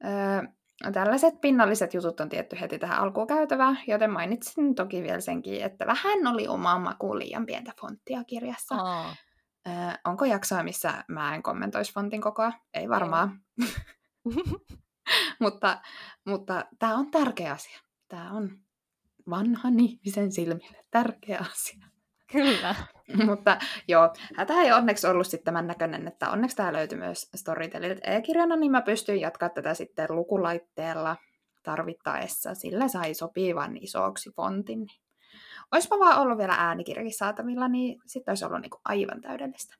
Äh, 0.04 0.92
tällaiset 0.92 1.40
pinnalliset 1.40 1.94
jutut 1.94 2.20
on 2.20 2.28
tietty 2.28 2.60
heti 2.60 2.78
tähän 2.78 2.98
alkuun 2.98 3.26
käytävää, 3.26 3.76
joten 3.86 4.10
mainitsin 4.10 4.74
toki 4.74 5.02
vielä 5.02 5.20
senkin, 5.20 5.62
että 5.62 5.86
vähän 5.86 6.26
oli 6.26 6.48
omaa 6.48 6.78
makuun 6.78 7.18
liian 7.18 7.46
pientä 7.46 7.72
fonttia 7.80 8.24
kirjassa. 8.24 8.74
Aa. 8.74 9.14
Äh, 9.68 9.98
onko 10.04 10.24
jaksoa, 10.24 10.62
missä 10.62 11.04
mä 11.08 11.34
en 11.34 11.42
kommentoisi 11.42 11.94
fontin 11.94 12.20
kokoa? 12.20 12.52
Ei 12.74 12.88
varmaan. 12.88 13.40
mutta 15.40 15.80
mutta 16.26 16.64
tämä 16.78 16.94
on 16.96 17.10
tärkeä 17.10 17.52
asia. 17.52 17.80
Tämä 18.08 18.32
on 18.32 18.58
vanhan 19.30 19.80
ihmisen 19.80 20.32
silmille 20.32 20.84
tärkeä 20.90 21.38
asia. 21.50 21.91
Kyllä. 22.32 22.74
Mutta 23.26 23.56
joo, 23.88 24.14
tämä 24.46 24.62
ei 24.62 24.72
onneksi 24.72 25.06
ollut 25.06 25.26
sitten 25.26 25.44
tämän 25.44 25.66
näköinen, 25.66 26.08
että 26.08 26.30
onneksi 26.30 26.56
tämä 26.56 26.72
löytyi 26.72 26.98
myös 26.98 27.30
Storytelilta 27.34 28.10
e-kirjana, 28.10 28.56
niin 28.56 28.72
mä 28.72 28.82
pystyin 28.82 29.20
jatkaa 29.20 29.48
tätä 29.48 29.74
sitten 29.74 30.06
lukulaitteella 30.10 31.16
tarvittaessa. 31.62 32.54
Sillä 32.54 32.88
sai 32.88 33.14
sopivan 33.14 33.76
isoksi 33.76 34.30
fontin. 34.30 34.86
Olisipa 35.72 35.98
vaan 35.98 36.20
ollut 36.20 36.38
vielä 36.38 36.54
äänikirjakin 36.58 37.18
saatavilla, 37.18 37.68
niin 37.68 38.00
sitten 38.06 38.32
olisi 38.32 38.44
ollut 38.44 38.60
niinku 38.60 38.80
aivan 38.84 39.20
täydellistä. 39.20 39.76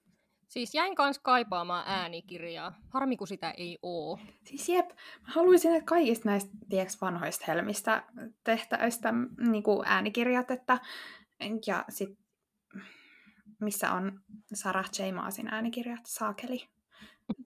Siis 0.48 0.74
jäin 0.74 0.94
kans 0.94 1.18
kaipaamaan 1.18 1.84
äänikirjaa. 1.86 2.74
Harmi, 2.88 3.16
kun 3.16 3.26
sitä 3.26 3.50
ei 3.50 3.78
oo. 3.82 4.18
Siis 4.44 4.68
jep, 4.68 4.88
mä 4.88 5.32
haluaisin, 5.32 5.74
että 5.74 5.86
kaikista 5.86 6.28
näistä 6.28 6.50
tieks, 6.68 7.00
vanhoista 7.00 7.44
helmistä 7.48 8.02
tehtäistä 8.44 9.12
niin 9.38 9.64
äänikirjat, 9.84 10.50
että 10.50 10.78
ja 11.66 11.84
sit 11.88 12.21
missä 13.62 13.92
on 13.92 14.20
Sarah 14.54 14.90
J. 14.98 15.12
Maasin 15.12 15.48
äänikirjat, 15.48 16.06
saakeli 16.06 16.68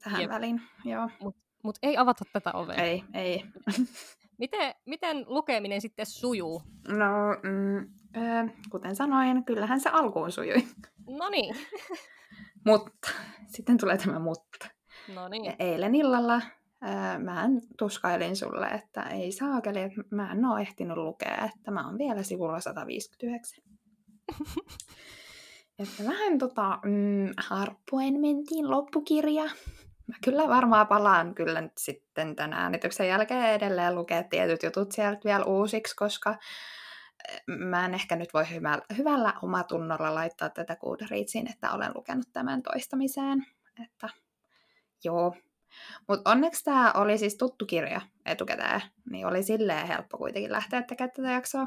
tähän 0.03 0.21
Jep. 0.21 0.31
väliin. 0.31 0.62
Joo. 0.85 1.11
Mut, 1.21 1.37
mut 1.62 1.79
ei 1.83 1.97
avata 1.97 2.25
tätä 2.33 2.53
ovea. 2.53 2.77
Ei, 2.77 3.05
ei. 3.14 3.45
miten, 4.39 4.75
miten 4.87 5.25
lukeminen 5.27 5.81
sitten 5.81 6.07
sujuu? 6.07 6.62
No, 6.89 7.07
mm, 7.43 7.79
äh, 8.23 8.53
kuten 8.71 8.97
sanoin, 8.97 9.45
kyllähän 9.45 9.81
se 9.81 9.89
alkuun 9.89 10.33
sujui. 10.33 10.67
No 11.19 11.29
niin. 11.29 11.57
mutta, 12.67 13.11
sitten 13.47 13.79
tulee 13.79 13.99
tämä 13.99 14.19
mutta. 14.19 14.69
No 15.14 15.29
niin. 15.29 15.55
eilen 15.59 15.95
illalla 15.95 16.35
äh, 16.35 17.19
mä 17.19 17.45
en 17.45 17.62
tuskailin 17.79 18.37
sulle, 18.37 18.67
että 18.67 19.03
ei 19.03 19.33
saakeli, 19.33 19.81
että 19.81 20.03
mä 20.11 20.33
en 20.33 20.45
ole 20.45 20.61
ehtinyt 20.61 20.97
lukea, 20.97 21.51
että 21.57 21.71
mä 21.71 21.87
oon 21.87 21.99
vielä 21.99 22.23
sivulla 22.23 22.61
159. 22.61 23.64
Että 25.79 26.05
vähän 26.05 26.39
tota, 26.39 26.79
mm, 26.85 27.35
harppuen 27.37 28.20
mentiin 28.20 28.70
loppukirja. 28.70 29.45
Mä 30.07 30.14
kyllä 30.24 30.49
varmaan 30.49 30.87
palaan 30.87 31.35
kyllä 31.35 31.61
nyt 31.61 31.79
sitten 31.79 32.37
tänään 32.37 32.62
äänityksen 32.62 33.09
jälkeen 33.09 33.51
edelleen 33.51 33.95
lukea 33.95 34.22
tietyt 34.22 34.62
jutut 34.62 34.93
sieltä 34.93 35.20
vielä 35.24 35.45
uusiksi, 35.45 35.97
koska 35.97 36.31
eh, 37.29 37.43
mä 37.47 37.85
en 37.85 37.95
ehkä 37.95 38.16
nyt 38.16 38.35
voi 38.35 38.51
hyvällä, 38.51 38.83
hyvällä 38.97 39.33
omatunnolla 39.43 40.14
laittaa 40.14 40.49
tätä 40.49 40.77
Goodreadsiin, 40.77 41.51
että 41.51 41.72
olen 41.72 41.93
lukenut 41.95 42.27
tämän 42.33 42.62
toistamiseen. 42.62 43.47
Että 43.85 44.09
joo. 45.05 45.37
Mutta 46.09 46.31
onneksi 46.31 46.64
tämä 46.64 46.93
oli 46.93 47.18
siis 47.18 47.37
tuttu 47.37 47.66
kirja 47.66 48.01
etukäteen, 48.27 48.83
niin 49.11 49.27
oli 49.27 49.43
silleen 49.43 49.87
helppo 49.87 50.18
kuitenkin 50.18 50.53
lähteä 50.53 50.83
tekemään 50.83 51.12
tätä 51.16 51.31
jaksoa. 51.31 51.66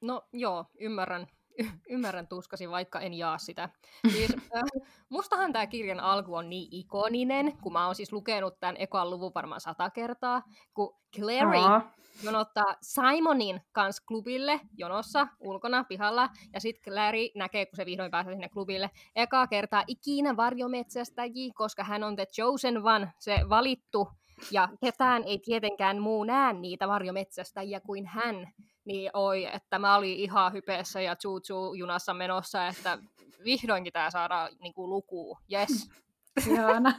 No 0.00 0.28
joo, 0.32 0.66
ymmärrän 0.80 1.26
ymmärrän 1.94 2.28
tuskasi, 2.28 2.70
vaikka 2.70 3.00
en 3.00 3.14
jaa 3.14 3.38
sitä. 3.38 3.68
Siis, 4.12 4.30
äh, 4.56 4.62
mustahan 5.08 5.52
tämä 5.52 5.66
kirjan 5.66 6.00
alku 6.00 6.34
on 6.34 6.50
niin 6.50 6.68
ikoninen, 6.70 7.58
kun 7.62 7.72
mä 7.72 7.86
oon 7.86 7.94
siis 7.94 8.12
lukenut 8.12 8.60
tämän 8.60 8.76
ekan 8.78 9.10
luvun 9.10 9.32
varmaan 9.34 9.60
sata 9.60 9.90
kertaa, 9.90 10.42
kun 10.74 10.96
Clary 11.16 11.58
Aa. 11.58 11.92
jonottaa 12.22 12.76
Simonin 12.82 13.60
kanssa 13.72 14.02
klubille 14.08 14.60
jonossa 14.76 15.28
ulkona 15.40 15.84
pihalla, 15.84 16.28
ja 16.52 16.60
sitten 16.60 16.92
Clary 16.92 17.28
näkee, 17.34 17.66
kun 17.66 17.76
se 17.76 17.86
vihdoin 17.86 18.10
pääsee 18.10 18.32
sinne 18.32 18.48
klubille, 18.48 18.90
ekaa 19.16 19.46
kertaa 19.46 19.84
ikinä 19.86 20.36
varjometsästäjiä, 20.36 21.52
koska 21.54 21.84
hän 21.84 22.04
on 22.04 22.16
The 22.16 22.26
Chosen 22.26 22.84
One, 22.84 23.12
se 23.18 23.36
valittu, 23.48 24.08
ja 24.50 24.68
ketään 24.84 25.24
ei 25.24 25.38
tietenkään 25.38 25.98
muu 25.98 26.24
näe 26.24 26.52
niitä 26.52 26.88
varjometsästäjiä 26.88 27.80
kuin 27.80 28.06
hän 28.06 28.48
niin 28.84 29.10
oi, 29.14 29.48
että 29.54 29.78
mä 29.78 29.96
olin 29.96 30.16
ihan 30.16 30.52
hypeessä 30.52 31.00
ja 31.00 31.16
choo 31.16 31.74
junassa 31.74 32.14
menossa, 32.14 32.66
että 32.66 32.98
vihdoinkin 33.44 33.92
tämä 33.92 34.10
saadaan 34.10 34.50
niin 34.60 34.74
kuin, 34.74 34.90
lukuun. 34.90 35.38
Yes. 35.52 35.90
Ihana. 36.50 36.92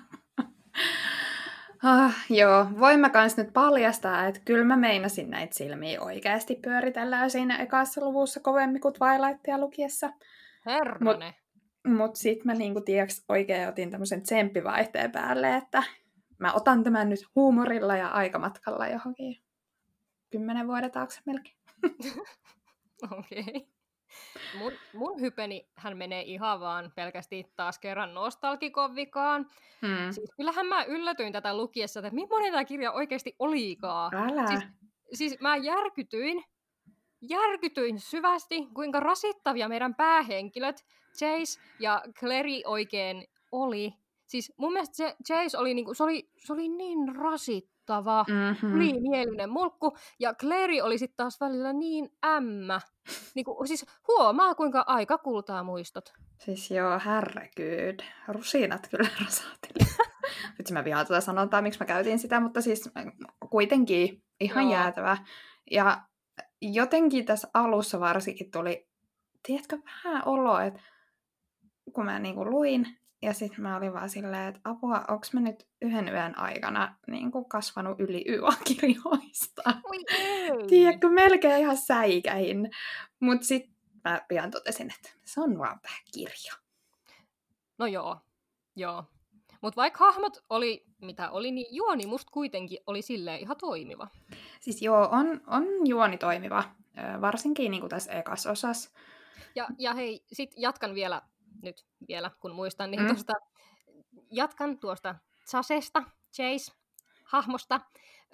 Ah, 1.84 2.16
joo, 2.30 2.68
voin 2.80 3.00
mä 3.00 3.10
kans 3.10 3.38
nyt 3.38 3.54
paljastaa, 3.54 4.26
että 4.26 4.42
kyllä 4.46 4.66
mä 4.66 4.76
meinasin 4.76 5.30
näitä 5.30 5.56
silmiä 5.56 6.02
oikeasti 6.02 6.56
pyöritellä 6.56 7.30
siinä 7.30 7.58
ekassa 7.58 8.02
luvussa 8.02 8.40
kovemmin 8.40 8.82
kuin 8.82 8.94
Twilightia 8.94 9.58
lukiessa. 9.58 10.10
Herrane. 10.66 11.36
Mut, 11.86 11.98
mut 11.98 12.16
sit 12.16 12.46
mä 12.46 12.54
niinku 12.54 12.82
tiiäks 12.82 13.26
oikein 13.30 13.68
otin 13.68 13.92
tämmöisen 13.92 14.22
tsemppivaihteen 14.22 15.12
päälle, 15.12 15.56
että 15.56 15.84
mä 16.40 16.54
otan 16.54 16.84
tämän 16.84 17.10
nyt 17.10 17.20
huumorilla 17.36 17.96
ja 17.96 18.08
aikamatkalla 18.08 18.88
johonkin 18.88 19.38
kymmenen 20.30 20.68
vuoden 20.68 20.92
taakse 20.92 21.22
melkein. 21.26 21.58
Okei. 23.18 23.40
Okay. 23.40 23.62
mun, 24.58 24.72
mun 24.94 25.22
hypeni 25.22 25.70
hän 25.76 25.98
menee 25.98 26.22
ihan 26.22 26.60
vaan 26.60 26.92
pelkästään 26.96 27.44
taas 27.56 27.80
kerran 27.80 28.14
nostalgikovikaan. 28.14 29.46
Hmm. 29.82 30.12
Siis 30.12 30.32
kyllähän 30.38 30.66
mä 30.66 30.84
yllätyin 30.84 31.34
tätä 31.34 31.58
lukiessa, 31.58 32.00
että 32.00 32.12
millainen 32.12 32.52
tämä 32.52 32.66
kirja 32.66 32.92
oikeasti 32.92 33.36
olikaan. 33.40 34.16
Älä. 34.16 34.48
Siis, 34.48 34.64
siis 35.14 35.40
mä 35.40 35.58
järkytyin, 35.58 36.44
järkytyin 37.22 38.00
syvästi, 38.00 38.68
kuinka 38.74 39.00
rasittavia 39.00 39.70
meidän 39.70 39.96
päähenkilöt 39.96 40.86
Chase 41.18 41.60
ja 41.80 42.04
Clary 42.20 42.62
oikein 42.66 43.28
oli. 43.52 43.94
Siis 44.28 44.54
mun 44.58 44.74
mielestä 44.74 45.16
Chase 45.28 45.58
oli, 45.58 45.74
niinku, 45.74 45.94
se 45.94 46.04
oli, 46.04 46.30
se 46.46 46.54
oli 46.54 46.70
niin 46.70 47.16
rasittava, 47.16 48.26
mm-hmm. 48.28 48.80
niin 48.80 49.50
mulkku, 49.50 49.98
ja 50.20 50.34
Clary 50.34 50.82
oli 50.82 50.98
sitten 50.98 51.18
taas 51.18 51.40
välillä 51.40 51.74
niin 51.74 52.10
ämmä. 52.26 52.82
Niinku, 53.36 53.64
siis 53.66 53.86
huomaa, 54.08 54.56
kuinka 54.56 54.84
aika 54.88 55.18
kultaa 55.18 55.64
muistot. 55.64 56.14
Siis 56.40 56.72
joo, 56.72 57.00
herregud. 57.06 58.00
Rusinat 58.28 58.88
kyllä 58.92 59.10
rasaatille. 59.26 59.88
Nyt 60.58 60.72
mä 60.72 60.84
vihaan 60.84 61.08
tätä 61.08 61.22
sanontaa, 61.22 61.62
miksi 61.62 61.80
mä 61.80 61.86
käytin 61.86 62.20
sitä, 62.20 62.40
mutta 62.40 62.62
siis 62.62 62.90
kuitenkin 63.50 64.24
ihan 64.40 64.64
joo. 64.64 64.74
jäätävä. 64.74 65.18
Ja 65.72 66.02
jotenkin 66.62 67.26
tässä 67.26 67.48
alussa 67.54 68.00
varsinkin 68.00 68.52
tuli, 68.52 68.88
tiedätkö, 69.44 69.78
vähän 69.86 70.24
olo, 70.26 70.60
että 70.60 70.80
kun 71.94 72.06
mä 72.06 72.20
niinku 72.20 72.46
luin, 72.46 72.98
ja 73.22 73.34
sitten 73.34 73.62
mä 73.62 73.78
olin 73.78 73.94
vaan 73.94 74.10
silleen, 74.10 74.48
että 74.48 74.62
apua, 74.64 75.06
onks 75.08 75.34
mä 75.34 75.40
nyt 75.40 75.68
yhden 75.82 76.08
yön 76.08 76.38
aikana 76.38 76.96
niin 77.08 77.32
kuin 77.32 77.50
kasvanut 77.50 78.00
yli 78.00 78.26
YA-kirjoista? 78.28 79.62
Tiedätkö, 80.70 81.10
melkein 81.10 81.60
ihan 81.60 81.78
säikähin. 81.78 82.72
Mutta 83.20 83.48
sitten 83.48 83.76
mä 84.04 84.22
pian 84.28 84.52
totesin, 84.52 84.92
että 84.96 85.10
se 85.26 85.42
on 85.42 85.58
vaan 85.58 85.80
vähän 85.84 86.04
kirja. 86.14 86.54
No 87.78 87.86
joo, 87.86 88.18
joo. 88.76 89.04
Mutta 89.62 89.82
vaikka 89.82 90.06
hahmot 90.06 90.44
oli 90.50 90.86
mitä 91.02 91.30
oli, 91.30 91.52
niin 91.52 91.76
juoni 91.76 92.06
musta 92.06 92.32
kuitenkin 92.32 92.80
oli 92.88 93.02
silleen 93.02 93.40
ihan 93.40 93.58
toimiva. 93.58 94.08
Siis 94.60 94.82
joo, 94.82 95.10
on, 95.12 95.42
on 95.48 95.88
juoni 95.88 96.18
toimiva, 96.18 96.64
varsinkin 97.22 97.72
niin 97.72 97.82
kuin 97.82 97.90
tässä 97.90 98.12
ekas 98.12 98.46
osas. 98.46 98.94
Ja, 99.56 99.68
ja 99.78 99.94
hei, 99.94 100.24
sit 100.34 100.52
jatkan 100.58 100.96
vielä 100.96 101.22
nyt 101.62 101.86
vielä, 102.08 102.32
kun 102.40 102.56
muistan, 102.56 102.92
niin 102.92 103.02
mm. 103.02 103.08
tuosta, 103.08 103.34
jatkan 104.32 104.80
tuosta 104.80 105.16
Chasesta, 105.50 106.04
Chase, 106.34 106.72
hahmosta, 107.24 107.82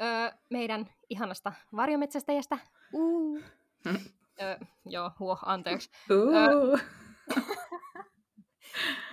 öö, 0.02 0.38
meidän 0.50 0.90
ihanasta 1.10 1.54
varjometsästäjästä. 1.76 2.58
Uh. 2.94 3.42
Mm. 3.86 4.00
Öö, 4.42 4.58
joo, 4.86 5.12
huo, 5.20 5.38
anteeksi. 5.46 5.90
Uh. 6.12 6.36
Öö, 6.36 6.78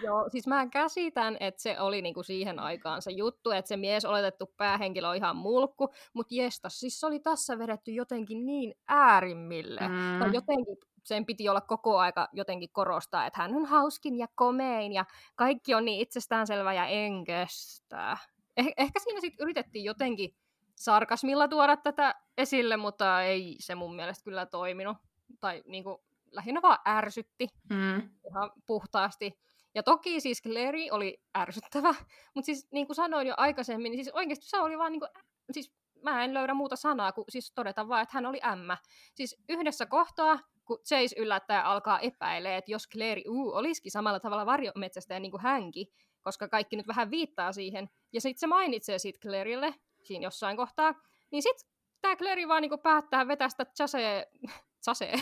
Joo, 0.05 0.29
siis 0.29 0.47
mä 0.47 0.67
käsitän, 0.67 1.37
että 1.41 1.63
se 1.63 1.81
oli 1.81 2.03
niinku 2.03 2.23
siihen 2.23 2.59
aikaan 2.59 3.03
se 3.03 3.11
juttu, 3.11 3.51
että 3.51 3.69
se 3.69 3.77
mies 3.77 4.05
oletettu 4.05 4.55
päähenkilö 4.57 5.09
on 5.09 5.17
ihan 5.17 5.37
mulkku, 5.37 5.89
mutta 6.13 6.35
jestas, 6.35 6.81
siis 6.81 7.01
se 7.01 7.07
oli 7.07 7.21
tässä 7.21 7.59
vedetty 7.59 7.93
jotenkin 7.93 8.47
niin 8.47 8.75
äärimmille. 8.89 9.81
Mm. 9.81 10.19
Tai 10.19 10.31
jotenkin 10.35 10.77
sen 11.05 11.26
piti 11.26 11.48
olla 11.48 11.61
koko 11.61 11.98
aika 11.98 12.28
jotenkin 12.32 12.70
korostaa, 12.72 13.26
että 13.26 13.42
hän 13.42 13.55
on 13.55 13.66
hauskin 13.66 14.18
ja 14.18 14.26
komein 14.34 14.92
ja 14.92 15.05
kaikki 15.36 15.74
on 15.74 15.84
niin 15.84 16.01
itsestäänselvä 16.01 16.72
ja 16.72 16.86
enkestä. 16.86 18.16
Eh- 18.61 18.74
ehkä 18.76 19.01
siinä 19.01 19.20
sitten 19.20 19.42
yritettiin 19.42 19.84
jotenkin 19.84 20.34
sarkasmilla 20.76 21.48
tuoda 21.48 21.76
tätä 21.76 22.14
esille, 22.38 22.76
mutta 22.76 23.22
ei 23.22 23.57
se 23.61 23.74
mun 23.74 23.96
mielestä 23.96 24.24
kyllä 24.24 24.46
toiminut. 24.46 24.96
Tai 25.40 25.62
niin 25.66 25.84
kuin, 25.84 25.98
lähinnä 26.32 26.62
vaan 26.62 26.78
ärsytti 26.88 27.48
mm. 27.70 28.11
ihan 28.30 28.51
puhtaasti. 28.66 29.32
Ja 29.74 29.82
toki 29.82 30.20
siis 30.20 30.42
Clary 30.42 30.88
oli 30.90 31.22
ärsyttävä, 31.38 31.94
mutta 32.34 32.46
siis 32.46 32.68
niin 32.72 32.86
kuin 32.86 32.96
sanoin 32.96 33.26
jo 33.26 33.34
aikaisemmin, 33.36 33.92
niin 33.92 34.05
siis 34.05 34.14
oikeasti 34.14 34.46
se 34.46 34.61
oli 34.61 34.78
vaan 34.78 34.92
niin 34.92 35.01
kuin, 35.01 35.11
siis 35.53 35.72
mä 36.03 36.24
en 36.24 36.34
löydä 36.34 36.55
muuta 36.55 36.76
sanaa 36.76 37.12
kuin 37.12 37.24
siis 37.28 37.53
todeta 37.53 37.88
vaan, 37.88 38.03
että 38.03 38.16
hän 38.16 38.26
oli 38.26 38.40
ämmä. 38.44 38.76
Siis 39.14 39.36
yhdessä 39.48 39.86
kohtaa, 39.86 40.38
kun 40.71 40.79
Chase 40.89 41.16
yllättäen 41.18 41.64
alkaa 41.64 42.01
epäilee, 42.01 42.57
että 42.57 42.71
jos 42.71 42.89
Clary 42.93 43.23
uu, 43.29 43.55
olisikin 43.55 43.93
samalla 43.93 44.21
tavalla 44.21 44.47
varjometsästäjä 44.47 45.21
niin 45.21 45.31
kuin 45.31 45.43
hänkin, 45.43 45.87
koska 46.23 46.49
kaikki 46.49 46.77
nyt 46.77 46.89
vähän 46.89 47.11
viittaa 47.11 47.53
siihen, 47.53 47.91
ja 48.12 48.21
sitten 48.21 48.41
se 48.41 48.47
mainitsee 48.47 48.99
siitä 48.99 49.18
Clarylle 49.18 49.75
siinä 50.03 50.27
jossain 50.27 50.57
kohtaa, 50.57 50.95
niin 51.31 51.43
sitten 51.43 51.68
tämä 52.01 52.16
Clary 52.16 52.49
vaan 52.49 52.62
niin 52.62 52.71
kuin 52.71 52.81
päättää 52.81 53.29
vetästä 53.29 53.64
Chase, 53.64 54.27
Chase, 54.85 55.12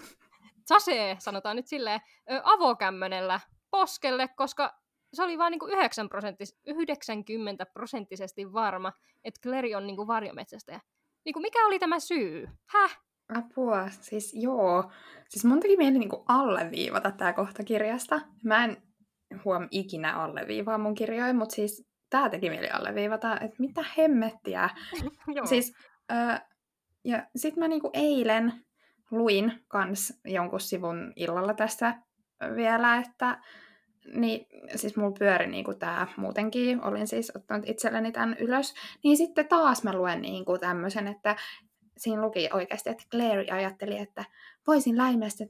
Chase, 0.68 1.16
sanotaan 1.18 1.56
nyt 1.56 1.66
silleen, 1.66 2.00
avokämmönellä 2.44 3.40
poskelle, 3.70 4.28
koska 4.28 4.78
se 5.12 5.22
oli 5.22 5.38
vain 5.38 5.50
niinku 5.50 5.66
9 5.66 6.08
prosenttis, 6.08 6.58
90 6.66 7.66
prosenttisesti 7.66 8.52
varma, 8.52 8.92
että 9.24 9.40
Clary 9.42 9.74
on 9.74 9.86
niinku 9.86 10.06
varjometsästäjä. 10.06 10.80
Niinku, 11.24 11.40
mikä 11.40 11.66
oli 11.66 11.78
tämä 11.78 12.00
syy? 12.00 12.48
Häh? 12.66 13.02
Apua, 13.34 13.88
siis 13.90 14.34
joo. 14.34 14.90
Siis 15.28 15.44
mun 15.44 15.60
teki 15.60 15.76
mieli 15.76 15.98
niinku 15.98 16.24
alleviivata 16.28 17.10
tää 17.10 17.32
kohta 17.32 17.64
kirjasta. 17.64 18.20
Mä 18.44 18.64
en 18.64 18.76
huom 19.44 19.68
ikinä 19.70 20.16
alleviivaa 20.16 20.78
mun 20.78 20.94
kirjoja, 20.94 21.34
mutta 21.34 21.54
siis 21.54 21.88
tää 22.10 22.28
teki 22.28 22.50
mieli 22.50 22.70
alleviivata, 22.70 23.40
että 23.40 23.56
mitä 23.58 23.84
hemmettiä. 23.98 24.70
siis, 25.50 25.72
äh, 26.12 26.42
ja 27.04 27.26
sit 27.36 27.56
mä 27.56 27.68
niinku 27.68 27.90
eilen 27.92 28.52
luin 29.10 29.64
kans 29.68 30.20
jonkun 30.24 30.60
sivun 30.60 31.12
illalla 31.16 31.54
tässä 31.54 31.94
vielä, 32.56 32.96
että 32.96 33.38
niin, 34.14 34.46
siis 34.76 34.96
mulla 34.96 35.16
pyöri 35.18 35.46
niinku 35.46 35.74
tää 35.74 36.06
muutenkin, 36.16 36.84
olin 36.84 37.06
siis 37.06 37.32
ottanut 37.36 37.68
itselleni 37.68 38.12
tämän 38.12 38.36
ylös, 38.40 38.74
niin 39.04 39.16
sitten 39.16 39.48
taas 39.48 39.84
mä 39.84 39.92
luen 39.92 40.22
niinku 40.22 40.58
tämmöisen, 40.58 41.08
että 41.08 41.36
siinä 41.96 42.22
luki 42.22 42.48
oikeasti, 42.52 42.90
että 42.90 43.04
Clary 43.10 43.46
ajatteli, 43.50 43.98
että 43.98 44.24
voisin 44.66 44.96
läimestä 44.96 45.44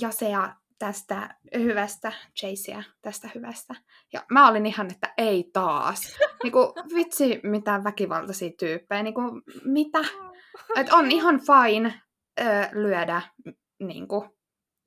Jasea 0.00 0.54
tästä 0.78 1.34
hyvästä, 1.54 2.12
Chasea 2.36 2.82
tästä 3.02 3.30
hyvästä. 3.34 3.74
Ja 4.12 4.24
mä 4.30 4.48
olin 4.48 4.66
ihan, 4.66 4.90
että 4.90 5.14
ei 5.16 5.50
taas. 5.52 6.00
Niinku, 6.42 6.74
vitsi, 6.94 7.40
mitä 7.42 7.84
väkivaltaisia 7.84 8.50
tyyppejä. 8.58 9.02
Niinku, 9.02 9.20
mitä? 9.64 9.98
Et 10.76 10.92
on 10.92 11.10
ihan 11.10 11.40
fine 11.40 12.00
ö, 12.40 12.44
lyödä 12.72 13.22
niinku, 13.78 14.36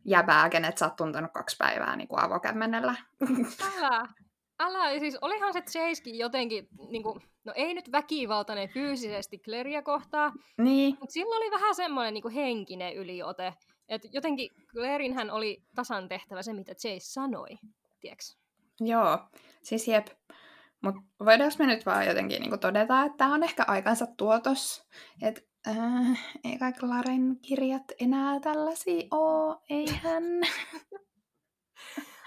jäbää, 0.06 0.50
kenet 0.50 0.78
sä 0.78 0.86
oot 0.86 0.96
tuntenut 0.96 1.32
kaksi 1.32 1.56
päivää 1.60 1.96
niin 1.96 2.08
kuin 2.08 2.20
avokämmenellä. 2.20 2.96
Älä, 3.78 4.08
älä. 4.60 5.00
Siis 5.00 5.18
olihan 5.22 5.54
se 5.54 5.62
Chasekin 5.62 6.18
jotenkin, 6.18 6.68
niin 6.90 7.04
kuin, 7.04 7.22
no 7.44 7.54
ei 7.56 7.74
nyt 7.74 7.92
väkivaltainen 7.92 8.70
fyysisesti 8.70 9.40
Claria 9.40 9.82
kohtaa, 9.82 10.34
niin. 10.58 10.98
mutta 11.00 11.14
sillä 11.14 11.36
oli 11.36 11.52
vähän 11.52 11.76
semmoinen 11.76 12.14
niin 12.14 12.22
kuin 12.22 12.34
henkinen 12.34 12.96
yliote. 12.96 13.54
Että 13.90 14.08
jotenkin 14.12 14.50
Clarin 14.72 15.14
hän 15.14 15.32
oli 15.32 15.64
tasan 15.76 16.08
tehtävä 16.08 16.42
se, 16.42 16.54
mitä 16.54 16.76
Chase 16.76 17.00
sanoi, 17.00 17.58
tieks? 18.00 18.38
Joo, 18.80 19.20
siis 19.64 19.88
jep. 19.88 20.08
Mutta 20.82 21.02
voidaanko 21.26 21.56
me 21.60 21.66
nyt 21.66 21.86
vaan 21.86 22.08
jotenkin 22.08 22.42
niin 22.42 22.60
todeta, 22.60 23.04
että 23.04 23.18
tämä 23.18 23.34
on 23.34 23.44
ehkä 23.44 23.64
aikansa 23.68 24.08
tuotos, 24.18 24.88
että 25.22 25.42
Äh, 25.68 26.20
ei 26.44 26.58
kai 26.58 26.74
Klaren 26.74 27.40
kirjat 27.42 27.84
enää 28.00 28.40
tällaisia 28.40 29.08
oo, 29.12 29.62
eihän. 29.70 30.24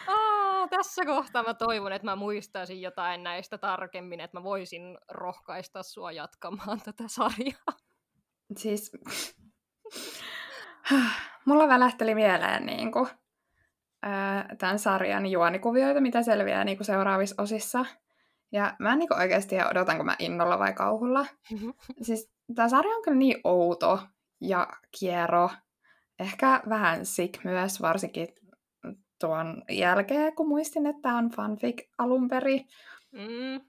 Aa, 0.06 0.68
tässä 0.68 1.04
kohtaa 1.04 1.42
mä 1.42 1.54
toivon, 1.54 1.92
että 1.92 2.06
mä 2.06 2.16
muistaisin 2.16 2.80
jotain 2.80 3.22
näistä 3.22 3.58
tarkemmin, 3.58 4.20
että 4.20 4.38
mä 4.38 4.42
voisin 4.42 4.98
rohkaista 5.08 5.82
sua 5.82 6.12
jatkamaan 6.12 6.80
tätä 6.84 7.04
sarjaa. 7.06 7.76
Siis, 8.56 8.92
mulla 11.44 11.68
välähteli 11.68 12.14
mieleen 12.14 12.66
niin 12.66 12.92
kuin, 12.92 13.08
tämän 14.58 14.78
sarjan 14.78 15.26
juonikuvioita, 15.26 16.00
mitä 16.00 16.22
selviää 16.22 16.64
niin 16.64 16.76
kuin 16.76 16.86
seuraavissa 16.86 17.42
osissa. 17.42 17.84
Ja 18.52 18.76
mä 18.78 18.92
en 18.92 18.98
niin 18.98 19.18
oikeasti 19.20 19.56
odotan, 19.70 19.96
kun 19.96 20.06
mä 20.06 20.16
innolla 20.18 20.58
vai 20.58 20.72
kauhulla. 20.72 21.26
siis 22.06 22.32
tämä 22.54 22.68
sarja 22.68 22.96
on 22.96 23.02
kyllä 23.02 23.18
niin 23.18 23.40
outo 23.44 24.00
ja 24.40 24.68
kiero. 24.98 25.50
Ehkä 26.18 26.62
vähän 26.68 27.06
sick 27.06 27.44
myös, 27.44 27.82
varsinkin 27.82 28.28
tuon 29.26 29.62
jälkeen, 29.70 30.34
kun 30.34 30.48
muistin, 30.48 30.86
että 30.86 31.02
tämä 31.02 31.18
on 31.18 31.30
fanfic 31.30 31.88
alun 31.98 32.28
perin. 32.28 32.66
Mm. 33.12 33.60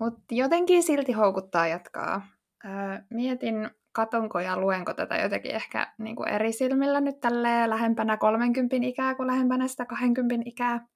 Mutta 0.00 0.20
jotenkin 0.30 0.82
silti 0.82 1.12
houkuttaa 1.12 1.66
jatkaa. 1.66 2.26
Öö, 2.64 2.98
mietin, 3.10 3.70
katonko 3.92 4.40
ja 4.40 4.58
luenko 4.58 4.94
tätä 4.94 5.16
jotenkin 5.16 5.54
ehkä 5.54 5.92
niin 5.98 6.16
kuin 6.16 6.28
eri 6.28 6.52
silmillä 6.52 7.00
nyt 7.00 7.20
tälleen 7.20 7.70
lähempänä 7.70 8.16
30 8.16 8.76
ikää 8.80 9.14
kuin 9.14 9.26
lähempänä 9.26 9.68
sitä 9.68 9.86
20 9.86 10.42
ikää. 10.46 10.86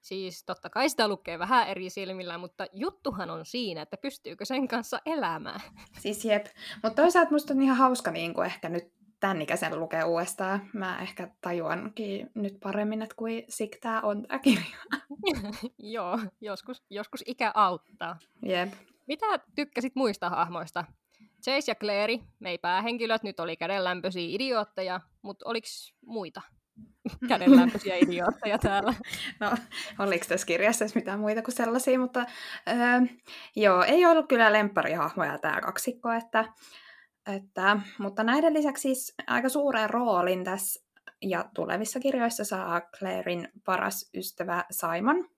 Siis 0.00 0.44
totta 0.44 0.70
kai 0.70 0.88
sitä 0.88 1.08
lukee 1.08 1.38
vähän 1.38 1.68
eri 1.68 1.90
silmillä, 1.90 2.38
mutta 2.38 2.66
juttuhan 2.72 3.30
on 3.30 3.46
siinä, 3.46 3.82
että 3.82 3.96
pystyykö 3.96 4.44
sen 4.44 4.68
kanssa 4.68 5.00
elämään. 5.06 5.60
Siis 5.98 6.24
jep. 6.24 6.46
Mutta 6.82 7.02
toisaalta 7.02 7.30
musta 7.30 7.54
on 7.54 7.62
ihan 7.62 7.76
hauska 7.76 8.10
niin 8.10 8.34
kuin 8.34 8.46
ehkä 8.46 8.68
nyt 8.68 8.92
tämän 9.24 9.42
ikäisen 9.42 9.80
lukea 9.80 10.06
uudestaan. 10.06 10.70
Mä 10.72 10.98
ehkä 11.02 11.28
tajuankin 11.40 12.30
nyt 12.34 12.56
paremmin, 12.62 13.02
että 13.02 13.14
kuin 13.14 13.44
sik 13.48 13.78
tää 13.80 14.00
on 14.00 14.22
tää 14.22 14.38
kirja. 14.38 14.76
Joo, 15.94 16.18
joskus, 16.40 16.82
joskus 16.90 17.22
ikä 17.26 17.52
auttaa. 17.54 18.18
Jep. 18.46 18.72
Mitä 19.06 19.26
tykkäsit 19.54 19.94
muista 19.94 20.30
hahmoista? 20.30 20.84
Chase 21.44 21.70
ja 21.70 21.74
Clary, 21.74 22.18
me 22.40 22.50
ei 22.50 22.58
päähenkilöt, 22.58 23.22
nyt 23.22 23.40
oli 23.40 23.56
kädenlämpöisiä 23.56 24.26
idiootteja, 24.28 25.00
mutta 25.22 25.48
oliko 25.48 25.66
muita 26.06 26.42
kädenlämpöisiä 27.28 27.96
idiootteja 27.96 28.58
täällä? 28.58 28.94
No, 29.40 29.52
oliko 29.98 30.24
tässä 30.28 30.46
kirjassa 30.46 30.84
mitään 30.94 31.20
muita 31.20 31.42
kuin 31.42 31.54
sellaisia, 31.54 31.98
mutta 31.98 32.26
öö, 32.68 32.74
joo, 33.56 33.82
ei 33.82 34.06
ollut 34.06 34.28
kyllä 34.28 34.52
lempparihahmoja 34.52 35.38
tämä 35.38 35.60
kaksikko, 35.60 36.12
että, 36.12 36.44
että, 37.26 37.80
mutta 37.98 38.24
näiden 38.24 38.54
lisäksi 38.54 38.82
siis 38.82 39.14
aika 39.26 39.48
suuren 39.48 39.90
roolin 39.90 40.44
tässä 40.44 40.84
ja 41.22 41.44
tulevissa 41.54 42.00
kirjoissa 42.00 42.44
saa 42.44 42.80
Clairin 42.80 43.48
paras 43.64 44.10
ystävä 44.14 44.64
Simon. 44.70 45.28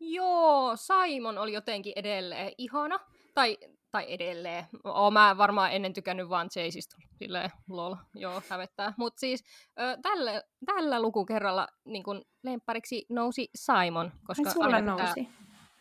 Joo, 0.00 0.76
Simon 0.76 1.38
oli 1.38 1.52
jotenkin 1.52 1.92
edelleen 1.96 2.52
ihana. 2.58 3.00
Tai 3.34 3.58
tai 3.96 4.06
edelleen. 4.08 4.64
Oon 4.84 5.12
mä 5.12 5.36
varmaan 5.38 5.72
ennen 5.72 5.92
tykännyt 5.92 6.28
vaan 6.28 6.48
Chaseista, 6.48 6.96
silleen 7.18 7.50
lol, 7.68 7.94
joo, 8.14 8.42
hävettää. 8.48 8.94
Mutta 8.96 9.20
siis 9.20 9.44
ö, 9.80 9.98
tällä, 10.02 10.42
tällä 10.66 11.02
lukukerralla 11.02 11.68
niin 11.84 12.02
kun 12.02 12.24
lemppariksi 12.42 13.06
nousi 13.08 13.50
Simon. 13.54 14.12
Koska 14.26 14.50
sulla 14.50 14.76
aina 14.76 14.96
nousi? 14.96 15.14
Pitää, 15.14 15.32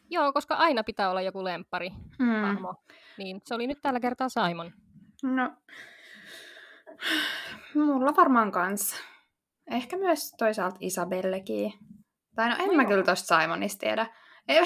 joo, 0.10 0.34
koska 0.34 0.56
aina 0.56 0.84
pitää 0.84 1.10
olla 1.10 1.22
joku 1.22 1.44
lemppari 1.44 1.90
hmm. 2.20 2.42
hahmo. 2.42 2.76
Niin 3.18 3.42
se 3.46 3.56
oli 3.56 3.68
nyt 3.68 3.82
tällä 3.82 4.00
kertaa 4.00 4.30
Simon. 4.30 4.72
No, 5.24 5.54
mulla 7.76 8.16
varmaan 8.16 8.52
kans. 8.52 8.96
Ehkä 9.72 9.98
myös 9.98 10.32
toisaalta 10.38 10.78
Isabellekin. 10.80 11.74
Tai 12.36 12.50
no 12.50 12.56
en 12.60 12.68
no 12.68 12.74
mä 12.74 12.82
joo. 12.82 12.90
kyllä 12.90 13.04
tosta 13.04 13.42
Simonista 13.42 13.80
tiedä. 13.80 14.08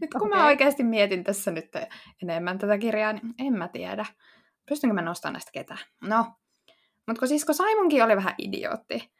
nyt 0.00 0.10
kun 0.12 0.26
okay. 0.26 0.38
mä 0.38 0.46
oikeasti 0.46 0.84
mietin 0.84 1.24
tässä 1.24 1.50
nyt 1.50 1.68
enemmän 2.22 2.58
tätä 2.58 2.78
kirjaa, 2.78 3.12
niin 3.12 3.34
en 3.38 3.52
mä 3.52 3.68
tiedä. 3.68 4.06
Pystynkö 4.68 4.94
mä 4.94 5.02
nostamaan 5.02 5.32
näistä 5.32 5.50
ketään? 5.52 5.80
No, 6.00 6.34
mutta 7.06 7.18
kun 7.18 7.28
siis 7.28 7.44
kun 7.44 7.54
Simonkin 7.54 8.04
oli 8.04 8.16
vähän 8.16 8.34
idiootti, 8.38 9.12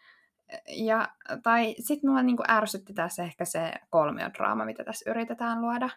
ja, 0.68 1.08
tai 1.42 1.74
sitten 1.78 2.10
mua 2.10 2.22
niinku 2.22 2.42
ärsytti 2.48 2.94
tässä 2.94 3.22
ehkä 3.22 3.44
se 3.44 3.72
kolmiodraama, 3.90 4.64
mitä 4.64 4.84
tässä 4.84 5.10
yritetään 5.10 5.62
luoda. 5.62 5.88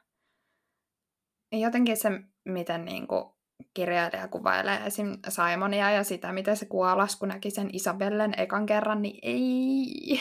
Jotenkin 1.51 1.97
se, 1.97 2.09
miten 2.45 2.85
niinku 2.85 3.34
kirjailija 3.73 4.27
kuvailee 4.27 4.81
esim. 4.85 5.17
Simonia 5.29 5.91
ja 5.91 6.03
sitä, 6.03 6.33
miten 6.33 6.57
se 6.57 6.65
kuolas, 6.65 7.15
kun 7.15 7.27
näki 7.27 7.51
sen 7.51 7.69
Isabellen 7.73 8.33
ekan 8.37 8.65
kerran, 8.65 9.01
niin 9.01 9.19
ei. 9.21 10.19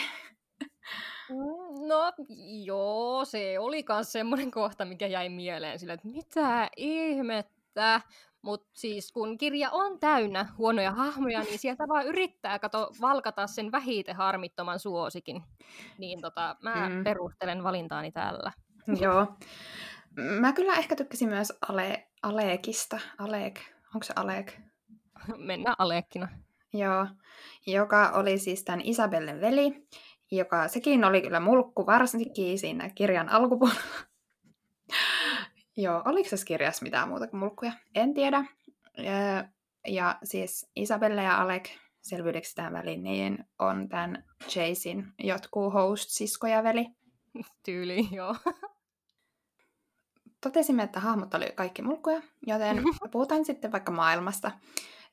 Mm, 1.29 1.87
no 1.87 2.13
joo, 2.63 3.25
se 3.25 3.59
oli 3.59 3.85
myös 3.89 4.11
semmoinen 4.11 4.51
kohta, 4.51 4.85
mikä 4.85 5.07
jäi 5.07 5.29
mieleen 5.29 5.79
sille, 5.79 5.93
että 5.93 6.07
mitä 6.07 6.69
ihmettä. 6.77 8.01
Mutta 8.41 8.69
siis 8.73 9.11
kun 9.11 9.37
kirja 9.37 9.71
on 9.71 9.99
täynnä 9.99 10.45
huonoja 10.57 10.91
hahmoja, 10.91 11.39
niin 11.39 11.59
sieltä 11.59 11.87
vaan 11.87 12.05
yrittää 12.05 12.59
kato, 12.59 12.91
valkata 13.01 13.47
sen 13.47 13.71
vähiten 13.71 14.15
harmittoman 14.15 14.79
suosikin. 14.79 15.43
Niin 15.97 16.21
tota, 16.21 16.55
mä 16.61 16.89
mm. 16.89 17.03
perustelen 17.03 17.63
valintaani 17.63 18.11
tällä. 18.11 18.51
Joo. 19.01 19.27
Mä 20.39 20.53
kyllä 20.53 20.73
ehkä 20.73 20.95
tykkäsin 20.95 21.29
myös 21.29 21.53
Ale, 21.69 22.07
Alekista. 22.25 22.99
Alek, 23.17 23.59
onko 23.95 24.03
se 24.03 24.13
Alek? 24.15 24.53
Mennään 25.37 25.75
Alekkina. 25.79 26.27
Joo, 26.73 27.07
joka 27.67 28.09
oli 28.09 28.37
siis 28.37 28.63
tämän 28.63 28.81
Isabellen 28.83 29.41
veli 29.41 29.87
joka 30.31 30.67
sekin 30.67 31.05
oli 31.05 31.21
kyllä 31.21 31.39
mulkku, 31.39 31.85
varsinkin 31.85 32.59
siinä 32.59 32.89
kirjan 32.89 33.29
alkupuolella. 33.29 33.81
Joo, 35.77 36.01
oliko 36.05 36.29
se 36.29 36.45
kirjassa 36.45 36.83
mitään 36.83 37.09
muuta 37.09 37.27
kuin 37.27 37.39
mulkkuja? 37.39 37.71
En 37.95 38.13
tiedä. 38.13 38.45
Ja, 38.97 39.49
ja 39.87 40.17
siis 40.23 40.71
Isabelle 40.75 41.23
ja 41.23 41.41
Alec, 41.41 41.69
selvyydeksi 42.01 42.55
tämän 42.55 42.73
väliin, 42.73 43.03
niin 43.03 43.45
on 43.59 43.89
tämän 43.89 44.23
Chasein 44.43 45.13
jotkut 45.19 45.73
host-siskoja 45.73 46.63
veli. 46.63 46.85
Tyyli, 47.65 48.07
joo. 48.11 48.35
Totesimme, 50.45 50.83
että 50.83 50.99
hahmot 50.99 51.33
oli 51.33 51.51
kaikki 51.55 51.81
mulkkuja, 51.81 52.21
joten 52.47 52.83
puhutaan 53.11 53.45
sitten 53.45 53.71
vaikka 53.71 53.91
maailmasta. 53.91 54.51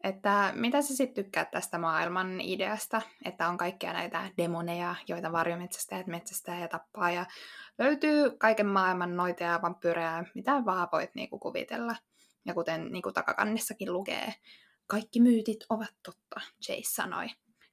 Että 0.04 0.52
mitä 0.56 0.82
sä 0.82 0.96
sitten 0.96 1.24
tykkäät 1.24 1.50
tästä 1.50 1.78
maailman 1.78 2.40
ideasta, 2.40 3.02
että 3.24 3.48
on 3.48 3.56
kaikkia 3.56 3.92
näitä 3.92 4.30
demoneja, 4.38 4.94
joita 5.08 5.32
varjometsästäjät 5.32 6.06
metsästää 6.06 6.60
ja 6.60 6.68
tappaa, 6.68 7.10
ja 7.10 7.26
löytyy 7.78 8.30
kaiken 8.30 8.66
maailman 8.66 9.16
noita 9.16 9.44
ja 9.44 9.60
vampyyrejä, 9.62 10.24
mitä 10.34 10.64
vaan 10.64 10.88
voit 10.92 11.14
niinku 11.14 11.38
kuvitella. 11.38 11.96
Ja 12.44 12.54
kuten 12.54 12.92
niinku 12.92 13.12
takakannissakin 13.12 13.92
lukee, 13.92 14.34
kaikki 14.86 15.20
myytit 15.20 15.60
ovat 15.70 15.94
totta, 16.02 16.40
Chase 16.62 16.94
sanoi. 16.94 17.26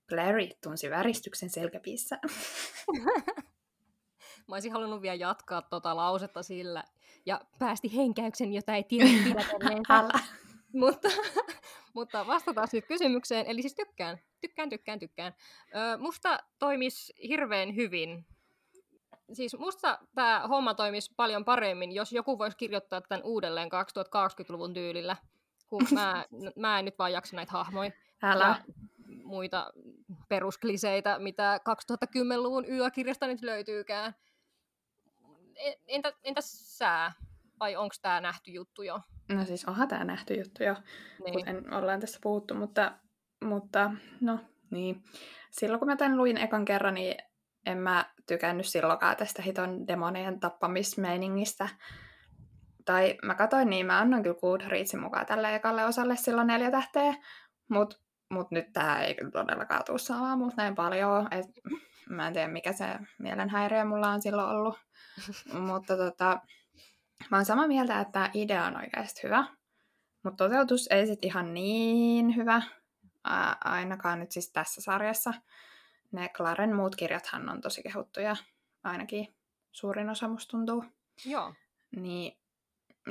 Clary 0.09 0.49
tunsi 0.63 0.89
väristyksen 0.89 1.49
selkäpiissä. 1.49 2.19
Mä 4.49 4.55
olisin 4.55 4.71
halunnut 4.71 5.01
vielä 5.01 5.15
jatkaa 5.15 5.61
tota 5.61 5.95
lausetta 5.95 6.43
sillä, 6.43 6.83
ja 7.25 7.41
päästi 7.59 7.95
henkäyksen, 7.95 8.53
jota 8.53 8.75
ei 8.75 8.83
tiedä 8.83 9.09
mutta, 10.73 11.09
mutta 11.93 12.27
vastataan 12.27 12.67
sitten 12.67 12.87
kysymykseen. 12.87 13.45
Eli 13.45 13.61
siis 13.61 13.75
tykkään, 13.75 14.19
tykkään, 14.41 14.69
tykkään, 14.69 14.99
tykkään. 14.99 15.33
Ö, 15.75 15.97
musta 15.97 16.39
toimis 16.59 17.13
hirveän 17.27 17.75
hyvin. 17.75 18.25
Siis 19.33 19.57
musta 19.57 19.99
tämä 20.15 20.47
homma 20.49 20.73
toimisi 20.73 21.13
paljon 21.15 21.45
paremmin, 21.45 21.91
jos 21.91 22.13
joku 22.13 22.37
voisi 22.37 22.57
kirjoittaa 22.57 23.01
tämän 23.01 23.23
uudelleen 23.23 23.69
2020-luvun 23.71 24.73
tyylillä, 24.73 25.15
kun 25.67 25.87
mä, 25.91 26.25
mä 26.55 26.79
en 26.79 26.85
nyt 26.85 26.99
vaan 26.99 27.13
jaksa 27.13 27.35
näitä 27.35 27.51
hahmoja. 27.51 27.91
Älä. 28.23 28.45
Ja 28.45 28.55
muita 29.23 29.71
peruskliseitä, 30.29 31.19
mitä 31.19 31.59
2010-luvun 31.69 32.69
yökirjasta 32.69 33.27
nyt 33.27 33.41
löytyykään. 33.41 34.15
Entä, 35.87 36.13
entäs 36.23 36.77
sä? 36.77 37.11
Vai 37.59 37.75
onko 37.75 37.95
tämä 38.01 38.21
nähty 38.21 38.51
juttu 38.51 38.81
jo? 38.81 38.99
No 39.29 39.45
siis 39.45 39.65
onhan 39.65 39.87
tämä 39.87 40.03
nähty 40.03 40.33
juttu 40.33 40.63
jo, 40.63 40.75
niin. 41.25 41.33
kuten 41.33 41.73
ollaan 41.73 41.99
tässä 41.99 42.19
puhuttu, 42.23 42.55
mutta, 42.55 42.91
mutta 43.43 43.91
no 44.21 44.39
niin. 44.71 45.03
Silloin 45.51 45.79
kun 45.79 45.87
mä 45.87 45.95
tämän 45.95 46.17
luin 46.17 46.37
ekan 46.37 46.65
kerran, 46.65 46.93
niin 46.93 47.15
en 47.65 47.77
mä 47.77 48.05
tykännyt 48.27 48.65
silloinkaan 48.65 49.17
tästä 49.17 49.41
hiton 49.41 49.87
demonien 49.87 50.39
tappamismeiningistä. 50.39 51.69
Tai 52.85 53.17
mä 53.23 53.35
katsoin 53.35 53.69
niin, 53.69 53.85
mä 53.85 53.99
annan 53.99 54.23
kyllä 54.23 54.39
Goodreadsin 54.41 55.01
mukaan 55.01 55.25
tälle 55.25 55.55
ekalle 55.55 55.85
osalle 55.85 56.15
silloin 56.15 56.47
neljä 56.47 56.71
tähteä, 56.71 57.13
mutta 57.69 57.97
mut 58.29 58.51
nyt 58.51 58.73
tää 58.73 59.03
ei 59.03 59.15
kyllä 59.15 59.31
todellakaan 59.31 59.83
tuu 59.85 59.97
saamaan 59.97 60.37
mut 60.37 60.55
näin 60.57 60.75
paljon. 60.75 61.27
Et, 61.31 61.45
mä 62.09 62.27
en 62.27 62.33
tiedä, 62.33 62.47
mikä 62.47 62.73
se 62.73 62.85
mielenhäiriö 63.19 63.85
mulla 63.85 64.09
on 64.09 64.21
silloin 64.21 64.49
ollut. 64.49 64.79
mutta 65.67 65.97
tota, 65.97 66.41
Mä 67.31 67.37
oon 67.37 67.45
samaa 67.45 67.67
mieltä, 67.67 67.99
että 67.99 68.29
idea 68.33 68.65
on 68.65 68.77
oikeasti 68.77 69.23
hyvä, 69.23 69.45
mutta 70.23 70.43
toteutus 70.43 70.87
ei 70.87 71.07
sit 71.07 71.25
ihan 71.25 71.53
niin 71.53 72.35
hyvä, 72.35 72.61
ää, 73.23 73.57
ainakaan 73.63 74.19
nyt 74.19 74.31
siis 74.31 74.51
tässä 74.51 74.81
sarjassa. 74.81 75.33
Ne 76.11 76.29
Claren 76.29 76.75
muut 76.75 76.95
kirjathan 76.95 77.49
on 77.49 77.61
tosi 77.61 77.83
kehuttuja, 77.83 78.35
ainakin 78.83 79.35
suurin 79.71 80.09
osa 80.09 80.27
musta 80.27 80.51
tuntuu. 80.51 80.85
Joo. 81.25 81.53
Niin, 81.95 82.37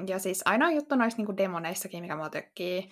ja 0.07 0.19
siis 0.19 0.43
ainoa 0.45 0.70
juttu 0.70 0.97
noissa 0.97 1.16
niinku 1.16 1.37
demoneissakin, 1.37 2.03
mikä 2.03 2.16
mua 2.16 2.31
tökkii, 2.31 2.91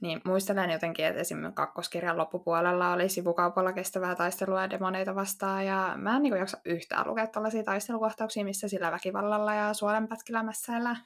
niin 0.00 0.20
muistelen 0.24 0.70
jotenkin, 0.70 1.04
että 1.04 1.20
esimerkiksi 1.20 1.54
kakkoskirjan 1.54 2.16
loppupuolella 2.16 2.92
oli 2.92 3.08
sivukaupalla 3.08 3.72
kestävää 3.72 4.14
taistelua 4.14 4.70
demoneita 4.70 5.14
vastaan, 5.14 5.66
ja 5.66 5.94
mä 5.96 6.16
en 6.16 6.22
niin 6.22 6.36
jaksa 6.36 6.58
yhtään 6.64 7.06
lukea 7.06 7.26
tällaisia 7.26 7.64
taistelukohtauksia, 7.64 8.44
missä 8.44 8.68
sillä 8.68 8.92
väkivallalla 8.92 9.54
ja 9.54 9.74
suolenpätkillä 9.74 10.42
mässäillä. 10.42 10.96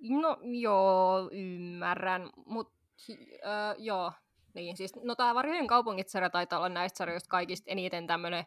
No 0.00 0.38
joo, 0.42 1.30
ymmärrän, 1.32 2.30
mutta 2.46 2.74
äh, 3.10 3.74
joo, 3.78 4.12
niin, 4.54 4.76
siis, 4.76 4.92
no 5.02 5.14
tämä 5.14 5.34
Varjojen 5.34 5.66
kaupungit 5.66 6.08
sarja 6.08 6.30
taitaa 6.30 6.58
olla 6.58 6.68
näistä 6.68 6.96
sarjoista 6.96 7.28
kaikista 7.28 7.70
eniten 7.70 8.06
tämmöinen 8.06 8.44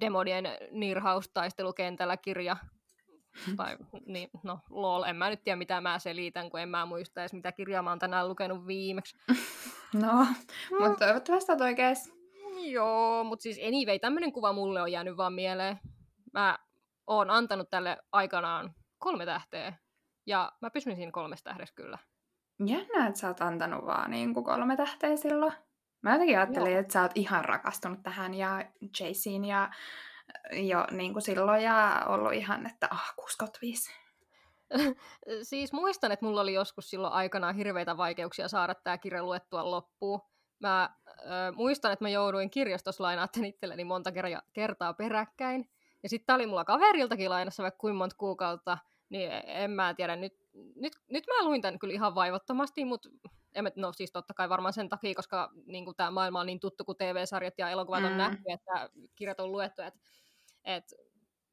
demonien 0.00 0.44
nirhaustaistelukentällä 0.70 2.16
kirja, 2.16 2.56
tai 3.56 3.76
niin, 4.06 4.30
no 4.42 4.58
lol, 4.70 5.02
en 5.02 5.16
mä 5.16 5.30
nyt 5.30 5.44
tiedä 5.44 5.56
mitä 5.56 5.80
mä 5.80 5.98
selitän, 5.98 6.50
kun 6.50 6.60
en 6.60 6.68
mä 6.68 6.86
muista 6.86 7.20
edes 7.20 7.32
mitä 7.32 7.52
kirjaa 7.52 7.82
mä 7.82 7.90
oon 7.90 7.98
tänään 7.98 8.28
lukenut 8.28 8.66
viimeksi. 8.66 9.16
No, 9.94 10.26
no. 10.70 10.88
mutta 10.88 11.06
toivottavasti 11.06 11.52
oot 11.52 11.60
oikees. 11.60 12.12
Joo, 12.60 13.24
mutta 13.24 13.42
siis 13.42 13.58
anyway, 13.66 13.98
tämmönen 13.98 14.32
kuva 14.32 14.52
mulle 14.52 14.82
on 14.82 14.92
jäänyt 14.92 15.16
vaan 15.16 15.32
mieleen. 15.32 15.80
Mä 16.32 16.58
oon 17.06 17.30
antanut 17.30 17.70
tälle 17.70 17.96
aikanaan 18.12 18.74
kolme 18.98 19.26
tähteä, 19.26 19.72
ja 20.26 20.52
mä 20.60 20.70
pysyn 20.70 20.96
siinä 20.96 21.12
kolmesta 21.12 21.50
tähdessä 21.50 21.74
kyllä. 21.74 21.98
jännä, 22.66 23.06
että 23.06 23.20
sä 23.20 23.28
oot 23.28 23.40
antanut 23.40 23.86
vaan 23.86 24.10
niin 24.10 24.34
kuin 24.34 24.44
kolme 24.44 24.76
tähteä 24.76 25.16
silloin. 25.16 25.52
Mä 26.02 26.12
jotenkin 26.12 26.38
ajattelin, 26.38 26.72
Joo. 26.72 26.80
että 26.80 26.92
sä 26.92 27.02
oot 27.02 27.12
ihan 27.14 27.44
rakastunut 27.44 28.02
tähän 28.02 28.34
ja 28.34 28.64
Jayceen 29.00 29.44
ja 29.44 29.70
jo 30.52 30.86
niin 30.90 31.12
kuin 31.12 31.22
silloin 31.22 31.62
ja 31.62 32.02
ollut 32.06 32.32
ihan, 32.32 32.66
että 32.66 32.88
ah, 32.90 33.14
65. 33.16 33.90
siis 35.42 35.72
muistan, 35.72 36.12
että 36.12 36.26
mulla 36.26 36.40
oli 36.40 36.52
joskus 36.52 36.90
silloin 36.90 37.12
aikanaan 37.12 37.54
hirveitä 37.54 37.96
vaikeuksia 37.96 38.48
saada 38.48 38.74
tämä 38.74 38.98
kirja 38.98 39.22
luettua 39.22 39.70
loppuun. 39.70 40.20
Mä 40.60 40.82
äh, 40.82 41.54
muistan, 41.54 41.92
että 41.92 42.04
mä 42.04 42.08
jouduin 42.08 42.50
kirjastossa 42.50 43.04
lainaamaan 43.04 43.44
itselleni 43.44 43.84
monta 43.84 44.10
kertaa 44.52 44.94
peräkkäin. 44.94 45.70
Ja 46.02 46.08
sitten 46.08 46.34
oli 46.34 46.46
mulla 46.46 46.64
kaveriltakin 46.64 47.30
lainassa 47.30 47.62
vaikka 47.62 47.78
kuinka 47.78 47.98
monta 47.98 48.16
kuukautta, 48.16 48.78
niin 49.08 49.30
en 49.44 49.70
mä 49.70 49.94
tiedä, 49.94 50.16
nyt, 50.16 50.32
nyt, 50.76 50.92
nyt 51.10 51.24
mä 51.26 51.44
luin 51.44 51.62
tämän 51.62 51.78
kyllä 51.78 51.94
ihan 51.94 52.14
vaivottomasti, 52.14 52.84
mutta 52.84 53.08
no 53.76 53.92
siis 53.92 54.12
totta 54.12 54.34
kai 54.34 54.48
varmaan 54.48 54.72
sen 54.72 54.88
takia, 54.88 55.14
koska 55.14 55.52
niin 55.66 55.84
tämä 55.96 56.10
maailma 56.10 56.40
on 56.40 56.46
niin 56.46 56.60
tuttu, 56.60 56.84
kun 56.84 56.96
TV-sarjat 56.96 57.54
ja 57.58 57.70
elokuvat 57.70 58.04
on 58.04 58.10
mm. 58.10 58.18
nähty, 58.18 58.42
että 58.46 58.90
kirjat 59.14 59.40
on 59.40 59.52
luettu, 59.52 59.82
että 59.82 60.00
et, 60.64 60.84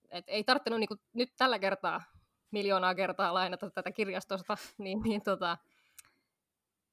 et 0.10 0.26
ei 0.28 0.44
tarvinnut 0.44 0.80
niin 0.80 0.88
kuin, 0.88 0.99
nyt 1.14 1.34
tällä 1.38 1.60
kertaa 1.60 2.02
miljoonaa 2.52 2.95
kertaa 2.95 3.34
lainata 3.34 3.69
tätä 3.69 3.91
kirjastosta, 3.91 4.57
niin, 4.78 5.02
niin 5.02 5.22
tota, 5.22 5.57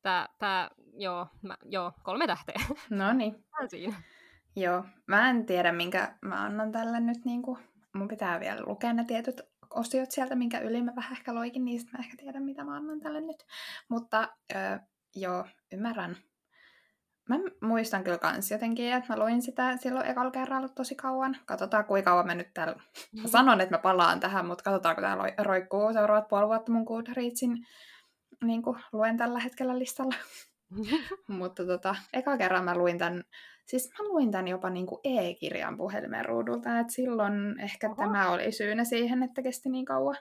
tää, 0.03 0.29
tää, 0.39 0.71
joo, 0.97 1.27
mä, 1.43 1.57
joo, 1.65 1.93
kolme 2.03 2.27
tähteä. 2.27 2.61
No 2.91 3.13
niin. 3.13 3.45
siinä. 3.69 4.03
Joo, 4.57 4.85
mä 5.07 5.31
en 5.31 5.47
tiedä, 5.47 5.73
minkä 5.73 6.15
mä 6.21 6.43
annan 6.43 6.73
tälle 6.73 7.01
nyt, 7.01 7.25
niin 7.25 7.43
kuin, 7.43 7.59
mun 7.93 8.09
pitää 8.09 8.41
vielä 8.41 8.63
lukea 8.67 8.93
ne 8.93 9.05
tietyt 9.05 9.41
osiot 9.71 10.11
sieltä, 10.11 10.35
minkä 10.35 10.59
yli 10.59 10.83
mä 10.83 10.97
vähän 10.97 11.13
ehkä 11.13 11.35
loikin, 11.35 11.65
niistä 11.65 11.91
mä 11.93 12.05
ehkä 12.05 12.17
tiedän, 12.17 12.43
mitä 12.43 12.65
mä 12.65 12.77
annan 12.77 13.01
tälle 13.01 13.21
nyt. 13.21 13.47
Mutta 13.89 14.29
öö, 14.55 14.79
joo, 15.15 15.45
ymmärrän. 15.73 16.17
Mä 17.29 17.37
muistan 17.61 18.05
kyllä 18.05 18.19
kans 18.19 18.51
jotenkin, 18.51 18.93
että 18.93 19.13
mä 19.13 19.25
luin 19.25 19.43
sitä 19.43 19.77
silloin 19.77 20.07
ekalla 20.07 20.31
kerralla 20.31 20.69
tosi 20.69 20.95
kauan. 20.95 21.37
Katsotaan, 21.47 21.85
kuinka 21.85 22.11
kauan 22.11 22.27
mä 22.27 22.35
nyt 22.35 22.55
täällä... 22.55 22.75
Mä 23.23 23.29
sanon, 23.39 23.61
että 23.61 23.75
mä 23.75 23.79
palaan 23.83 24.21
tähän, 24.21 24.47
mutta 24.47 24.65
katsotaan, 24.65 24.97
kun 24.97 25.03
tää 25.03 25.45
roikkuu 25.45 25.93
seuraavat 25.93 26.29
puoli 26.29 26.47
vuotta 26.47 26.73
mun 26.73 26.83
Goodreadsin 26.83 27.67
niin 28.45 28.63
kuin 28.63 28.79
luen 28.93 29.17
tällä 29.17 29.39
hetkellä 29.39 29.79
listalla. 29.79 30.15
mutta 31.29 31.67
tota, 31.67 31.97
eka 32.13 32.37
kerran 32.37 32.65
mä 32.65 32.79
luin 32.79 32.99
tämän, 32.99 33.25
siis 33.67 33.91
mä 33.99 34.05
luin 34.09 34.31
tämän 34.31 34.49
jopa 34.49 34.71
niin 34.71 34.87
kuin 34.87 35.01
e-kirjan 35.05 35.77
puhelimen 35.77 36.25
ruudulta, 36.25 36.79
että 36.79 36.93
silloin 36.93 37.61
ehkä 37.61 37.87
Oho. 37.87 37.97
tämä 37.97 38.31
oli 38.31 38.53
syynä 38.53 38.85
siihen, 38.85 39.23
että 39.23 39.43
kesti 39.43 39.69
niin 39.69 39.85
kauan. 39.85 40.17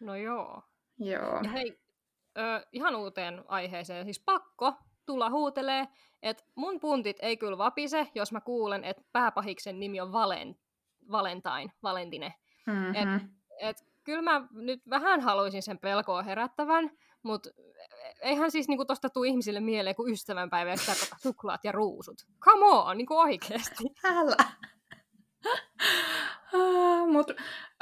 No 0.00 0.16
joo. 0.16 0.62
Joo. 0.98 1.40
Ja 1.42 1.50
hei, 1.50 1.80
ö, 2.40 2.66
ihan 2.72 2.96
uuteen 2.96 3.44
aiheeseen, 3.48 4.04
siis 4.04 4.22
pakko 4.24 4.74
tulla 5.06 5.30
huutelee, 5.30 5.88
että 6.22 6.44
mun 6.54 6.80
puntit 6.80 7.16
ei 7.20 7.36
kyllä 7.36 7.58
vapise, 7.58 8.06
jos 8.14 8.32
mä 8.32 8.40
kuulen, 8.40 8.84
että 8.84 9.02
pääpahiksen 9.12 9.80
nimi 9.80 10.00
on 10.00 10.12
Valen, 10.12 10.56
Valentine, 11.10 11.72
Valentine. 11.82 12.34
Mm-hmm. 12.66 12.94
Et, 12.94 13.22
et, 13.58 13.76
kyllä 14.04 14.22
mä 14.22 14.46
nyt 14.50 14.82
vähän 14.90 15.20
haluaisin 15.20 15.62
sen 15.62 15.78
pelkoa 15.78 16.22
herättävän, 16.22 16.90
mutta 17.22 17.50
eihän 18.20 18.50
siis 18.50 18.68
niinku 18.68 18.84
tosta 18.84 19.10
tuu 19.10 19.24
ihmisille 19.24 19.60
mieleen 19.60 19.96
kuin 19.96 20.12
ystävänpäivä, 20.12 20.72
että 20.72 20.92
suklaat 21.22 21.64
ja 21.64 21.72
ruusut. 21.72 22.16
Come 22.40 22.64
on, 22.64 22.98
niinku 22.98 23.18
oikeesti. 23.18 23.84
Älä. 24.04 24.36
Ah, 26.54 27.08
Mutta 27.08 27.34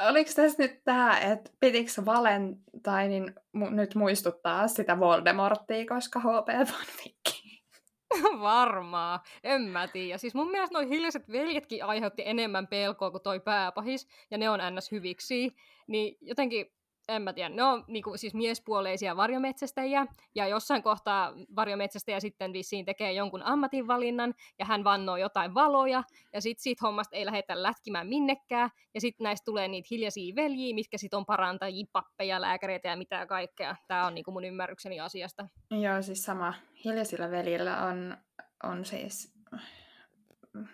oliko 0.09 0.31
tässä 0.35 0.63
nyt 0.63 0.83
tämä, 0.83 1.19
että 1.19 1.51
pitikö 1.59 1.91
Valentinein 2.05 3.35
mu- 3.57 3.69
nyt 3.71 3.95
muistuttaa 3.95 4.67
sitä 4.67 4.99
Voldemorttia, 4.99 5.85
koska 5.89 6.19
HP 6.19 6.67
fanfikki? 6.67 7.63
Varmaa, 8.41 9.23
en 9.43 9.61
mä 9.61 9.87
tiedä. 9.87 10.17
Siis 10.17 10.35
mun 10.35 10.51
mielestä 10.51 10.73
noin 10.73 10.87
hiljaiset 10.87 11.31
veljetkin 11.31 11.85
aiheutti 11.85 12.23
enemmän 12.25 12.67
pelkoa 12.67 13.11
kuin 13.11 13.23
toi 13.23 13.39
pääpahis, 13.39 14.07
ja 14.31 14.37
ne 14.37 14.49
on 14.49 14.59
ns. 14.75 14.91
hyviksi. 14.91 15.55
Niin 15.87 16.17
jotenkin 16.21 16.71
en 17.15 17.21
mä 17.21 17.33
tiedä, 17.33 17.49
ne 17.49 17.63
on 17.63 17.83
niin 17.87 18.03
kuin, 18.03 18.19
siis 18.19 18.33
miespuoleisia 18.33 19.17
varjometsästäjiä, 19.17 20.05
ja 20.35 20.47
jossain 20.47 20.83
kohtaa 20.83 21.33
varjometsästäjä 21.55 22.19
sitten 22.19 22.53
vissiin 22.53 22.85
tekee 22.85 23.11
jonkun 23.11 23.43
ammatinvalinnan, 23.43 24.33
ja 24.59 24.65
hän 24.65 24.83
vannoo 24.83 25.17
jotain 25.17 25.53
valoja, 25.53 26.03
ja 26.33 26.41
sitten 26.41 26.63
siitä 26.63 26.79
hommasta 26.85 27.15
ei 27.15 27.25
lähdetä 27.25 27.63
lätkimään 27.63 28.07
minnekään, 28.07 28.69
ja 28.93 29.01
sitten 29.01 29.23
näistä 29.23 29.45
tulee 29.45 29.67
niitä 29.67 29.87
hiljaisia 29.91 30.35
veljiä, 30.35 30.75
mitkä 30.75 30.97
sitten 30.97 31.17
on 31.17 31.25
parantajia, 31.25 31.85
pappeja, 31.91 32.41
lääkäreitä 32.41 32.87
ja 32.87 32.97
mitä 32.97 33.25
kaikkea. 33.25 33.75
Tämä 33.87 34.07
on 34.07 34.15
niin 34.15 34.25
kuin 34.25 34.33
mun 34.33 34.45
ymmärrykseni 34.45 34.99
asiasta. 34.99 35.47
Joo, 35.71 36.01
siis 36.01 36.23
sama. 36.23 36.53
Hiljaisilla 36.85 37.31
veljillä 37.31 37.83
on, 37.85 38.17
on 38.63 38.85
siis 38.85 39.33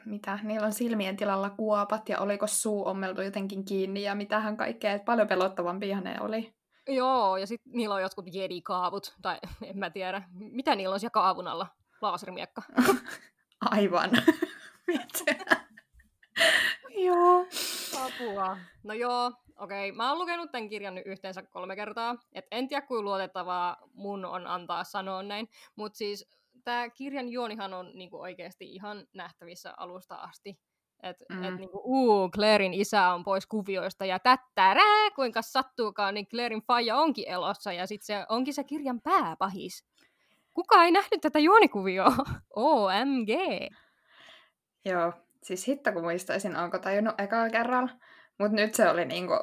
mitä, 0.06 0.39
niillä 0.43 0.65
on 0.65 0.73
silmien 0.73 1.18
tilalla 1.18 1.49
kuopat 1.49 2.10
ja 2.10 2.19
oliko 2.19 2.47
suu 2.47 2.88
ommeltu 2.88 3.22
jotenkin 3.22 3.65
kiinni 3.65 4.03
ja 4.03 4.15
mitähän 4.15 4.57
kaikkea, 4.57 4.91
että 4.91 5.06
paljon 5.06 5.27
pelottavampia 5.27 6.02
ne 6.02 6.22
oli. 6.22 6.56
Joo, 6.88 7.38
ja 7.38 7.47
sitten 7.47 7.73
niillä 7.73 7.95
on 7.95 8.02
jotkut 8.02 8.34
jedikaavut, 8.34 9.15
tai 9.22 9.38
en 9.64 9.77
mä 9.77 9.89
tiedä, 9.89 10.23
mitä 10.34 10.76
niillä 10.76 10.93
on 10.93 10.99
siellä 10.99 11.11
kaavun 11.11 11.47
alla, 11.47 11.68
laasermiekka. 12.02 12.61
Aivan. 13.72 14.11
joo. 17.06 17.45
Apua. 17.99 18.57
No 18.84 18.93
joo, 18.93 19.31
okei. 19.60 19.89
Okay. 19.89 19.97
Mä 19.97 20.10
oon 20.10 20.19
lukenut 20.19 20.52
tämän 20.52 20.69
kirjan 20.69 20.95
nyt 20.95 21.07
yhteensä 21.07 21.43
kolme 21.43 21.76
kertaa. 21.76 22.15
Et 22.34 22.45
en 22.52 22.68
tiedä, 22.68 22.88
kuinka 22.88 23.03
luotettavaa 23.03 23.77
mun 23.93 24.26
on 24.26 24.47
antaa 24.47 24.84
sanoa 24.84 25.23
näin. 25.23 25.49
Mutta 25.76 25.97
siis 25.97 26.30
tämä 26.65 26.89
kirjan 26.89 27.29
juonihan 27.29 27.73
on 27.73 27.91
niinku 27.93 28.21
oikeasti 28.21 28.65
ihan 28.65 29.07
nähtävissä 29.13 29.73
alusta 29.77 30.15
asti. 30.15 30.59
Että 31.03 31.25
mm. 31.29 31.43
et 31.43 31.55
niinku, 31.55 31.81
uu, 31.83 32.29
Clairin 32.29 32.73
isä 32.73 33.09
on 33.09 33.23
pois 33.23 33.45
kuvioista 33.45 34.05
ja 34.05 34.19
tättärää, 34.19 35.11
kuinka 35.15 35.41
sattuukaan, 35.41 36.13
niin 36.13 36.27
Clairin 36.27 36.61
faija 36.61 36.97
onkin 36.97 37.27
elossa 37.27 37.73
ja 37.73 37.87
sitten 37.87 38.05
se 38.05 38.25
onkin 38.29 38.53
se 38.53 38.63
kirjan 38.63 39.01
pääpahis. 39.01 39.85
Kuka 40.53 40.83
ei 40.83 40.91
nähnyt 40.91 41.21
tätä 41.21 41.39
juonikuvioa? 41.39 42.15
OMG! 42.55 43.29
Joo, 44.85 45.13
siis 45.43 45.67
hitto 45.67 45.91
kun 45.91 46.03
muistaisin, 46.03 46.57
onko 46.57 46.79
tajunnut 46.79 47.19
ekalla 47.19 47.49
kerralla. 47.49 47.89
Mutta 48.39 48.55
nyt 48.55 48.75
se 48.75 48.89
oli 48.89 49.05
niinku 49.05 49.33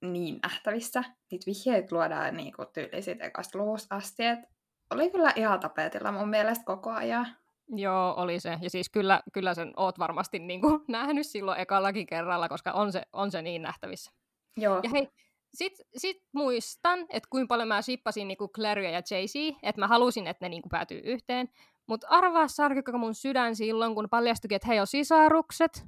niin 0.00 0.38
nähtävissä. 0.42 1.04
Niitä 1.30 1.46
vihjeitä 1.46 1.96
luodaan 1.96 2.36
niinku 2.36 2.64
tyyli 2.74 3.02
siitä 3.02 3.24
ekasta 3.24 3.58
luvusta 3.58 3.96
asti, 3.96 4.24
että 4.24 4.48
oli 4.90 5.10
kyllä 5.10 5.32
ihan 5.36 5.60
tapetilla 5.60 6.12
mun 6.12 6.28
mielestä 6.28 6.64
koko 6.64 6.90
ajan. 6.90 7.26
Joo, 7.68 8.14
oli 8.16 8.40
se. 8.40 8.58
Ja 8.62 8.70
siis 8.70 8.90
kyllä, 8.90 9.22
kyllä 9.32 9.54
sen 9.54 9.72
oot 9.76 9.98
varmasti 9.98 10.38
niin 10.38 10.60
kuin, 10.60 10.84
nähnyt 10.88 11.26
silloin 11.26 11.60
ekallakin 11.60 12.06
kerralla, 12.06 12.48
koska 12.48 12.72
on 12.72 12.92
se, 12.92 13.02
on 13.12 13.30
se 13.30 13.42
niin 13.42 13.62
nähtävissä. 13.62 14.10
Joo. 14.56 14.80
Ja 14.82 14.90
hei, 14.90 15.08
sit, 15.54 15.72
sit 15.96 16.22
muistan, 16.32 17.00
että 17.00 17.28
kuinka 17.30 17.48
paljon 17.48 17.68
mä 17.68 17.82
shippasin 17.82 18.28
niin 18.28 18.38
Claria 18.54 18.90
ja 18.90 19.00
Jay-Z, 19.00 19.58
että 19.62 19.80
mä 19.80 19.86
halusin, 19.86 20.26
että 20.26 20.44
ne 20.44 20.48
niin 20.48 20.62
kuin, 20.62 20.70
päätyy 20.70 21.00
yhteen. 21.04 21.48
Mutta 21.86 22.06
arvaa 22.10 22.48
särkykö 22.48 22.92
mun 22.92 23.14
sydän 23.14 23.56
silloin, 23.56 23.94
kun 23.94 24.08
paljastuikin, 24.10 24.56
että 24.56 24.68
he 24.68 24.80
on 24.80 24.86
sisarukset. 24.86 25.84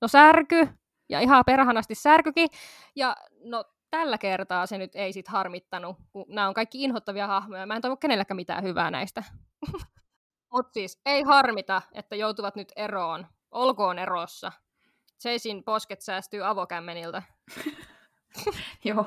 No 0.00 0.08
särky, 0.08 0.68
ja 1.08 1.20
ihan 1.20 1.44
perhanasti 1.46 1.94
särkykin. 1.94 2.48
Ja 2.96 3.16
no 3.44 3.64
tällä 3.90 4.18
kertaa 4.18 4.66
se 4.66 4.78
nyt 4.78 4.96
ei 4.96 5.12
sit 5.12 5.28
harmittanut, 5.28 5.96
kun 6.12 6.24
nämä 6.28 6.48
on 6.48 6.54
kaikki 6.54 6.82
inhottavia 6.82 7.26
hahmoja. 7.26 7.66
Mä 7.66 7.76
en 7.76 7.82
toivo 7.82 7.96
kenellekään 7.96 8.36
mitään 8.36 8.64
hyvää 8.64 8.90
näistä. 8.90 9.24
Mutta 10.52 10.72
siis 10.72 11.00
ei 11.06 11.22
harmita, 11.22 11.82
että 11.92 12.16
joutuvat 12.16 12.56
nyt 12.56 12.72
eroon. 12.76 13.26
Olkoon 13.50 13.98
erossa. 13.98 14.52
Chasing 15.20 15.64
posket 15.64 16.00
säästyy 16.00 16.46
avokämmeniltä. 16.46 17.22
Joo, 18.84 19.06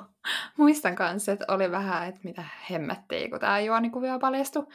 muistan 0.58 0.96
kanssa, 0.96 1.32
että 1.32 1.46
oli 1.48 1.72
vähän, 1.72 2.08
että 2.08 2.22
mitä 2.24 2.44
hemmettiin, 2.70 3.32
kun 3.32 3.40
tämä 3.40 3.60
juonikuvio 3.60 4.20
paljastui. 4.20 4.68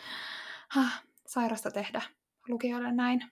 Ah, 0.76 1.02
sairasta 1.26 1.70
tehdä 1.70 2.02
lukijoille 2.48 2.92
näin. 2.92 3.30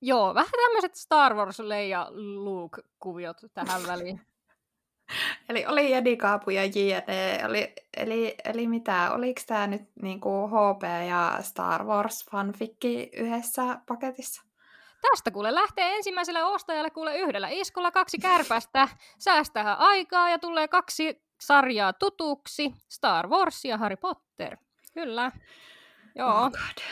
Joo, 0.00 0.34
vähän 0.34 0.50
tämmöiset 0.50 0.94
Star 0.94 1.34
Wars 1.34 1.58
Leia 1.58 2.06
Luke-kuviot 2.10 3.36
tähän 3.54 3.86
väliin. 3.86 4.20
Eli 5.48 5.66
oli 5.66 5.90
Jedikaapu 5.90 6.50
ja 6.50 6.64
JD, 6.64 7.40
eli, 7.44 7.72
eli, 7.96 8.34
eli 8.44 8.66
mitä, 8.66 9.12
oliko 9.12 9.40
tämä 9.46 9.66
nyt 9.66 9.82
niinku 10.02 10.48
HP 10.48 10.82
ja 11.08 11.38
Star 11.40 11.84
Wars 11.84 12.26
fanfikki 12.30 13.10
yhdessä 13.16 13.80
paketissa? 13.86 14.42
Tästä 15.10 15.30
kuule 15.30 15.54
lähtee 15.54 15.96
ensimmäiselle 15.96 16.44
ostajalle 16.44 16.90
kuule 16.90 17.18
yhdellä 17.18 17.48
iskulla 17.48 17.90
kaksi 17.90 18.18
kärpästä, 18.18 18.88
säästää 19.18 19.74
aikaa 19.74 20.30
ja 20.30 20.38
tulee 20.38 20.68
kaksi 20.68 21.22
sarjaa 21.40 21.92
tutuksi, 21.92 22.74
Star 22.88 23.28
Wars 23.28 23.64
ja 23.64 23.78
Harry 23.78 23.96
Potter. 23.96 24.56
Kyllä. 24.94 25.32
Joo. 26.14 26.44
Oh 26.44 26.50
God. 26.50 26.82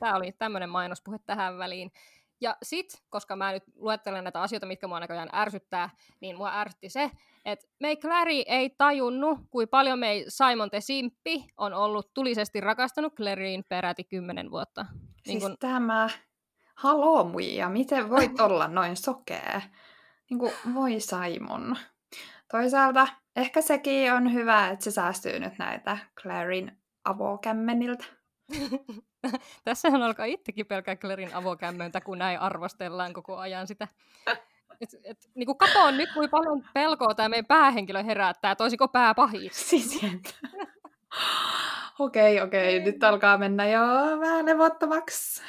Tämä 0.00 0.16
oli 0.16 0.32
tämmöinen 0.32 0.70
mainospuhe 0.70 1.18
tähän 1.26 1.58
väliin. 1.58 1.92
Ja 2.40 2.56
sit, 2.62 3.02
koska 3.10 3.36
mä 3.36 3.52
nyt 3.52 3.64
luettelen 3.74 4.24
näitä 4.24 4.40
asioita, 4.40 4.66
mitkä 4.66 4.88
mua 4.88 5.00
näköjään 5.00 5.28
ärsyttää, 5.34 5.90
niin 6.20 6.36
mua 6.36 6.60
ärsytti 6.60 6.88
se, 6.88 7.10
että 7.52 7.66
May 7.80 7.96
Clary 7.96 8.42
ei 8.46 8.70
tajunnut, 8.70 9.38
kuin 9.50 9.68
paljon 9.68 9.98
May 9.98 10.24
Simon 10.28 10.70
te 10.70 10.80
Simppi 10.80 11.46
on 11.56 11.74
ollut 11.74 12.14
tulisesti 12.14 12.60
rakastunut 12.60 13.14
Claryin 13.14 13.64
peräti 13.68 14.04
kymmenen 14.04 14.50
vuotta. 14.50 14.86
Siis 14.92 15.26
niin 15.26 15.40
kun... 15.40 15.56
tämä, 15.58 16.08
haloo 16.74 17.24
muija, 17.24 17.68
miten 17.68 18.10
voit 18.10 18.40
olla 18.46 18.68
noin 18.68 18.96
sokea? 18.96 19.62
Niin 20.30 20.38
kuin, 20.38 20.52
voi 20.74 21.00
Simon. 21.00 21.76
Toisaalta 22.50 23.08
ehkä 23.36 23.60
sekin 23.60 24.12
on 24.12 24.32
hyvä, 24.32 24.68
että 24.68 24.84
se 24.84 24.90
säästyy 24.90 25.38
nyt 25.38 25.58
näitä 25.58 25.98
Clarin 26.20 26.78
avokämmeniltä. 27.04 28.04
Tässähän 29.64 30.02
alkaa 30.02 30.26
itsekin 30.26 30.66
pelkää 30.66 30.96
Clarin 30.96 31.34
avokämmöntä, 31.34 32.00
kun 32.00 32.18
näin 32.18 32.40
arvostellaan 32.40 33.12
koko 33.12 33.36
ajan 33.36 33.66
sitä. 33.66 33.88
Et, 34.80 34.88
et, 35.04 35.18
niin 35.34 35.46
kuin 35.46 35.58
katoon 35.58 35.96
nyt, 35.96 36.08
kuinka 36.14 36.38
paljon 36.38 36.64
pelkoa 36.74 37.14
tämä 37.14 37.28
meidän 37.28 37.46
päähenkilö 37.46 38.02
herättää, 38.02 38.56
toisiko 38.56 38.88
pää 38.88 39.14
pahis. 39.14 39.52
Siis 39.70 40.00
Okei, 41.98 42.40
okei, 42.40 42.80
nyt 42.80 43.04
alkaa 43.04 43.38
mennä 43.38 43.68
jo 43.68 43.80
vähän 44.20 44.46
levottomaksi. 44.46 45.42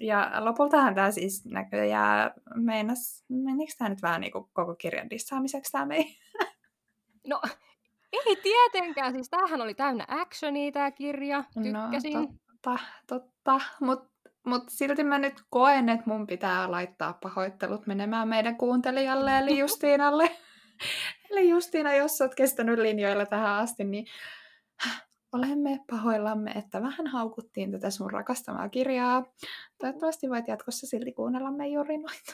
Ja 0.00 0.32
lopultahan 0.38 0.94
tämä 0.94 1.10
siis 1.10 1.44
näköjään 1.44 2.30
meinas, 2.54 3.24
menikö 3.28 3.72
tämä 3.78 3.88
nyt 3.88 4.02
vähän 4.02 4.20
niin 4.20 4.32
kuin 4.32 4.44
koko 4.52 4.74
kirjan 4.74 5.10
dissaamiseksi 5.10 5.72
tämä 5.72 5.86
mei? 5.86 6.04
No, 7.26 7.40
ei 8.12 8.36
tietenkään. 8.36 9.12
Siis 9.12 9.30
tämähän 9.30 9.60
oli 9.60 9.74
täynnä 9.74 10.04
actionia 10.08 10.72
tämä 10.72 10.90
kirja. 10.90 11.44
No, 11.56 11.62
Tykkäsin. 11.62 12.12
No, 12.12 12.26
totta, 12.62 12.84
totta. 13.06 13.60
Mutta 13.80 14.13
mut 14.44 14.62
silti 14.68 15.04
mä 15.04 15.18
nyt 15.18 15.42
koen, 15.50 15.88
että 15.88 16.04
mun 16.06 16.26
pitää 16.26 16.70
laittaa 16.70 17.18
pahoittelut 17.22 17.86
menemään 17.86 18.28
meidän 18.28 18.56
kuuntelijalle, 18.56 19.38
eli 19.38 19.58
Justiinalle. 19.58 20.30
eli 21.30 21.48
Justiina, 21.48 21.94
jos 21.94 22.20
oot 22.20 22.34
kestänyt 22.34 22.78
linjoilla 22.78 23.26
tähän 23.26 23.54
asti, 23.54 23.84
niin 23.84 24.06
olemme 25.32 25.80
pahoillamme, 25.90 26.50
että 26.50 26.82
vähän 26.82 27.06
haukuttiin 27.06 27.72
tätä 27.72 27.90
sun 27.90 28.10
rakastamaa 28.10 28.68
kirjaa. 28.68 29.24
Toivottavasti 29.78 30.30
voit 30.30 30.48
jatkossa 30.48 30.86
silti 30.86 31.12
kuunnella 31.12 31.50
meidän 31.50 31.72
jorinoita. 31.72 32.32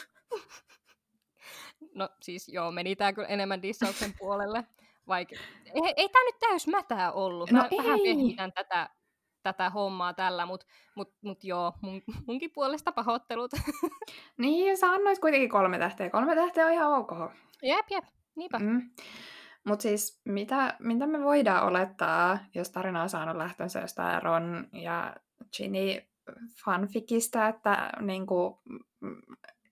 No 1.95 2.09
siis 2.23 2.49
joo, 2.49 2.71
meni 2.71 2.97
tää 2.97 3.13
kyllä 3.13 3.29
enemmän 3.29 3.63
dissauksen 3.63 4.15
puolelle. 4.19 4.65
Vaikka, 5.09 5.37
ei, 5.65 5.95
ei 5.97 6.09
tämä 6.09 6.25
nyt 6.25 6.39
täys 6.41 6.67
mätää 6.67 7.13
ollut. 7.13 7.51
Mä 7.51 7.59
no 7.59 7.79
vähän 7.79 8.01
kehitän 8.03 8.53
tätä, 8.53 8.91
tätä 9.43 9.71
hommaa 9.71 10.15
tällä, 10.15 10.47
mutta 10.47 10.67
mut, 10.95 11.15
mut 11.23 11.45
joo, 11.45 11.73
mun, 11.81 12.03
munkin 12.27 12.51
puolesta 12.55 12.93
pahoittelut. 12.93 13.51
niin, 14.39 14.77
sä 14.77 14.91
annoit 14.91 15.19
kuitenkin 15.19 15.51
kolme 15.51 15.79
tähteä. 15.79 16.11
Kolme 16.11 16.35
tähteä 16.35 16.67
on 16.67 16.73
ihan 16.73 16.93
ok. 16.93 17.13
Jep, 17.63 17.87
jep, 17.91 18.05
niinpä. 18.37 18.59
Mm. 18.59 18.91
Mutta 19.65 19.83
siis 19.83 20.21
mitä, 20.25 20.77
mitä 20.79 21.07
me 21.07 21.21
voidaan 21.25 21.67
olettaa, 21.67 22.39
jos 22.55 22.71
tarina 22.71 23.03
on 23.03 23.09
saanut 23.09 23.37
lähtönsä 23.37 23.81
jostain 23.81 24.23
Ron 24.23 24.69
ja 24.73 25.17
Ginny 25.57 26.03
fanfikista, 26.65 27.49
että 27.49 27.91
niinku, 28.01 28.63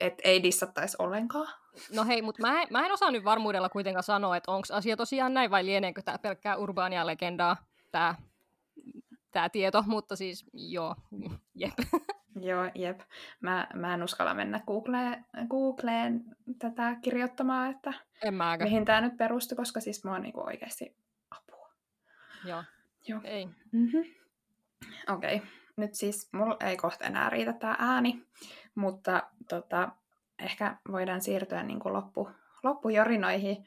et 0.01 0.15
ei 0.25 0.43
dissattaisi 0.43 0.97
ollenkaan? 0.99 1.49
No 1.95 2.05
hei, 2.05 2.23
mutta 2.23 2.43
mä, 2.43 2.65
mä 2.71 2.87
en 2.87 2.93
osaa 2.93 3.11
nyt 3.11 3.25
varmuudella 3.25 3.69
kuitenkaan 3.69 4.03
sanoa, 4.03 4.37
että 4.37 4.53
onko 4.53 4.67
asia 4.73 4.97
tosiaan 4.97 5.35
näin 5.35 5.51
vai 5.51 5.67
lieneekö 5.67 6.03
tämä 6.03 6.19
pelkkää 6.19 6.57
urbaania 6.57 7.07
legendaa, 7.07 7.57
tämä 7.93 8.15
tää 9.33 9.49
tieto, 9.49 9.85
mutta 9.87 10.17
siis 10.17 10.47
joo, 10.53 10.97
jep. 11.55 11.75
Joo, 12.41 12.71
jep. 12.75 13.01
Mä, 13.41 13.67
mä 13.75 13.95
en 13.95 14.03
uskalla 14.03 14.35
mennä 14.35 14.61
Googleen, 14.67 15.25
Googleen 15.51 16.25
tätä 16.59 16.97
kirjoittamaan, 17.03 17.71
että 17.71 17.93
en 18.23 18.35
mäkään. 18.35 18.71
mihin 18.71 18.85
tämä 18.85 19.01
nyt 19.01 19.17
perustui, 19.17 19.57
koska 19.57 19.81
siis 19.81 20.05
mua 20.05 20.15
on 20.15 20.23
niinku 20.23 20.41
oikeasti 20.41 20.97
apua. 21.31 21.71
Joo. 22.45 22.65
Joo. 23.09 23.21
Ei. 23.25 23.47
Mm-hmm. 23.73 24.05
Okei. 25.09 25.37
Okay. 25.37 25.49
Nyt 25.77 25.95
siis 25.95 26.33
mulla 26.33 26.57
ei 26.61 26.77
kohta 26.77 27.05
enää 27.05 27.31
riitä 27.31 27.53
tämä 27.53 27.77
ääni, 27.79 28.27
mutta 28.75 29.23
tota, 29.49 29.89
ehkä 30.39 30.77
voidaan 30.91 31.21
siirtyä 31.21 31.63
niin 31.63 31.81
kuin 31.81 31.93
loppu, 31.93 32.31
loppujorinoihin. 32.63 33.67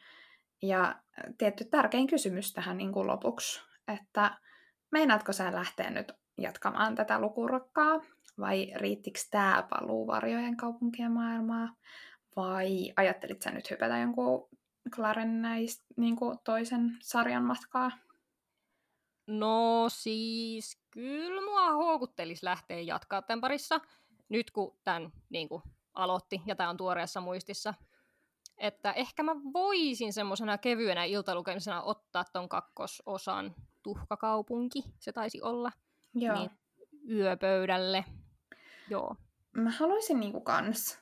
Ja 0.62 0.96
tietty 1.38 1.66
tärkein 1.66 2.08
kysymys 2.08 2.54
tähän 2.54 2.78
niin 2.78 2.92
kuin 2.92 3.08
lopuksi, 3.08 3.62
että 3.88 4.38
meinaatko 4.92 5.34
sä 5.34 5.52
lähteä 5.52 5.90
nyt 5.90 6.12
jatkamaan 6.38 6.96
tätä 6.96 7.20
lukurokkaa, 7.20 8.02
vai 8.40 8.72
riittikö 8.76 9.20
tämä 9.32 9.68
paluu 9.70 10.08
varjojen 10.08 10.58
kaupunkien 10.58 11.12
maailmaa, 11.12 11.76
vai 12.36 12.94
ajattelit 12.96 13.42
sä 13.42 13.52
nyt 13.52 13.70
hypätä 13.70 13.98
jonkun 13.98 14.50
Claren 14.96 15.42
näistä 15.42 15.86
niin 15.98 16.16
kuin 16.16 16.38
toisen 16.44 16.98
sarjan 17.02 17.44
matkaa? 17.44 17.92
No 19.28 19.86
siis, 19.90 20.82
kyllä 20.92 21.42
mua 21.42 21.72
houkuttelisi 21.72 22.46
lähteä 22.46 22.80
jatkaa 22.80 23.22
tämän 23.22 23.42
parissa, 23.42 23.82
nyt 24.30 24.52
kun 24.52 24.78
tämän 24.84 25.12
niin 25.30 25.50
kuin, 25.50 25.64
aloitti, 25.94 26.42
ja 26.46 26.56
tämä 26.56 26.70
on 26.70 26.78
tuoreessa 26.78 27.22
muistissa. 27.22 27.74
Että 28.58 28.92
ehkä 28.92 29.24
mä 29.24 29.36
voisin 29.54 30.14
semmoisena 30.14 30.58
kevyenä 30.58 31.04
iltalukemisena 31.04 31.82
ottaa 31.82 32.26
ton 32.34 32.50
kakkososan 32.50 33.56
Tuhkakaupunki, 33.84 34.84
se 35.00 35.12
taisi 35.12 35.42
olla. 35.42 35.72
Joo. 36.14 36.36
Niin, 36.36 36.52
yöpöydälle. 37.10 38.06
Joo. 38.90 39.16
Mä 39.52 39.70
haluaisin 39.70 40.20
niinku 40.20 40.42
kans. 40.42 41.00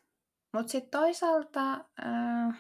Mut 0.54 0.70
sit 0.70 0.92
toisaalta... 0.92 1.72
Äh, 1.74 2.60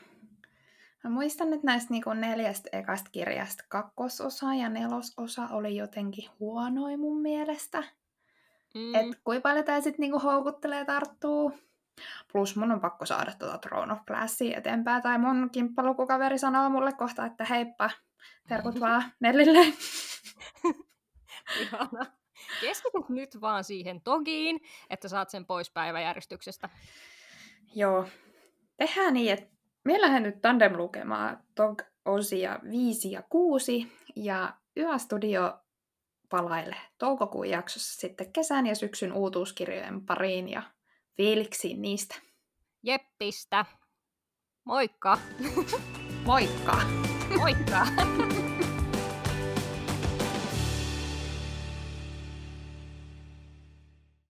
mä 1.04 1.10
muistan, 1.10 1.54
että 1.54 1.66
näistä 1.66 1.94
niinku 1.94 2.14
neljästä 2.14 2.70
ekasta 2.72 3.10
kirjasta 3.12 3.64
kakkososa 3.70 4.54
ja 4.54 4.70
nelososa 4.70 5.48
oli 5.52 5.76
jotenkin 5.78 6.30
huonoin 6.40 7.00
mun 7.00 7.22
mielestä. 7.22 7.84
Mm. 8.76 8.96
Et 8.96 9.20
kuinka 9.24 9.42
paljon 9.42 9.66
tää 9.66 9.82
sit 9.82 9.98
niinku 9.98 10.20
houkuttelee 10.20 10.86
tarttuu. 10.86 11.54
Plus 12.32 12.56
mun 12.56 12.72
on 12.72 12.80
pakko 12.80 13.06
saada 13.06 13.32
tuota 13.40 13.58
Throne 13.58 13.94
of 13.94 14.06
Glassia 14.06 14.58
eteenpäin. 14.58 15.04
Tai 15.04 15.18
mun 15.18 15.50
kimppalukukaveri 15.52 16.38
sanoo 16.38 16.70
mulle 16.70 16.94
kohta, 16.94 17.26
että 17.26 17.46
heippa, 17.46 17.90
terkut 18.48 18.80
vaan 18.80 19.04
Nellille. 19.20 19.60
Ihana. 21.62 22.06
Keskityt 22.62 23.10
nyt 23.10 23.42
vaan 23.42 23.64
siihen 23.64 24.02
togiin, 24.02 24.60
että 24.90 25.08
saat 25.08 25.30
sen 25.30 25.46
pois 25.46 25.70
päiväjärjestyksestä. 25.70 26.70
Joo. 27.76 28.08
Tehdään 28.78 29.14
niin, 29.14 29.34
että 29.34 29.56
meillä 29.84 30.08
lähden 30.08 30.24
nyt 30.24 30.42
tandem 30.42 30.78
lukemaan 30.78 31.44
tog-osia 31.56 32.60
5 32.72 33.12
ja 33.12 33.24
6, 33.30 33.92
ja 34.16 34.54
Yöstudio 34.78 35.60
palaille 36.30 36.76
toukokuun 36.98 37.50
jaksossa 37.50 38.02
sitten 38.02 38.34
kesän 38.34 38.68
ja 38.68 38.76
syksyn 38.76 39.14
uutuuskirjojen 39.14 40.06
pariin 40.06 40.50
ja 40.50 40.64
fiiliksiin 41.18 41.82
niistä. 41.82 42.16
Jeppistä. 42.84 43.66
Moikka! 44.66 45.18
Moikka! 46.26 46.78
Moikka! 47.38 47.88